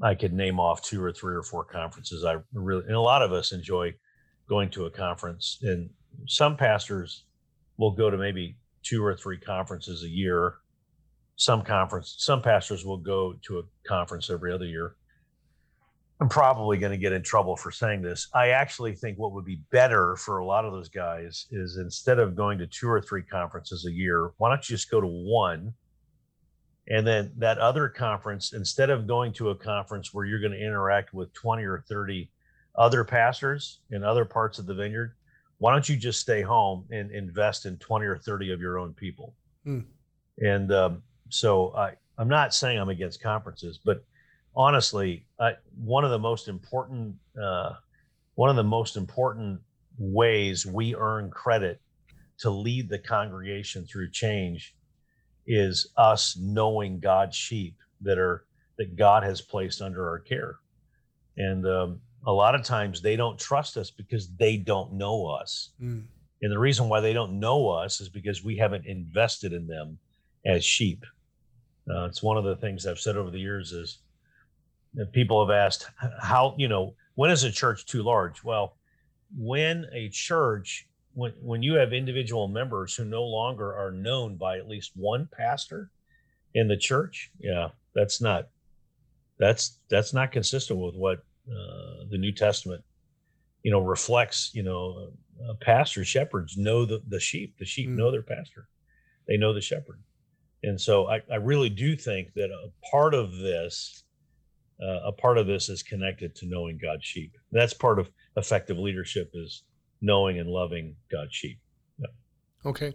I 0.02 0.14
could 0.14 0.32
name 0.32 0.60
off 0.60 0.82
two 0.82 1.02
or 1.02 1.12
three 1.12 1.34
or 1.34 1.42
four 1.42 1.64
conferences. 1.64 2.24
I 2.24 2.36
really, 2.52 2.84
and 2.84 2.94
a 2.94 3.00
lot 3.00 3.22
of 3.22 3.32
us 3.32 3.52
enjoy 3.52 3.94
going 4.48 4.70
to 4.70 4.84
a 4.84 4.90
conference. 4.90 5.58
And 5.62 5.88
some 6.26 6.56
pastors 6.56 7.24
will 7.78 7.92
go 7.92 8.10
to 8.10 8.16
maybe 8.16 8.56
two 8.82 9.02
or 9.02 9.16
three 9.16 9.38
conferences 9.38 10.02
a 10.02 10.08
year. 10.08 10.56
Some 11.36 11.62
conference, 11.62 12.16
some 12.18 12.42
pastors 12.42 12.84
will 12.84 12.98
go 12.98 13.34
to 13.46 13.58
a 13.58 13.62
conference 13.88 14.30
every 14.30 14.52
other 14.52 14.66
year. 14.66 14.96
I'm 16.20 16.28
probably 16.30 16.78
going 16.78 16.92
to 16.92 16.98
get 16.98 17.12
in 17.12 17.22
trouble 17.22 17.56
for 17.56 17.70
saying 17.70 18.00
this. 18.00 18.28
I 18.32 18.48
actually 18.48 18.94
think 18.94 19.18
what 19.18 19.32
would 19.32 19.44
be 19.44 19.60
better 19.70 20.16
for 20.16 20.38
a 20.38 20.46
lot 20.46 20.64
of 20.64 20.72
those 20.72 20.88
guys 20.88 21.46
is 21.50 21.76
instead 21.76 22.18
of 22.18 22.34
going 22.34 22.58
to 22.58 22.66
two 22.66 22.88
or 22.88 23.02
three 23.02 23.22
conferences 23.22 23.84
a 23.86 23.92
year, 23.92 24.32
why 24.38 24.48
don't 24.48 24.68
you 24.68 24.76
just 24.76 24.90
go 24.90 25.00
to 25.00 25.06
one? 25.06 25.74
And 26.88 27.06
then 27.06 27.32
that 27.36 27.58
other 27.58 27.88
conference, 27.88 28.54
instead 28.54 28.88
of 28.88 29.06
going 29.06 29.32
to 29.34 29.50
a 29.50 29.54
conference 29.54 30.14
where 30.14 30.24
you're 30.24 30.40
going 30.40 30.52
to 30.52 30.64
interact 30.64 31.12
with 31.12 31.32
20 31.34 31.64
or 31.64 31.84
30 31.86 32.30
other 32.78 33.04
pastors 33.04 33.80
in 33.90 34.02
other 34.02 34.24
parts 34.24 34.58
of 34.58 34.66
the 34.66 34.74
vineyard, 34.74 35.12
why 35.58 35.72
don't 35.72 35.88
you 35.88 35.96
just 35.96 36.20
stay 36.20 36.40
home 36.40 36.86
and 36.90 37.10
invest 37.10 37.66
in 37.66 37.76
20 37.78 38.06
or 38.06 38.16
30 38.16 38.52
of 38.52 38.60
your 38.60 38.78
own 38.78 38.94
people? 38.94 39.34
Hmm. 39.64 39.80
And 40.38 40.72
um, 40.72 41.02
so 41.28 41.74
I, 41.74 41.92
I'm 42.18 42.28
not 42.28 42.54
saying 42.54 42.78
I'm 42.78 42.88
against 42.88 43.22
conferences, 43.22 43.78
but 43.84 44.04
honestly, 44.56 45.26
I, 45.38 45.52
one 45.76 46.04
of 46.04 46.10
the 46.10 46.18
most 46.18 46.48
important, 46.48 47.16
uh, 47.40 47.74
one 48.34 48.50
of 48.50 48.56
the 48.56 48.64
most 48.64 48.96
important 48.96 49.60
ways 49.98 50.66
we 50.66 50.94
earn 50.94 51.30
credit 51.30 51.80
to 52.38 52.50
lead 52.50 52.88
the 52.88 52.98
congregation 52.98 53.86
through 53.86 54.10
change 54.10 54.74
is 55.46 55.88
us 55.96 56.36
knowing 56.40 56.98
God's 56.98 57.36
sheep 57.36 57.76
that 58.00 58.18
are 58.18 58.44
that 58.78 58.96
God 58.96 59.22
has 59.22 59.40
placed 59.40 59.80
under 59.80 60.08
our 60.08 60.18
care. 60.18 60.56
And 61.38 61.66
um, 61.66 62.00
a 62.26 62.32
lot 62.32 62.54
of 62.54 62.62
times 62.62 63.00
they 63.00 63.16
don't 63.16 63.38
trust 63.38 63.76
us 63.76 63.90
because 63.90 64.28
they 64.36 64.56
don't 64.56 64.92
know 64.92 65.26
us. 65.26 65.70
Mm. 65.80 66.04
And 66.42 66.52
the 66.52 66.58
reason 66.58 66.88
why 66.88 67.00
they 67.00 67.14
don't 67.14 67.38
know 67.38 67.70
us 67.70 68.00
is 68.00 68.10
because 68.10 68.44
we 68.44 68.56
haven't 68.56 68.84
invested 68.84 69.54
in 69.54 69.66
them 69.66 69.98
as 70.44 70.62
sheep. 70.62 71.04
Uh, 71.90 72.04
it's 72.04 72.22
one 72.22 72.36
of 72.36 72.44
the 72.44 72.56
things 72.56 72.86
I've 72.86 72.98
said 72.98 73.16
over 73.16 73.30
the 73.30 73.38
years 73.38 73.72
is 73.72 74.00
people 75.12 75.44
have 75.46 75.54
asked 75.54 75.86
how, 76.20 76.54
you 76.58 76.68
know, 76.68 76.94
when 77.14 77.30
is 77.30 77.44
a 77.44 77.50
church 77.50 77.86
too 77.86 78.02
large? 78.02 78.42
Well, 78.44 78.76
when 79.36 79.86
a 79.92 80.08
church 80.08 80.88
when 81.16 81.32
when 81.40 81.62
you 81.62 81.74
have 81.74 81.94
individual 81.94 82.46
members 82.46 82.94
who 82.94 83.04
no 83.04 83.24
longer 83.24 83.74
are 83.74 83.90
known 83.90 84.36
by 84.36 84.58
at 84.58 84.68
least 84.68 84.92
one 84.94 85.28
pastor 85.32 85.90
in 86.54 86.68
the 86.68 86.76
church, 86.76 87.32
yeah, 87.38 87.68
that's 87.94 88.20
not 88.20 88.48
that's 89.38 89.78
that's 89.88 90.12
not 90.12 90.30
consistent 90.30 90.78
with 90.78 90.94
what 90.94 91.18
uh, 91.50 92.04
the 92.10 92.18
New 92.18 92.32
Testament, 92.32 92.84
you 93.62 93.70
know, 93.70 93.80
reflects. 93.80 94.50
You 94.54 94.62
know, 94.62 95.10
uh, 95.48 95.54
pastors, 95.60 96.06
shepherds 96.06 96.58
know 96.58 96.84
the, 96.84 97.02
the 97.08 97.18
sheep. 97.18 97.56
The 97.58 97.64
sheep 97.64 97.88
mm. 97.88 97.96
know 97.96 98.10
their 98.10 98.22
pastor. 98.22 98.68
They 99.26 99.38
know 99.38 99.54
the 99.54 99.60
shepherd, 99.62 100.00
and 100.62 100.78
so 100.78 101.08
I, 101.08 101.22
I 101.32 101.36
really 101.36 101.70
do 101.70 101.96
think 101.96 102.34
that 102.34 102.50
a 102.50 102.70
part 102.90 103.14
of 103.14 103.38
this, 103.38 104.04
uh, 104.82 105.08
a 105.08 105.12
part 105.12 105.38
of 105.38 105.46
this 105.46 105.68
is 105.68 105.82
connected 105.82 106.34
to 106.36 106.46
knowing 106.46 106.78
God's 106.80 107.04
sheep. 107.04 107.32
That's 107.52 107.74
part 107.74 107.98
of 107.98 108.10
effective 108.36 108.78
leadership 108.78 109.30
is 109.34 109.64
knowing 110.00 110.38
and 110.38 110.48
loving 110.48 110.96
God's 111.10 111.34
sheep. 111.34 111.58
Yeah. 111.98 112.06
Okay. 112.64 112.94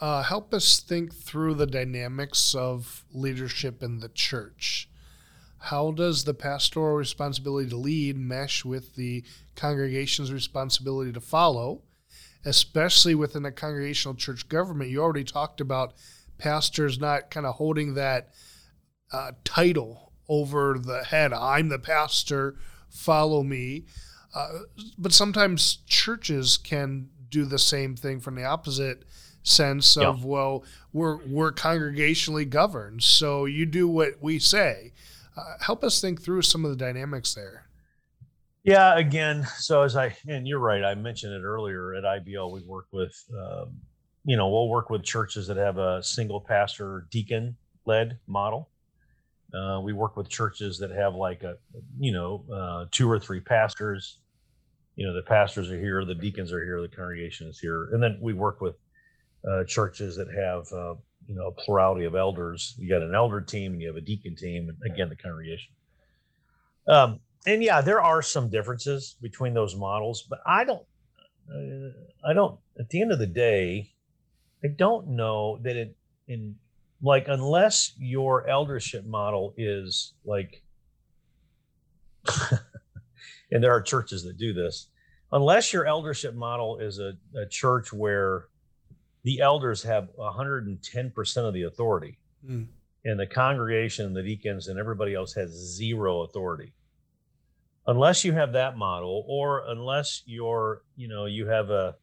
Uh, 0.00 0.22
help 0.22 0.54
us 0.54 0.80
think 0.80 1.14
through 1.14 1.54
the 1.54 1.66
dynamics 1.66 2.54
of 2.54 3.04
leadership 3.12 3.82
in 3.82 4.00
the 4.00 4.08
church. 4.08 4.88
How 5.58 5.90
does 5.90 6.24
the 6.24 6.32
pastoral 6.32 6.96
responsibility 6.96 7.68
to 7.68 7.76
lead 7.76 8.16
mesh 8.16 8.64
with 8.64 8.94
the 8.94 9.22
congregation's 9.56 10.32
responsibility 10.32 11.12
to 11.12 11.20
follow, 11.20 11.82
especially 12.46 13.14
within 13.14 13.44
a 13.44 13.52
congregational 13.52 14.14
church 14.14 14.48
government? 14.48 14.88
You 14.88 15.02
already 15.02 15.24
talked 15.24 15.60
about 15.60 15.92
pastors 16.38 16.98
not 16.98 17.30
kind 17.30 17.44
of 17.44 17.56
holding 17.56 17.92
that 17.94 18.30
uh, 19.12 19.32
title 19.44 20.12
over 20.28 20.78
the 20.78 21.04
head. 21.04 21.32
I'm 21.32 21.68
the 21.68 21.78
pastor, 21.78 22.56
follow 22.88 23.42
me. 23.42 23.86
Uh, 24.34 24.60
but 24.96 25.12
sometimes 25.12 25.78
churches 25.86 26.56
can 26.56 27.08
do 27.30 27.44
the 27.44 27.58
same 27.58 27.96
thing 27.96 28.20
from 28.20 28.34
the 28.36 28.44
opposite 28.44 29.04
sense 29.42 29.96
of 29.96 30.18
yeah. 30.18 30.26
well 30.26 30.64
we're 30.92 31.16
we're 31.26 31.50
congregationally 31.50 32.48
governed 32.48 33.02
so 33.02 33.46
you 33.46 33.64
do 33.64 33.88
what 33.88 34.14
we 34.20 34.38
say 34.38 34.92
uh, 35.36 35.54
help 35.60 35.82
us 35.82 36.00
think 36.00 36.20
through 36.20 36.42
some 36.42 36.64
of 36.64 36.70
the 36.70 36.76
dynamics 36.76 37.34
there 37.34 37.66
yeah 38.64 38.98
again 38.98 39.46
so 39.56 39.80
as 39.80 39.96
i 39.96 40.14
and 40.28 40.46
you're 40.46 40.58
right 40.58 40.84
i 40.84 40.94
mentioned 40.94 41.32
it 41.32 41.42
earlier 41.42 41.94
at 41.94 42.04
ibl 42.04 42.52
we 42.52 42.60
work 42.64 42.86
with 42.92 43.14
um, 43.34 43.72
you 44.24 44.36
know 44.36 44.48
we'll 44.48 44.68
work 44.68 44.90
with 44.90 45.02
churches 45.02 45.46
that 45.46 45.56
have 45.56 45.78
a 45.78 46.02
single 46.02 46.40
pastor 46.40 47.06
deacon 47.10 47.56
led 47.86 48.18
model 48.26 48.68
uh, 49.54 49.80
we 49.80 49.92
work 49.92 50.16
with 50.16 50.28
churches 50.28 50.78
that 50.78 50.90
have 50.90 51.14
like 51.14 51.42
a 51.42 51.56
you 51.98 52.12
know 52.12 52.44
uh, 52.52 52.86
two 52.90 53.10
or 53.10 53.18
three 53.18 53.40
pastors 53.40 54.18
you 54.96 55.06
know 55.06 55.14
the 55.14 55.22
pastors 55.22 55.70
are 55.70 55.78
here 55.78 56.04
the 56.04 56.14
deacons 56.14 56.52
are 56.52 56.64
here 56.64 56.80
the 56.80 56.88
congregation 56.88 57.48
is 57.48 57.58
here 57.58 57.88
and 57.92 58.02
then 58.02 58.18
we 58.20 58.32
work 58.32 58.60
with 58.60 58.76
uh, 59.48 59.64
churches 59.64 60.16
that 60.16 60.28
have 60.28 60.70
uh, 60.72 60.94
you 61.26 61.34
know 61.34 61.46
a 61.46 61.52
plurality 61.52 62.04
of 62.04 62.14
elders. 62.14 62.74
You 62.78 62.88
got 62.88 63.02
an 63.02 63.14
elder 63.14 63.40
team 63.40 63.72
and 63.72 63.80
you 63.80 63.88
have 63.88 63.96
a 63.96 64.00
deacon 64.00 64.36
team, 64.36 64.68
and 64.68 64.92
again 64.92 65.08
the 65.08 65.16
congregation. 65.16 65.72
Um, 66.88 67.20
and 67.46 67.62
yeah, 67.62 67.80
there 67.80 68.02
are 68.02 68.22
some 68.22 68.50
differences 68.50 69.16
between 69.20 69.54
those 69.54 69.76
models, 69.76 70.26
but 70.28 70.40
I 70.44 70.64
don't, 70.64 70.82
uh, 71.50 72.28
I 72.28 72.32
don't. 72.32 72.58
At 72.78 72.90
the 72.90 73.00
end 73.00 73.12
of 73.12 73.18
the 73.18 73.26
day, 73.26 73.92
I 74.64 74.68
don't 74.68 75.08
know 75.08 75.58
that 75.62 75.76
it 75.76 75.96
in 76.28 76.56
like 77.02 77.26
unless 77.28 77.92
your 77.98 78.48
eldership 78.48 79.06
model 79.06 79.54
is 79.56 80.14
like, 80.24 80.62
and 83.50 83.62
there 83.62 83.72
are 83.72 83.80
churches 83.80 84.22
that 84.24 84.36
do 84.36 84.52
this. 84.52 84.88
Unless 85.32 85.72
your 85.72 85.86
eldership 85.86 86.34
model 86.34 86.78
is 86.78 86.98
a, 86.98 87.12
a 87.36 87.46
church 87.46 87.92
where 87.92 88.48
the 89.22 89.40
elders 89.40 89.82
have 89.82 90.08
110% 90.18 91.36
of 91.36 91.54
the 91.54 91.62
authority 91.64 92.18
mm. 92.46 92.66
and 93.04 93.20
the 93.20 93.26
congregation 93.26 94.12
the 94.12 94.22
deacons 94.22 94.68
and 94.68 94.78
everybody 94.78 95.14
else 95.14 95.34
has 95.34 95.50
zero 95.50 96.22
authority 96.22 96.72
unless 97.86 98.24
you 98.24 98.32
have 98.32 98.52
that 98.52 98.76
model 98.76 99.24
or 99.26 99.64
unless 99.68 100.22
you're 100.26 100.82
you 100.96 101.08
know 101.08 101.26
you 101.26 101.46
have 101.46 101.70
a, 101.70 101.94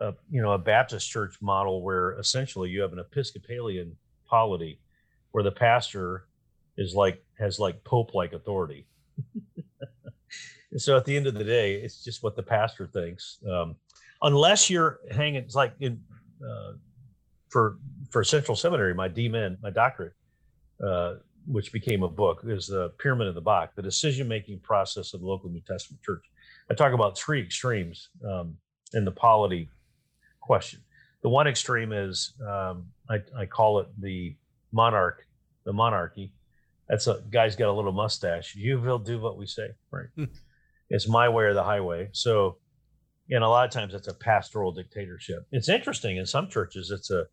a 0.00 0.14
you 0.30 0.42
know 0.42 0.52
a 0.52 0.58
baptist 0.58 1.10
church 1.10 1.36
model 1.40 1.82
where 1.82 2.18
essentially 2.18 2.70
you 2.70 2.80
have 2.80 2.92
an 2.92 2.98
episcopalian 2.98 3.96
polity 4.32 4.80
where 5.32 5.44
the 5.44 5.56
pastor 5.66 6.26
is 6.76 6.94
like 6.94 7.22
has 7.38 7.58
like 7.58 7.76
pope 7.84 8.14
like 8.14 8.32
authority 8.32 8.86
and 10.72 10.80
so 10.86 10.96
at 10.96 11.04
the 11.04 11.14
end 11.18 11.26
of 11.26 11.34
the 11.34 11.44
day 11.44 11.68
it's 11.74 12.02
just 12.02 12.22
what 12.22 12.34
the 12.36 12.42
pastor 12.42 12.86
thinks 12.86 13.38
um, 13.52 13.76
unless 14.22 14.70
you're 14.70 15.00
hanging 15.10 15.42
it's 15.44 15.54
like 15.54 15.74
in 15.80 16.00
uh, 16.50 16.72
for 17.52 17.76
for 18.10 18.24
Central 18.24 18.56
Seminary, 18.56 18.94
my 18.94 19.08
DMin, 19.08 19.56
my 19.62 19.70
doctorate, 19.70 20.14
uh, 20.84 21.14
which 21.46 21.72
became 21.72 22.02
a 22.02 22.08
book, 22.08 22.42
is 22.44 22.66
the 22.66 22.90
Pyramid 22.98 23.28
of 23.28 23.34
the 23.34 23.40
Bach, 23.40 23.74
the 23.74 23.82
decision 23.82 24.26
making 24.26 24.58
process 24.60 25.14
of 25.14 25.20
the 25.20 25.26
local 25.26 25.50
New 25.50 25.62
Testament 25.66 26.02
church. 26.02 26.24
I 26.70 26.74
talk 26.74 26.92
about 26.92 27.16
three 27.16 27.40
extremes 27.40 28.08
um, 28.28 28.56
in 28.94 29.04
the 29.04 29.12
polity 29.12 29.68
question. 30.40 30.80
The 31.22 31.28
one 31.28 31.46
extreme 31.46 31.92
is 31.92 32.32
um, 32.46 32.86
I, 33.08 33.18
I, 33.36 33.46
call 33.46 33.78
it 33.78 33.86
the 34.00 34.36
monarch, 34.72 35.24
the 35.64 35.72
monarchy. 35.72 36.32
That's 36.88 37.06
a 37.06 37.22
guy's 37.30 37.54
got 37.54 37.68
a 37.68 37.72
little 37.72 37.92
mustache. 37.92 38.56
You 38.56 38.80
will 38.80 38.98
do 38.98 39.20
what 39.20 39.38
we 39.38 39.46
say, 39.46 39.68
right? 39.90 40.08
Hmm. 40.16 40.24
it's 40.90 41.08
my 41.08 41.28
way 41.28 41.44
or 41.44 41.54
the 41.54 41.62
highway. 41.62 42.08
So 42.12 42.58
and 43.30 43.44
a 43.44 43.48
lot 43.48 43.64
of 43.64 43.70
times 43.70 43.94
it's 43.94 44.08
a 44.08 44.14
pastoral 44.14 44.72
dictatorship. 44.72 45.46
It's 45.52 45.68
interesting 45.68 46.16
in 46.16 46.26
some 46.26 46.48
churches. 46.48 46.90
It's 46.90 47.10
a 47.10 47.26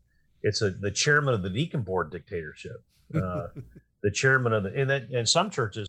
it's 0.44 0.62
a 0.62 0.72
the 0.72 0.92
chairman 0.92 1.34
of 1.34 1.44
the 1.44 1.50
deacon 1.50 1.82
board 1.82 2.12
dictatorship. 2.12 2.84
Uh, 3.14 3.48
the 4.04 4.12
chairman 4.12 4.54
of 4.54 4.64
the 4.64 4.74
and 4.74 4.90
then 4.90 5.08
in 5.12 5.26
some 5.26 5.50
churches 5.50 5.88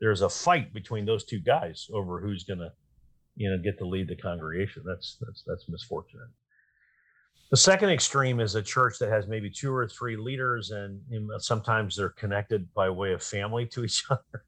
there's 0.00 0.22
a 0.22 0.28
fight 0.28 0.72
between 0.72 1.04
those 1.04 1.24
two 1.24 1.38
guys 1.38 1.88
over 1.92 2.20
who's 2.20 2.44
going 2.44 2.58
to 2.58 2.72
you 3.36 3.48
know 3.48 3.58
get 3.58 3.78
to 3.78 3.86
lead 3.86 4.08
the 4.08 4.16
congregation. 4.16 4.82
That's 4.84 5.16
that's 5.20 5.44
that's 5.46 5.68
misfortunate. 5.68 6.28
The 7.52 7.58
second 7.58 7.90
extreme 7.90 8.40
is 8.40 8.54
a 8.54 8.62
church 8.62 8.98
that 8.98 9.10
has 9.10 9.28
maybe 9.28 9.50
two 9.50 9.74
or 9.74 9.86
three 9.86 10.16
leaders, 10.16 10.70
and 10.70 10.98
sometimes 11.38 11.94
they're 11.94 12.08
connected 12.08 12.72
by 12.72 12.88
way 12.88 13.12
of 13.12 13.22
family 13.22 13.66
to 13.66 13.84
each 13.84 14.04
other. 14.10 14.44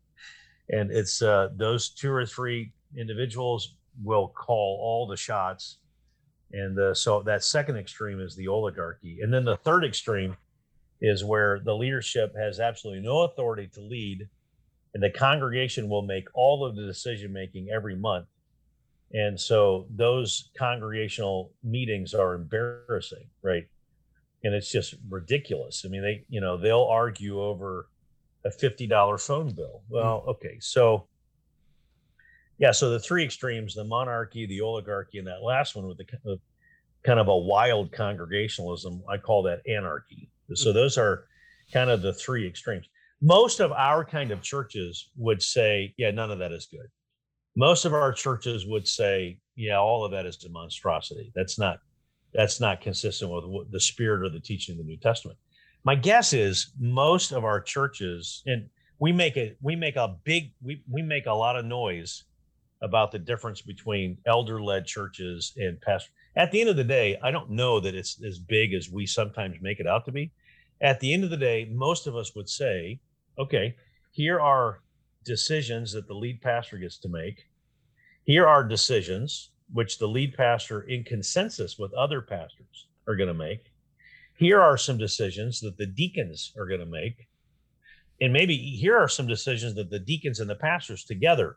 And 0.70 0.90
it's 0.90 1.20
uh, 1.20 1.50
those 1.54 1.90
two 1.90 2.10
or 2.10 2.24
three 2.24 2.72
individuals 2.96 3.76
will 4.02 4.28
call 4.28 4.78
all 4.80 5.06
the 5.06 5.18
shots. 5.18 5.80
And 6.52 6.80
uh, 6.80 6.94
so 6.94 7.22
that 7.24 7.44
second 7.44 7.76
extreme 7.76 8.20
is 8.20 8.34
the 8.36 8.48
oligarchy. 8.48 9.18
And 9.20 9.30
then 9.30 9.44
the 9.44 9.58
third 9.58 9.84
extreme 9.84 10.34
is 11.02 11.22
where 11.22 11.60
the 11.62 11.74
leadership 11.74 12.34
has 12.34 12.58
absolutely 12.58 13.02
no 13.02 13.24
authority 13.24 13.68
to 13.74 13.82
lead, 13.82 14.26
and 14.94 15.02
the 15.02 15.10
congregation 15.10 15.90
will 15.90 16.06
make 16.06 16.26
all 16.32 16.64
of 16.64 16.74
the 16.74 16.86
decision 16.86 17.34
making 17.34 17.68
every 17.68 17.96
month. 17.96 18.28
And 19.12 19.38
so 19.38 19.86
those 19.90 20.50
congregational 20.56 21.52
meetings 21.62 22.14
are 22.14 22.34
embarrassing, 22.34 23.26
right? 23.42 23.66
And 24.42 24.54
it's 24.54 24.70
just 24.70 24.94
ridiculous. 25.08 25.84
I 25.86 25.88
mean, 25.88 26.02
they, 26.02 26.24
you 26.28 26.40
know, 26.40 26.56
they'll 26.56 26.84
argue 26.84 27.40
over 27.40 27.88
a 28.44 28.50
$50 28.50 29.20
phone 29.20 29.54
bill. 29.54 29.82
Well, 29.88 30.20
hmm. 30.20 30.30
okay. 30.30 30.56
So 30.60 31.06
yeah, 32.58 32.70
so 32.70 32.90
the 32.90 33.00
three 33.00 33.24
extremes, 33.24 33.74
the 33.74 33.84
monarchy, 33.84 34.46
the 34.46 34.60
oligarchy, 34.60 35.18
and 35.18 35.26
that 35.26 35.42
last 35.42 35.74
one 35.74 35.86
with 35.86 35.98
the 35.98 36.38
kind 37.04 37.18
of 37.18 37.28
a 37.28 37.36
wild 37.36 37.92
congregationalism, 37.92 39.02
I 39.08 39.18
call 39.18 39.42
that 39.44 39.60
anarchy. 39.68 40.30
So 40.54 40.70
mm. 40.70 40.74
those 40.74 40.96
are 40.96 41.26
kind 41.72 41.90
of 41.90 42.02
the 42.02 42.12
three 42.12 42.46
extremes. 42.46 42.86
Most 43.20 43.60
of 43.60 43.72
our 43.72 44.04
kind 44.04 44.30
of 44.30 44.40
churches 44.42 45.10
would 45.16 45.42
say, 45.42 45.94
yeah, 45.96 46.10
none 46.10 46.30
of 46.30 46.38
that 46.38 46.52
is 46.52 46.66
good. 46.66 46.86
Most 47.56 47.84
of 47.84 47.94
our 47.94 48.12
churches 48.12 48.66
would 48.66 48.86
say, 48.88 49.38
yeah, 49.56 49.78
all 49.78 50.04
of 50.04 50.10
that 50.12 50.26
is 50.26 50.42
a 50.44 50.48
monstrosity. 50.48 51.32
That's 51.34 51.58
not 51.58 51.78
that's 52.32 52.58
not 52.60 52.80
consistent 52.80 53.30
with 53.30 53.70
the 53.70 53.80
spirit 53.80 54.26
or 54.26 54.28
the 54.28 54.40
teaching 54.40 54.72
of 54.72 54.78
the 54.78 54.84
New 54.84 54.96
Testament. 54.96 55.38
My 55.84 55.94
guess 55.94 56.32
is 56.32 56.72
most 56.80 57.30
of 57.30 57.44
our 57.44 57.60
churches, 57.60 58.42
and 58.46 58.68
we 58.98 59.12
make 59.12 59.36
it, 59.36 59.56
we 59.62 59.76
make 59.76 59.96
a 59.96 60.16
big, 60.24 60.52
we, 60.62 60.82
we 60.90 61.00
make 61.00 61.26
a 61.26 61.32
lot 61.32 61.56
of 61.56 61.64
noise 61.64 62.24
about 62.82 63.12
the 63.12 63.18
difference 63.18 63.62
between 63.62 64.18
elder 64.26 64.60
led 64.60 64.84
churches 64.84 65.52
and 65.56 65.80
pastor. 65.80 66.10
At 66.36 66.50
the 66.50 66.60
end 66.60 66.70
of 66.70 66.76
the 66.76 66.84
day, 66.84 67.18
I 67.22 67.30
don't 67.30 67.50
know 67.50 67.80
that 67.80 67.94
it's 67.94 68.22
as 68.24 68.38
big 68.38 68.74
as 68.74 68.90
we 68.90 69.06
sometimes 69.06 69.56
make 69.60 69.78
it 69.78 69.86
out 69.86 70.04
to 70.06 70.12
be. 70.12 70.32
At 70.80 71.00
the 71.00 71.14
end 71.14 71.22
of 71.22 71.30
the 71.30 71.36
day, 71.36 71.68
most 71.70 72.06
of 72.06 72.16
us 72.16 72.34
would 72.34 72.48
say, 72.48 72.98
okay, 73.38 73.76
here 74.10 74.40
are 74.40 74.80
decisions 75.24 75.92
that 75.92 76.06
the 76.06 76.14
lead 76.14 76.40
pastor 76.40 76.78
gets 76.78 76.98
to 76.98 77.08
make. 77.08 77.48
Here 78.24 78.46
are 78.46 78.64
decisions 78.64 79.50
which 79.72 79.98
the 79.98 80.06
lead 80.06 80.34
pastor, 80.34 80.82
in 80.82 81.04
consensus 81.04 81.78
with 81.78 81.92
other 81.94 82.20
pastors, 82.20 82.86
are 83.08 83.16
going 83.16 83.28
to 83.28 83.34
make. 83.34 83.72
Here 84.36 84.60
are 84.60 84.76
some 84.76 84.98
decisions 84.98 85.60
that 85.60 85.76
the 85.76 85.86
deacons 85.86 86.52
are 86.56 86.66
going 86.66 86.80
to 86.80 86.86
make. 86.86 87.28
And 88.20 88.32
maybe 88.32 88.56
here 88.56 88.96
are 88.96 89.08
some 89.08 89.26
decisions 89.26 89.74
that 89.74 89.90
the 89.90 89.98
deacons 89.98 90.40
and 90.40 90.48
the 90.48 90.54
pastors 90.54 91.04
together 91.04 91.56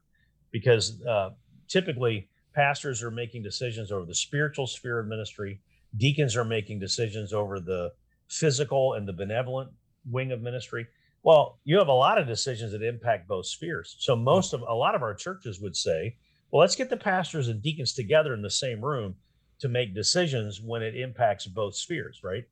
because 0.51 1.01
uh, 1.03 1.31
typically 1.67 2.29
pastors 2.53 3.03
are 3.03 3.11
making 3.11 3.43
decisions 3.43 3.91
over 3.91 4.05
the 4.05 4.15
spiritual 4.15 4.67
sphere 4.67 4.99
of 4.99 5.07
ministry, 5.07 5.61
deacons 5.97 6.35
are 6.35 6.45
making 6.45 6.79
decisions 6.79 7.33
over 7.33 7.59
the 7.59 7.91
physical 8.27 8.93
and 8.93 9.07
the 9.07 9.13
benevolent 9.13 9.69
wing 10.09 10.31
of 10.31 10.41
ministry. 10.41 10.87
Well, 11.27 11.59
you 11.65 11.77
have 11.77 11.89
a 11.89 11.93
lot 11.93 12.17
of 12.17 12.25
decisions 12.25 12.71
that 12.71 12.81
impact 12.81 13.27
both 13.27 13.47
spheres. 13.47 13.97
So 13.99 14.15
most 14.15 14.53
of 14.53 14.61
a 14.61 14.73
lot 14.73 14.95
of 14.95 15.01
our 15.01 15.13
churches 15.13 15.59
would 15.59 15.75
say, 15.75 16.15
well, 16.51 16.61
let's 16.61 16.77
get 16.77 16.89
the 16.89 16.95
pastors 16.95 17.49
and 17.49 17.61
deacons 17.61 17.91
together 17.91 18.33
in 18.33 18.41
the 18.41 18.49
same 18.49 18.79
room 18.79 19.13
to 19.59 19.67
make 19.67 19.93
decisions 19.93 20.61
when 20.61 20.81
it 20.81 20.95
impacts 20.95 21.45
both 21.45 21.75
spheres, 21.75 22.21
right? 22.23 22.45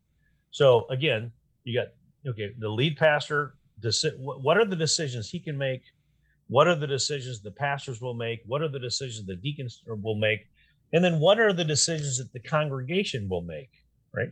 So 0.52 0.88
again, 0.90 1.32
you 1.64 1.80
got 1.80 1.88
okay, 2.30 2.52
the 2.60 2.68
lead 2.68 2.98
pastor. 2.98 3.56
What 4.20 4.58
are 4.58 4.66
the 4.66 4.76
decisions 4.76 5.30
he 5.30 5.40
can 5.40 5.58
make 5.58 5.84
what 6.48 6.68
are 6.68 6.76
the 6.76 6.88
decisions 6.88 7.42
the 7.42 7.52
pastors 7.52 8.02
will 8.02 8.14
make? 8.14 8.42
What 8.46 8.62
are 8.62 8.68
the 8.68 8.80
decisions 8.80 9.26
the 9.26 9.36
deacons 9.36 9.82
will 9.88 10.16
make? 10.16 10.48
And 10.94 11.04
then 11.04 11.20
what 11.20 11.40
are 11.40 11.54
the 11.54 11.64
decisions 11.64 12.18
that 12.18 12.32
the 12.34 12.40
congregation 12.40 13.28
will 13.28 13.42
make? 13.42 13.72
Right. 14.14 14.30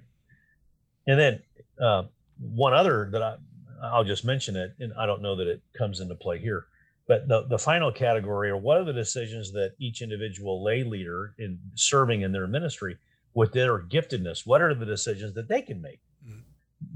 And 1.07 1.19
then 1.19 1.39
uh, 1.81 2.03
one 2.39 2.73
other 2.73 3.09
that 3.11 3.23
I, 3.23 3.35
I'll 3.83 4.03
just 4.03 4.25
mention 4.25 4.55
it, 4.55 4.73
and 4.79 4.93
I 4.97 5.05
don't 5.05 5.21
know 5.21 5.35
that 5.35 5.47
it 5.47 5.61
comes 5.77 5.99
into 5.99 6.15
play 6.15 6.39
here, 6.39 6.67
but 7.07 7.27
the, 7.27 7.45
the 7.49 7.57
final 7.57 7.91
category 7.91 8.49
are 8.49 8.57
what 8.57 8.77
are 8.77 8.85
the 8.85 8.93
decisions 8.93 9.51
that 9.51 9.73
each 9.79 10.01
individual 10.01 10.63
lay 10.63 10.83
leader 10.83 11.33
in 11.37 11.59
serving 11.75 12.21
in 12.21 12.31
their 12.31 12.47
ministry 12.47 12.97
with 13.33 13.51
their 13.51 13.79
giftedness, 13.79 14.45
what 14.45 14.61
are 14.61 14.73
the 14.73 14.85
decisions 14.85 15.33
that 15.33 15.47
they 15.47 15.61
can 15.61 15.81
make? 15.81 15.99
Mm-hmm. 16.25 16.39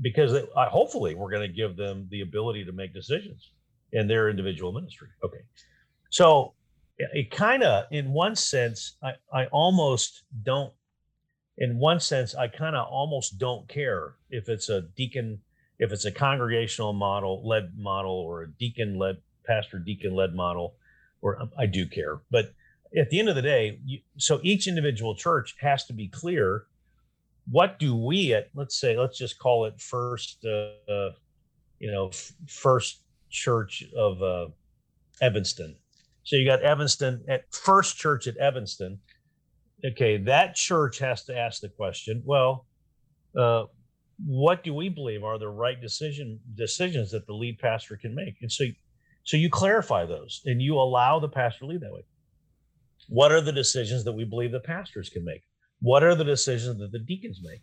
Because 0.02 0.32
they, 0.32 0.44
uh, 0.56 0.70
hopefully 0.70 1.16
we're 1.16 1.32
going 1.32 1.48
to 1.48 1.54
give 1.54 1.76
them 1.76 2.08
the 2.12 2.22
ability 2.22 2.64
to 2.66 2.72
make 2.72 2.94
decisions 2.94 3.52
in 3.92 4.08
their 4.08 4.30
individual 4.30 4.72
ministry. 4.72 5.10
Okay. 5.24 5.40
So 6.10 6.54
it 6.98 7.32
kind 7.32 7.64
of, 7.64 7.86
in 7.92 8.12
one 8.12 8.36
sense, 8.36 8.98
I, 9.04 9.14
I 9.34 9.46
almost 9.48 10.24
don't, 10.44 10.74
in 11.58 11.80
one 11.80 12.00
sense, 12.00 12.36
I 12.36 12.48
kind 12.48 12.76
of 12.76 12.88
almost 12.88 13.40
don't 13.40 13.68
care 13.68 14.16
if 14.30 14.48
it's 14.48 14.70
a 14.70 14.82
deacon, 14.96 15.40
if 15.80 15.92
it's 15.92 16.06
a 16.06 16.12
congregational 16.12 16.94
model 16.94 17.48
led 17.48 17.78
model 17.78 18.12
or 18.12 18.44
a 18.44 18.50
deacon 18.50 18.98
led, 18.98 19.18
pastor 19.46 19.80
deacon 19.80 20.16
led 20.16 20.34
model, 20.34 20.76
or 21.22 21.42
um, 21.42 21.52
I 21.58 21.66
do 21.66 21.86
care. 21.86 22.22
But 22.32 22.54
at 22.98 23.10
the 23.10 23.20
end 23.20 23.30
of 23.30 23.36
the 23.36 23.42
day, 23.42 23.80
you, 23.86 24.00
so 24.18 24.40
each 24.44 24.68
individual 24.68 25.16
church 25.16 25.56
has 25.60 25.86
to 25.86 25.94
be 25.94 26.08
clear 26.08 26.66
what 27.50 27.80
do 27.80 27.96
we 27.96 28.34
at 28.34 28.50
let's 28.56 28.80
say 28.80 28.98
let's 28.98 29.18
just 29.18 29.40
call 29.40 29.66
it 29.66 29.80
first 29.80 30.46
uh, 30.46 30.92
uh 30.92 31.12
you 31.80 31.92
know 31.92 32.08
f- 32.08 32.34
first 32.48 33.04
church 33.30 33.84
of 33.96 34.22
uh 34.22 34.48
evanston 35.22 35.76
so 36.24 36.36
you 36.36 36.46
got 36.46 36.62
evanston 36.62 37.24
at 37.28 37.44
first 37.54 37.98
church 37.98 38.28
at 38.28 38.36
evanston 38.38 39.00
okay 39.86 40.18
that 40.18 40.56
church 40.56 41.00
has 41.00 41.24
to 41.24 41.38
ask 41.38 41.62
the 41.62 41.70
question 41.70 42.22
well 42.26 42.66
uh 43.38 43.64
what 44.26 44.64
do 44.64 44.74
we 44.74 44.90
believe 44.90 45.24
are 45.24 45.38
the 45.38 45.48
right 45.48 45.80
decision 45.82 46.40
decisions 46.56 47.12
that 47.12 47.26
the 47.28 47.34
lead 47.34 47.60
pastor 47.60 47.96
can 47.96 48.16
make 48.16 48.36
and 48.42 48.52
so 48.52 48.66
so 49.24 49.38
you 49.38 49.50
clarify 49.50 50.06
those 50.06 50.42
and 50.46 50.62
you 50.62 50.76
allow 50.76 51.20
the 51.20 51.30
pastor 51.30 51.60
to 51.60 51.66
lead 51.68 51.82
that 51.82 51.94
way 51.94 52.04
what 53.10 53.32
are 53.32 53.42
the 53.42 53.52
decisions 53.52 54.04
that 54.04 54.14
we 54.14 54.24
believe 54.24 54.52
the 54.52 54.60
pastors 54.60 55.10
can 55.10 55.24
make 55.24 55.44
what 55.80 56.04
are 56.04 56.16
the 56.16 56.24
decisions 56.24 56.80
that 56.80 56.92
the 56.92 57.00
deacons 57.00 57.40
make 57.44 57.62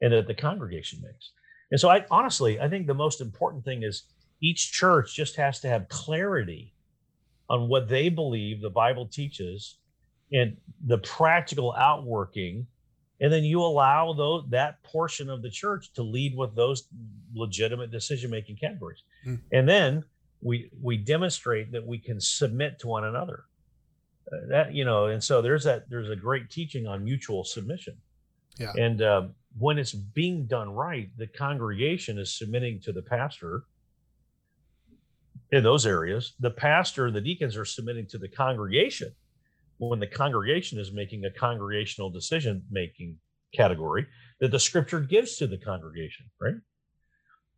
and 0.00 0.12
that 0.12 0.26
the 0.26 0.34
congregation 0.34 1.00
makes? 1.02 1.32
And 1.70 1.80
so, 1.80 1.88
I 1.88 2.04
honestly, 2.10 2.60
I 2.60 2.68
think 2.68 2.86
the 2.86 2.94
most 2.94 3.20
important 3.20 3.64
thing 3.64 3.82
is 3.82 4.04
each 4.42 4.72
church 4.72 5.14
just 5.14 5.36
has 5.36 5.60
to 5.60 5.68
have 5.68 5.88
clarity 5.88 6.74
on 7.48 7.68
what 7.68 7.88
they 7.88 8.08
believe 8.08 8.60
the 8.60 8.70
Bible 8.70 9.06
teaches 9.06 9.78
and 10.32 10.56
the 10.86 10.98
practical 10.98 11.72
outworking. 11.74 12.66
And 13.22 13.32
then 13.32 13.44
you 13.44 13.62
allow 13.62 14.12
those, 14.12 14.44
that 14.50 14.82
portion 14.82 15.30
of 15.30 15.42
the 15.42 15.48
church 15.48 15.92
to 15.92 16.02
lead 16.02 16.36
with 16.36 16.56
those 16.56 16.88
legitimate 17.32 17.92
decision 17.92 18.30
making 18.30 18.56
categories. 18.56 19.04
Mm. 19.24 19.40
And 19.52 19.68
then 19.68 20.04
we 20.42 20.70
we 20.82 20.96
demonstrate 20.96 21.70
that 21.70 21.86
we 21.86 21.98
can 21.98 22.20
submit 22.20 22.80
to 22.80 22.88
one 22.88 23.04
another. 23.04 23.44
That 24.48 24.74
you 24.74 24.84
know 24.84 25.06
and 25.06 25.22
so 25.22 25.40
there's 25.40 25.62
that 25.64 25.88
there's 25.88 26.10
a 26.10 26.16
great 26.16 26.50
teaching 26.50 26.88
on 26.88 27.04
mutual 27.04 27.44
submission. 27.44 27.96
Yeah. 28.58 28.72
And 28.76 29.00
uh, 29.00 29.22
when 29.56 29.78
it's 29.78 29.92
being 29.92 30.46
done 30.46 30.70
right 30.70 31.08
the 31.16 31.28
congregation 31.28 32.18
is 32.18 32.36
submitting 32.36 32.80
to 32.80 32.92
the 32.92 33.02
pastor 33.02 33.64
in 35.52 35.62
those 35.62 35.86
areas. 35.86 36.32
The 36.40 36.50
pastor 36.50 37.06
and 37.06 37.14
the 37.14 37.20
deacons 37.20 37.56
are 37.56 37.64
submitting 37.64 38.06
to 38.08 38.18
the 38.18 38.28
congregation 38.28 39.14
when 39.88 40.00
the 40.00 40.06
congregation 40.06 40.78
is 40.78 40.92
making 40.92 41.24
a 41.24 41.30
congregational 41.30 42.10
decision 42.10 42.62
making 42.70 43.16
category 43.54 44.06
that 44.40 44.50
the 44.50 44.58
scripture 44.58 45.00
gives 45.00 45.36
to 45.36 45.46
the 45.46 45.58
congregation 45.58 46.26
right 46.40 46.54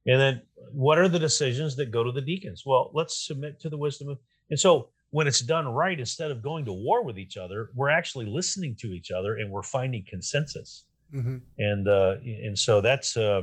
and 0.07 0.21
then 0.21 0.43
what 0.73 0.99
are 0.99 1.09
the 1.09 1.19
decisions 1.19 1.77
that 1.77 1.91
go 1.91 2.03
to 2.03 2.13
the 2.13 2.21
deacons 2.21 2.63
well 2.67 2.91
let's 2.95 3.27
submit 3.27 3.61
to 3.61 3.69
the 3.69 3.79
wisdom 3.79 4.09
of 4.09 4.19
and 4.51 4.59
so 4.59 4.89
when 5.15 5.29
it's 5.29 5.39
done 5.39 5.69
right, 5.69 6.01
instead 6.01 6.33
of 6.33 6.43
going 6.43 6.65
to 6.65 6.73
war 6.73 7.05
with 7.05 7.21
each 7.21 7.37
other, 7.37 7.71
we're 7.73 7.89
actually 7.89 8.27
listening 8.27 8.75
to 8.75 8.89
each 8.89 9.13
other 9.13 9.37
and 9.37 9.49
we're 9.49 9.63
finding 9.63 10.05
consensus. 10.09 10.87
Mm-hmm. 11.15 11.37
And 11.57 11.87
uh, 11.87 12.17
and 12.25 12.59
so 12.59 12.81
that's 12.81 13.17
uh, 13.17 13.43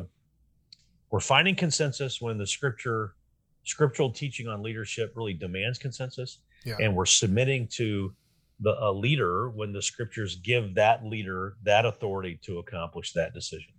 we're 1.11 1.21
finding 1.21 1.55
consensus 1.55 2.19
when 2.19 2.37
the 2.37 2.45
scripture 2.45 3.15
scriptural 3.63 4.11
teaching 4.11 4.49
on 4.49 4.61
leadership 4.61 5.13
really 5.15 5.33
demands 5.33 5.79
consensus, 5.79 6.39
yeah. 6.65 6.75
and 6.81 6.93
we're 6.93 7.05
submitting 7.05 7.69
to 7.75 8.13
the 8.61 8.75
a 8.79 8.91
leader 8.91 9.49
when 9.49 9.73
the 9.73 9.81
scriptures 9.81 10.35
give 10.35 10.75
that 10.75 11.05
leader 11.05 11.55
that 11.63 11.85
authority 11.85 12.39
to 12.43 12.59
accomplish 12.59 13.13
that 13.13 13.33
decision. 13.33 13.73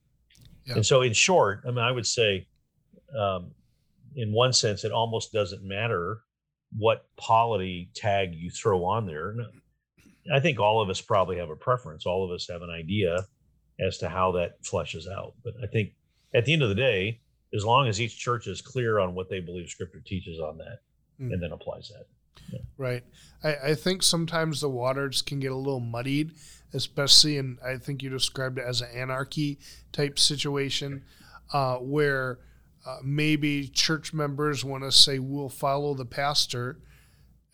Yeah. 0.67 0.75
And 0.75 0.87
so, 0.87 1.03
in 1.03 1.13
short, 1.13 1.63
I 1.65 1.69
mean, 1.69 1.79
I 1.79 1.91
would 1.91 2.07
say, 2.07 2.47
um, 3.19 3.53
in 4.17 4.33
one 4.33 4.53
sense, 4.53 4.85
it 4.85 4.93
almost 4.93 5.33
doesn't 5.33 5.63
matter 5.63 6.21
what 6.77 7.07
polity 7.17 7.91
tag 7.95 8.35
you 8.35 8.51
throw 8.51 8.85
on 8.85 9.07
there. 9.07 9.35
I 10.33 10.41
think 10.41 10.59
all 10.59 10.81
of 10.81 10.89
us 10.89 11.01
probably 11.01 11.37
have 11.39 11.51
a 11.51 11.57
preference. 11.57 12.07
All 12.07 12.25
of 12.25 12.31
us 12.31 12.47
have 12.49 12.63
an 12.63 12.71
idea 12.71 13.25
as 13.81 13.99
to 13.99 14.09
how 14.09 14.33
that 14.33 14.63
fleshes 14.63 15.11
out. 15.11 15.35
But 15.45 15.55
I 15.63 15.67
think 15.67 15.91
at 16.35 16.45
the 16.45 16.53
end 16.53 16.63
of 16.63 16.69
the 16.69 16.75
day, 16.75 17.21
as 17.55 17.65
long 17.65 17.89
as 17.89 18.01
each 18.01 18.19
church 18.19 18.47
is 18.47 18.63
clear 18.63 18.99
on 18.99 19.15
what 19.15 19.29
they 19.29 19.41
believe 19.41 19.69
Scripture 19.69 20.03
teaches 20.05 20.41
on 20.41 20.59
that, 20.59 20.79
mm. 21.21 21.33
and 21.33 21.43
then 21.43 21.53
applies 21.53 21.89
that. 21.89 22.07
Yeah. 22.51 22.61
Right. 22.77 23.05
I, 23.43 23.55
I 23.71 23.75
think 23.75 24.03
sometimes 24.03 24.61
the 24.61 24.69
waters 24.69 25.23
can 25.23 25.41
get 25.41 25.53
a 25.53 25.57
little 25.57 25.81
muddied, 25.81 26.33
especially 26.73 27.39
in 27.39 27.59
I 27.65 27.77
think 27.77 28.03
you 28.03 28.11
described 28.11 28.59
it 28.59 28.65
as 28.67 28.81
an 28.81 28.89
anarchy 28.95 29.59
type 29.93 30.19
situation, 30.19 31.03
uh, 31.53 31.77
where 31.77 32.39
uh, 32.87 32.99
maybe 33.03 33.69
church 33.69 34.13
members 34.13 34.65
want 34.65 34.85
to 34.85 34.93
say 34.93 35.19
we'll 35.19 35.49
follow 35.49 35.95
the 35.95 36.05
pastor 36.05 36.79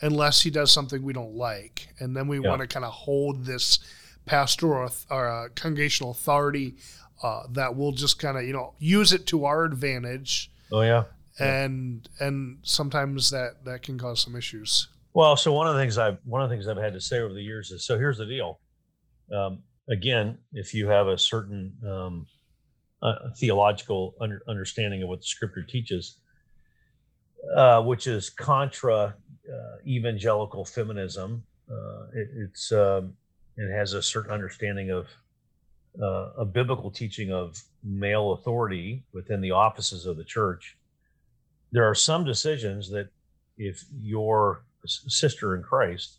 unless 0.00 0.42
he 0.42 0.50
does 0.50 0.70
something 0.70 1.02
we 1.02 1.12
don't 1.12 1.34
like, 1.34 1.88
and 1.98 2.16
then 2.16 2.28
we 2.28 2.40
yeah. 2.40 2.48
want 2.48 2.60
to 2.60 2.66
kind 2.66 2.84
of 2.84 2.92
hold 2.92 3.44
this 3.44 3.78
pastoral 4.26 4.90
or 5.10 5.28
uh, 5.28 5.48
congregational 5.54 6.12
authority 6.12 6.76
uh, 7.22 7.42
that 7.50 7.76
will 7.76 7.92
just 7.92 8.18
kind 8.18 8.36
of 8.36 8.44
you 8.44 8.52
know 8.52 8.74
use 8.78 9.12
it 9.12 9.26
to 9.26 9.44
our 9.44 9.64
advantage. 9.64 10.50
Oh 10.70 10.82
yeah. 10.82 11.04
And 11.40 12.08
and 12.20 12.58
sometimes 12.62 13.30
that 13.30 13.64
that 13.64 13.82
can 13.82 13.98
cause 13.98 14.20
some 14.20 14.36
issues. 14.36 14.88
Well, 15.14 15.36
so 15.36 15.52
one 15.52 15.66
of 15.66 15.74
the 15.74 15.80
things 15.80 15.98
I've 15.98 16.18
one 16.24 16.42
of 16.42 16.48
the 16.48 16.54
things 16.54 16.68
I've 16.68 16.76
had 16.76 16.92
to 16.94 17.00
say 17.00 17.20
over 17.20 17.34
the 17.34 17.42
years 17.42 17.70
is 17.70 17.84
so 17.84 17.98
here's 17.98 18.18
the 18.18 18.26
deal. 18.26 18.60
Um, 19.32 19.62
again, 19.88 20.38
if 20.52 20.74
you 20.74 20.88
have 20.88 21.06
a 21.06 21.18
certain 21.18 21.72
um, 21.86 22.26
a 23.02 23.30
theological 23.36 24.14
under, 24.20 24.42
understanding 24.48 25.02
of 25.02 25.08
what 25.08 25.20
the 25.20 25.26
scripture 25.26 25.62
teaches, 25.62 26.18
uh, 27.54 27.82
which 27.82 28.06
is 28.06 28.30
contra 28.30 29.14
uh, 29.48 29.76
evangelical 29.86 30.64
feminism. 30.64 31.42
Uh, 31.70 32.06
it, 32.14 32.28
it's 32.36 32.72
um, 32.72 33.14
it 33.56 33.72
has 33.72 33.92
a 33.92 34.02
certain 34.02 34.32
understanding 34.32 34.90
of 34.90 35.06
uh, 36.02 36.30
a 36.38 36.44
biblical 36.44 36.90
teaching 36.90 37.32
of 37.32 37.62
male 37.82 38.32
authority 38.32 39.04
within 39.12 39.40
the 39.40 39.50
offices 39.50 40.06
of 40.06 40.16
the 40.16 40.24
church. 40.24 40.76
There 41.72 41.88
are 41.88 41.94
some 41.94 42.24
decisions 42.24 42.90
that, 42.90 43.08
if 43.56 43.84
your 44.00 44.64
sister 44.86 45.56
in 45.56 45.62
Christ, 45.62 46.18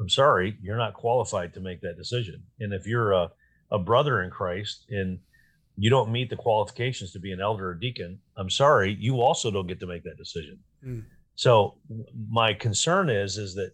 I'm 0.00 0.08
sorry, 0.08 0.58
you're 0.60 0.76
not 0.76 0.94
qualified 0.94 1.54
to 1.54 1.60
make 1.60 1.80
that 1.82 1.96
decision. 1.96 2.42
And 2.60 2.72
if 2.72 2.86
you're 2.86 3.12
a, 3.12 3.30
a 3.70 3.78
brother 3.78 4.22
in 4.22 4.30
Christ 4.30 4.86
and 4.90 5.18
you 5.76 5.90
don't 5.90 6.10
meet 6.10 6.30
the 6.30 6.36
qualifications 6.36 7.12
to 7.12 7.20
be 7.20 7.32
an 7.32 7.40
elder 7.40 7.70
or 7.70 7.74
deacon, 7.74 8.18
I'm 8.36 8.50
sorry, 8.50 8.96
you 8.98 9.20
also 9.20 9.50
don't 9.50 9.66
get 9.66 9.80
to 9.80 9.86
make 9.86 10.02
that 10.04 10.18
decision. 10.18 10.58
Mm. 10.84 11.04
So 11.36 11.76
my 12.28 12.54
concern 12.54 13.08
is 13.08 13.38
is 13.38 13.54
that 13.54 13.72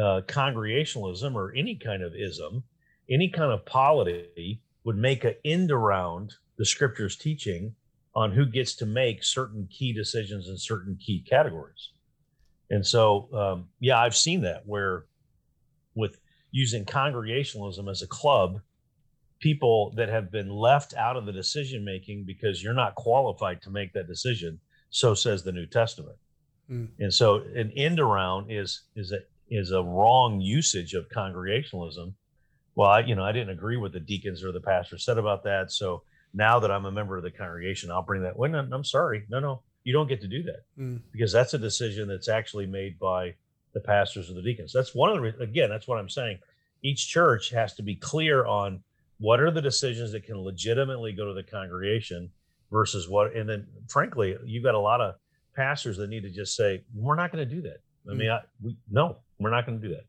uh, 0.00 0.22
congregationalism 0.26 1.36
or 1.36 1.52
any 1.56 1.76
kind 1.76 2.02
of 2.02 2.14
ism, 2.14 2.64
any 3.10 3.28
kind 3.28 3.52
of 3.52 3.64
polity 3.64 4.60
would 4.84 4.96
make 4.96 5.24
an 5.24 5.34
end 5.44 5.70
around 5.70 6.34
the 6.56 6.64
scripture's 6.64 7.16
teaching 7.16 7.74
on 8.14 8.32
who 8.32 8.46
gets 8.46 8.74
to 8.76 8.86
make 8.86 9.24
certain 9.24 9.66
key 9.70 9.92
decisions 9.92 10.48
in 10.48 10.56
certain 10.56 10.96
key 10.96 11.24
categories. 11.28 11.90
And 12.70 12.86
so, 12.86 13.28
um, 13.34 13.68
yeah, 13.80 13.98
I've 13.98 14.16
seen 14.16 14.42
that 14.42 14.62
where 14.66 15.06
with 15.94 16.18
using 16.50 16.84
congregationalism 16.84 17.88
as 17.88 18.02
a 18.02 18.06
club 18.06 18.60
people 19.40 19.92
that 19.96 20.08
have 20.08 20.30
been 20.30 20.48
left 20.48 20.94
out 20.94 21.16
of 21.16 21.26
the 21.26 21.32
decision 21.32 21.84
making 21.84 22.24
because 22.24 22.62
you're 22.62 22.72
not 22.72 22.94
qualified 22.94 23.60
to 23.60 23.70
make 23.70 23.92
that 23.92 24.06
decision. 24.06 24.58
So 24.90 25.14
says 25.14 25.42
the 25.42 25.52
New 25.52 25.66
Testament. 25.66 26.16
Mm. 26.70 26.88
And 26.98 27.12
so 27.12 27.42
an 27.54 27.70
end 27.76 28.00
around 28.00 28.50
is 28.50 28.84
is 28.96 29.12
a 29.12 29.18
is 29.50 29.72
a 29.72 29.82
wrong 29.82 30.40
usage 30.40 30.94
of 30.94 31.08
congregationalism. 31.10 32.14
Well, 32.74 32.88
I, 32.88 33.00
you 33.00 33.14
know, 33.14 33.24
I 33.24 33.32
didn't 33.32 33.50
agree 33.50 33.76
with 33.76 33.92
the 33.92 34.00
deacons 34.00 34.42
or 34.42 34.52
the 34.52 34.60
pastor 34.60 34.98
said 34.98 35.18
about 35.18 35.44
that. 35.44 35.70
So 35.70 36.02
now 36.34 36.58
that 36.58 36.70
I'm 36.70 36.84
a 36.84 36.92
member 36.92 37.16
of 37.16 37.22
the 37.22 37.30
congregation, 37.30 37.90
I'll 37.90 38.02
bring 38.02 38.22
that. 38.22 38.36
Well, 38.36 38.50
no, 38.50 38.66
I'm 38.72 38.84
sorry. 38.84 39.24
No, 39.30 39.40
no, 39.40 39.62
you 39.84 39.92
don't 39.92 40.08
get 40.08 40.20
to 40.22 40.28
do 40.28 40.42
that 40.42 40.64
mm. 40.78 41.00
because 41.12 41.32
that's 41.32 41.54
a 41.54 41.58
decision 41.58 42.08
that's 42.08 42.28
actually 42.28 42.66
made 42.66 42.98
by 42.98 43.34
the 43.72 43.80
pastors 43.80 44.30
or 44.30 44.34
the 44.34 44.42
deacons. 44.42 44.72
That's 44.72 44.94
one 44.94 45.16
of 45.16 45.22
the, 45.22 45.42
again, 45.42 45.70
that's 45.70 45.88
what 45.88 45.98
I'm 45.98 46.08
saying. 46.08 46.38
Each 46.82 47.08
church 47.08 47.50
has 47.50 47.74
to 47.74 47.82
be 47.82 47.94
clear 47.94 48.44
on 48.44 48.82
what 49.18 49.40
are 49.40 49.50
the 49.50 49.62
decisions 49.62 50.12
that 50.12 50.24
can 50.24 50.38
legitimately 50.38 51.12
go 51.12 51.26
to 51.26 51.34
the 51.34 51.42
congregation 51.42 52.30
versus 52.70 53.08
what 53.08 53.34
and 53.36 53.48
then 53.48 53.66
frankly 53.88 54.36
you've 54.44 54.64
got 54.64 54.74
a 54.74 54.78
lot 54.78 55.00
of 55.00 55.14
pastors 55.54 55.96
that 55.96 56.10
need 56.10 56.22
to 56.22 56.30
just 56.30 56.56
say 56.56 56.82
we're 56.94 57.14
not 57.14 57.30
going 57.30 57.48
to 57.48 57.54
do 57.54 57.62
that 57.62 57.78
i 58.08 58.12
mm. 58.12 58.16
mean 58.16 58.30
I, 58.30 58.40
we 58.62 58.76
no 58.90 59.18
we're 59.38 59.50
not 59.50 59.66
going 59.66 59.80
to 59.80 59.88
do 59.88 59.94
that 59.94 60.04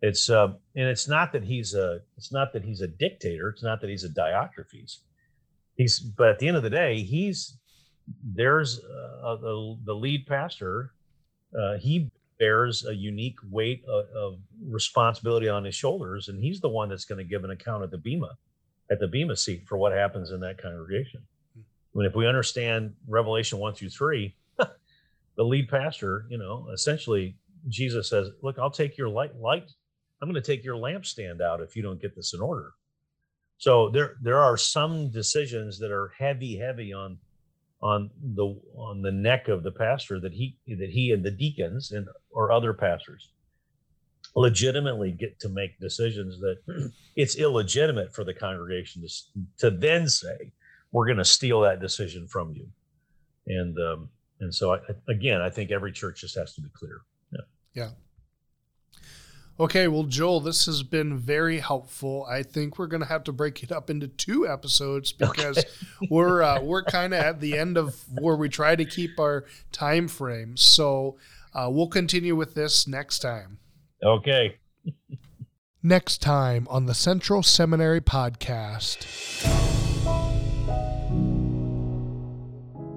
it's 0.00 0.28
uh, 0.28 0.48
and 0.74 0.88
it's 0.88 1.06
not 1.06 1.32
that 1.32 1.44
he's 1.44 1.74
a 1.74 2.00
it's 2.16 2.32
not 2.32 2.52
that 2.54 2.64
he's 2.64 2.80
a 2.80 2.88
dictator 2.88 3.50
it's 3.50 3.62
not 3.62 3.80
that 3.80 3.90
he's 3.90 4.04
a 4.04 4.08
diotrephes 4.08 4.98
he's 5.76 5.98
but 5.98 6.28
at 6.28 6.38
the 6.38 6.48
end 6.48 6.56
of 6.56 6.62
the 6.62 6.70
day 6.70 7.02
he's 7.02 7.58
there's 8.34 8.80
uh, 9.24 9.36
the, 9.36 9.78
the 9.84 9.94
lead 9.94 10.26
pastor 10.26 10.92
uh, 11.58 11.76
he 11.78 12.10
bears 12.42 12.84
a 12.86 12.94
unique 12.94 13.38
weight 13.50 13.84
of, 13.86 14.04
of 14.16 14.38
responsibility 14.66 15.48
on 15.48 15.64
his 15.64 15.76
shoulders, 15.76 16.26
and 16.26 16.42
he's 16.42 16.60
the 16.60 16.68
one 16.68 16.88
that's 16.88 17.04
going 17.04 17.18
to 17.18 17.24
give 17.24 17.44
an 17.44 17.52
account 17.52 17.84
at 17.84 17.90
the 17.92 17.98
bema, 17.98 18.30
at 18.90 18.98
the 18.98 19.06
bema 19.06 19.36
seat 19.36 19.62
for 19.64 19.78
what 19.78 19.92
happens 19.92 20.32
in 20.32 20.40
that 20.40 20.60
congregation. 20.60 21.22
I 21.56 21.60
mean, 21.94 22.04
if 22.04 22.16
we 22.16 22.26
understand 22.26 22.94
Revelation 23.06 23.60
one 23.60 23.74
through 23.74 23.90
three, 23.90 24.34
the 24.58 25.44
lead 25.44 25.68
pastor, 25.68 26.26
you 26.30 26.38
know, 26.38 26.66
essentially 26.72 27.36
Jesus 27.68 28.08
says, 28.08 28.30
"Look, 28.42 28.58
I'll 28.58 28.72
take 28.72 28.98
your 28.98 29.08
light. 29.08 29.36
Light. 29.38 29.70
I'm 30.20 30.28
going 30.28 30.42
to 30.42 30.46
take 30.46 30.64
your 30.64 30.76
lampstand 30.76 31.40
out 31.40 31.60
if 31.60 31.76
you 31.76 31.82
don't 31.82 32.00
get 32.00 32.16
this 32.16 32.34
in 32.34 32.40
order." 32.40 32.72
So 33.62 33.90
there, 33.90 34.16
there 34.20 34.40
are 34.40 34.56
some 34.56 35.08
decisions 35.08 35.78
that 35.78 35.92
are 35.92 36.12
heavy, 36.18 36.58
heavy 36.58 36.92
on 36.92 37.16
on 37.80 38.10
the 38.34 38.60
on 38.74 39.02
the 39.02 39.12
neck 39.12 39.46
of 39.46 39.62
the 39.62 39.70
pastor 39.70 40.18
that 40.18 40.32
he 40.32 40.56
that 40.66 40.90
he 40.90 41.12
and 41.12 41.22
the 41.22 41.30
deacons 41.30 41.92
and 41.92 42.08
or 42.32 42.50
other 42.50 42.74
pastors 42.74 43.28
legitimately 44.34 45.12
get 45.12 45.38
to 45.38 45.48
make 45.48 45.78
decisions 45.78 46.40
that 46.40 46.56
it's 47.16 47.36
illegitimate 47.36 48.12
for 48.12 48.24
the 48.24 48.34
congregation 48.34 49.00
to 49.00 49.08
to 49.58 49.70
then 49.70 50.08
say 50.08 50.50
we're 50.90 51.06
going 51.06 51.16
to 51.18 51.24
steal 51.24 51.60
that 51.60 51.80
decision 51.80 52.26
from 52.26 52.52
you. 52.56 52.66
And 53.46 53.78
um 53.78 54.08
and 54.40 54.52
so 54.52 54.74
I, 54.74 54.78
again 55.06 55.40
i 55.40 55.50
think 55.50 55.70
every 55.70 55.92
church 55.92 56.22
just 56.22 56.36
has 56.36 56.52
to 56.56 56.60
be 56.62 56.70
clear. 56.74 57.02
Yeah. 57.30 57.44
Yeah 57.74 57.90
Okay, 59.60 59.86
well, 59.86 60.04
Joel, 60.04 60.40
this 60.40 60.64
has 60.66 60.82
been 60.82 61.18
very 61.18 61.58
helpful. 61.58 62.26
I 62.28 62.42
think 62.42 62.78
we're 62.78 62.86
going 62.86 63.02
to 63.02 63.08
have 63.08 63.22
to 63.24 63.32
break 63.32 63.62
it 63.62 63.70
up 63.70 63.90
into 63.90 64.08
two 64.08 64.48
episodes 64.48 65.12
because 65.18 65.58
okay. 65.58 66.08
we're 66.10 66.42
uh, 66.42 66.62
we're 66.62 66.82
kind 66.84 67.12
of 67.12 67.20
at 67.20 67.40
the 67.40 67.58
end 67.58 67.76
of 67.76 68.02
where 68.18 68.36
we 68.36 68.48
try 68.48 68.76
to 68.76 68.84
keep 68.84 69.20
our 69.20 69.44
time 69.70 70.08
frame. 70.08 70.56
So 70.56 71.16
uh, 71.54 71.68
we'll 71.70 71.88
continue 71.88 72.34
with 72.34 72.54
this 72.54 72.88
next 72.88 73.18
time. 73.18 73.58
Okay. 74.02 74.56
next 75.82 76.18
time 76.18 76.66
on 76.70 76.86
the 76.86 76.94
Central 76.94 77.42
Seminary 77.42 78.00
podcast. 78.00 79.06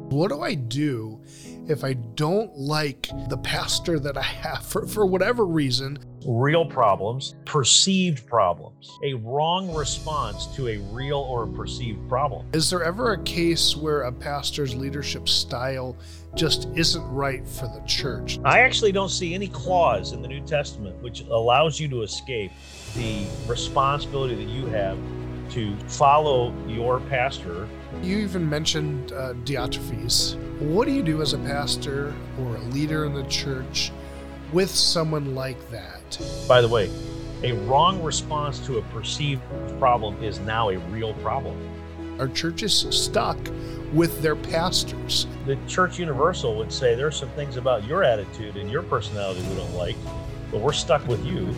What 0.09 0.29
do 0.29 0.41
I 0.41 0.53
do 0.53 1.21
if 1.67 1.83
I 1.83 1.93
don't 1.93 2.55
like 2.55 3.09
the 3.27 3.37
pastor 3.37 3.99
that 3.99 4.17
I 4.17 4.21
have 4.21 4.65
for, 4.65 4.87
for 4.87 5.05
whatever 5.05 5.45
reason? 5.45 5.99
Real 6.27 6.65
problems, 6.65 7.35
perceived 7.45 8.25
problems, 8.25 8.89
a 9.03 9.13
wrong 9.13 9.71
response 9.75 10.47
to 10.55 10.69
a 10.69 10.77
real 10.91 11.19
or 11.19 11.45
perceived 11.45 12.09
problem. 12.09 12.47
Is 12.51 12.67
there 12.67 12.83
ever 12.83 13.13
a 13.13 13.23
case 13.23 13.75
where 13.75 14.01
a 14.01 14.11
pastor's 14.11 14.73
leadership 14.73 15.29
style 15.29 15.95
just 16.33 16.67
isn't 16.73 17.07
right 17.11 17.47
for 17.47 17.67
the 17.67 17.81
church? 17.85 18.39
I 18.43 18.61
actually 18.61 18.91
don't 18.91 19.09
see 19.09 19.35
any 19.35 19.47
clause 19.47 20.13
in 20.13 20.23
the 20.23 20.27
New 20.27 20.43
Testament 20.47 20.99
which 21.03 21.21
allows 21.21 21.79
you 21.79 21.87
to 21.89 22.01
escape 22.01 22.51
the 22.95 23.27
responsibility 23.45 24.33
that 24.33 24.49
you 24.49 24.65
have 24.65 24.97
to 25.51 25.77
follow 25.87 26.51
your 26.67 27.01
pastor. 27.01 27.69
You 28.01 28.17
even 28.17 28.49
mentioned 28.49 29.11
uh, 29.11 29.33
Diotrephes. 29.43 30.37
What 30.59 30.87
do 30.87 30.91
you 30.91 31.03
do 31.03 31.21
as 31.21 31.33
a 31.33 31.37
pastor 31.37 32.15
or 32.39 32.55
a 32.55 32.61
leader 32.69 33.05
in 33.05 33.13
the 33.13 33.25
church 33.25 33.91
with 34.55 34.69
someone 34.69 35.35
like 35.35 35.69
that? 35.69 36.17
By 36.47 36.61
the 36.61 36.69
way, 36.69 36.89
a 37.43 37.51
wrong 37.65 38.01
response 38.01 38.57
to 38.65 38.77
a 38.77 38.81
perceived 38.83 39.41
problem 39.77 40.23
is 40.23 40.39
now 40.39 40.69
a 40.69 40.77
real 40.77 41.13
problem. 41.15 41.57
Our 42.19 42.29
church 42.29 42.63
is 42.63 42.73
stuck 42.73 43.37
with 43.91 44.21
their 44.21 44.37
pastors. 44.37 45.27
The 45.45 45.57
Church 45.67 45.99
Universal 45.99 46.55
would 46.55 46.71
say 46.71 46.95
there's 46.95 47.17
some 47.17 47.27
things 47.31 47.57
about 47.57 47.83
your 47.83 48.01
attitude 48.05 48.55
and 48.55 48.71
your 48.71 48.83
personality 48.83 49.41
we 49.49 49.55
don't 49.55 49.73
like, 49.73 49.97
but 50.49 50.61
we're 50.61 50.71
stuck 50.71 51.05
with 51.05 51.23
you. 51.25 51.53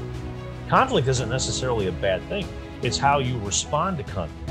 Conflict 0.67 1.07
isn't 1.07 1.29
necessarily 1.29 1.87
a 1.87 1.91
bad 1.91 2.27
thing 2.29 2.47
it's 2.83 2.97
how 2.97 3.19
you 3.19 3.37
respond 3.39 3.97
to 3.97 4.03
conflict. 4.03 4.46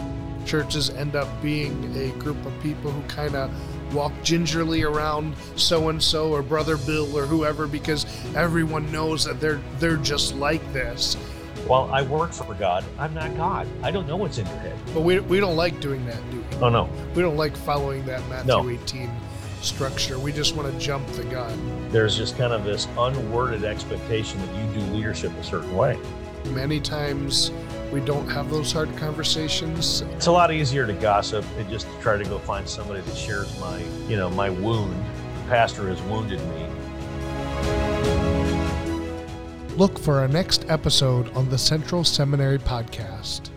Churches 0.47 0.91
end 0.91 1.17
up 1.17 1.29
being 1.43 1.95
a 1.97 2.11
group 2.19 2.45
of 2.47 2.63
people 2.63 2.91
who 2.91 3.03
kind 3.09 3.35
of 3.35 3.51
walk 3.95 4.13
gingerly 4.23 4.83
around 4.83 5.35
so 5.57 5.89
and 5.89 6.03
so 6.03 6.33
or 6.33 6.43
brother 6.43 6.77
Bill 6.77 7.17
or 7.17 7.27
whoever 7.27 7.67
because 7.67 8.07
everyone 8.35 8.91
knows 8.91 9.25
that 9.25 9.41
they're 9.41 9.61
they're 9.79 9.97
just 9.97 10.35
like 10.37 10.63
this. 10.73 11.17
Well, 11.69 11.91
I 11.93 12.03
work 12.03 12.33
for 12.33 12.55
God. 12.55 12.85
I'm 12.97 13.13
not 13.13 13.37
God. 13.37 13.67
I 13.83 13.91
don't 13.91 14.07
know 14.07 14.17
what's 14.17 14.39
in 14.39 14.47
your 14.47 14.57
head. 14.59 14.79
But 14.95 15.01
we, 15.01 15.19
we 15.19 15.41
don't 15.41 15.57
like 15.57 15.81
doing 15.81 16.07
that, 16.07 16.31
do 16.31 16.39
we? 16.39 16.57
Oh 16.63 16.69
no. 16.69 16.89
We 17.15 17.23
don't 17.23 17.37
like 17.37 17.57
following 17.57 18.05
that 18.07 18.21
Matthew 18.29 18.47
no. 18.47 18.71
18 18.71 19.11
structure. 19.63 20.19
We 20.19 20.31
just 20.31 20.55
want 20.55 20.73
to 20.73 20.79
jump 20.79 21.07
the 21.09 21.25
gun. 21.25 21.91
There's 21.91 22.17
just 22.17 22.39
kind 22.39 22.53
of 22.53 22.65
this 22.65 22.87
unworded 22.97 23.65
expectation 23.65 24.39
that 24.41 24.55
you 24.55 24.81
do 24.81 24.93
leadership 24.93 25.33
a 25.33 25.45
certain 25.45 25.77
way. 25.77 25.99
Many 26.51 26.81
times 26.81 27.51
we 27.93 28.01
don't 28.01 28.29
have 28.29 28.51
those 28.51 28.73
hard 28.73 28.95
conversations. 28.97 30.01
It's 30.15 30.27
a 30.27 30.33
lot 30.33 30.53
easier 30.53 30.87
to 30.87 30.93
gossip 30.93 31.45
and 31.59 31.69
just 31.71 31.87
to 31.87 32.01
try 32.01 32.17
to 32.17 32.25
go 32.25 32.39
find 32.39 32.69
somebody 32.69 33.01
that 33.01 33.17
shares 33.17 33.59
my, 33.61 33.79
you 34.09 34.17
know, 34.17 34.29
my 34.31 34.51
wound. 34.51 34.95
The 34.95 35.49
pastor 35.49 35.89
has 35.89 36.03
wounded 36.03 36.41
me. 36.49 36.67
Look 39.77 39.99
for 39.99 40.21
our 40.21 40.29
next 40.29 40.65
episode 40.69 41.35
on 41.37 41.49
the 41.51 41.59
Central 41.59 42.03
Seminary 42.03 42.59
podcast. 42.59 43.51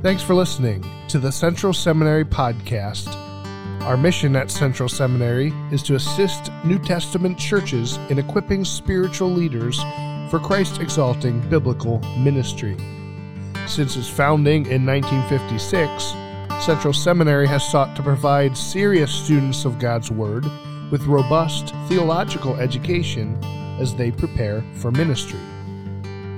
Thanks 0.00 0.22
for 0.22 0.34
listening 0.34 0.84
to 1.08 1.18
the 1.18 1.32
Central 1.32 1.74
Seminary 1.74 2.24
podcast. 2.24 3.27
Our 3.82 3.96
mission 3.96 4.36
at 4.36 4.50
Central 4.50 4.88
Seminary 4.88 5.52
is 5.70 5.82
to 5.84 5.94
assist 5.94 6.52
New 6.64 6.78
Testament 6.78 7.38
churches 7.38 7.96
in 8.10 8.18
equipping 8.18 8.64
spiritual 8.64 9.30
leaders 9.30 9.80
for 10.30 10.38
Christ 10.38 10.80
exalting 10.80 11.40
biblical 11.48 12.00
ministry. 12.18 12.76
Since 13.66 13.96
its 13.96 14.08
founding 14.08 14.66
in 14.66 14.84
1956, 14.84 16.14
Central 16.64 16.92
Seminary 16.92 17.46
has 17.46 17.66
sought 17.70 17.94
to 17.96 18.02
provide 18.02 18.56
serious 18.56 19.12
students 19.12 19.64
of 19.64 19.78
God's 19.78 20.10
Word 20.10 20.44
with 20.90 21.06
robust 21.06 21.74
theological 21.88 22.56
education 22.56 23.42
as 23.80 23.94
they 23.94 24.10
prepare 24.10 24.62
for 24.74 24.90
ministry. 24.90 25.40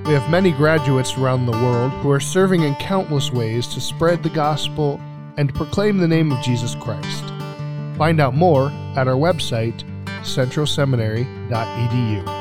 We 0.05 0.13
have 0.13 0.29
many 0.29 0.51
graduates 0.51 1.17
around 1.17 1.45
the 1.45 1.51
world 1.51 1.91
who 1.93 2.11
are 2.11 2.19
serving 2.19 2.63
in 2.63 2.75
countless 2.75 3.31
ways 3.31 3.67
to 3.67 3.81
spread 3.81 4.23
the 4.23 4.29
gospel 4.29 4.99
and 5.37 5.53
proclaim 5.53 5.97
the 5.97 6.07
name 6.07 6.31
of 6.31 6.43
Jesus 6.43 6.75
Christ. 6.75 7.30
Find 7.97 8.19
out 8.19 8.35
more 8.35 8.69
at 8.95 9.07
our 9.07 9.15
website, 9.15 9.83
centralseminary.edu. 10.23 12.40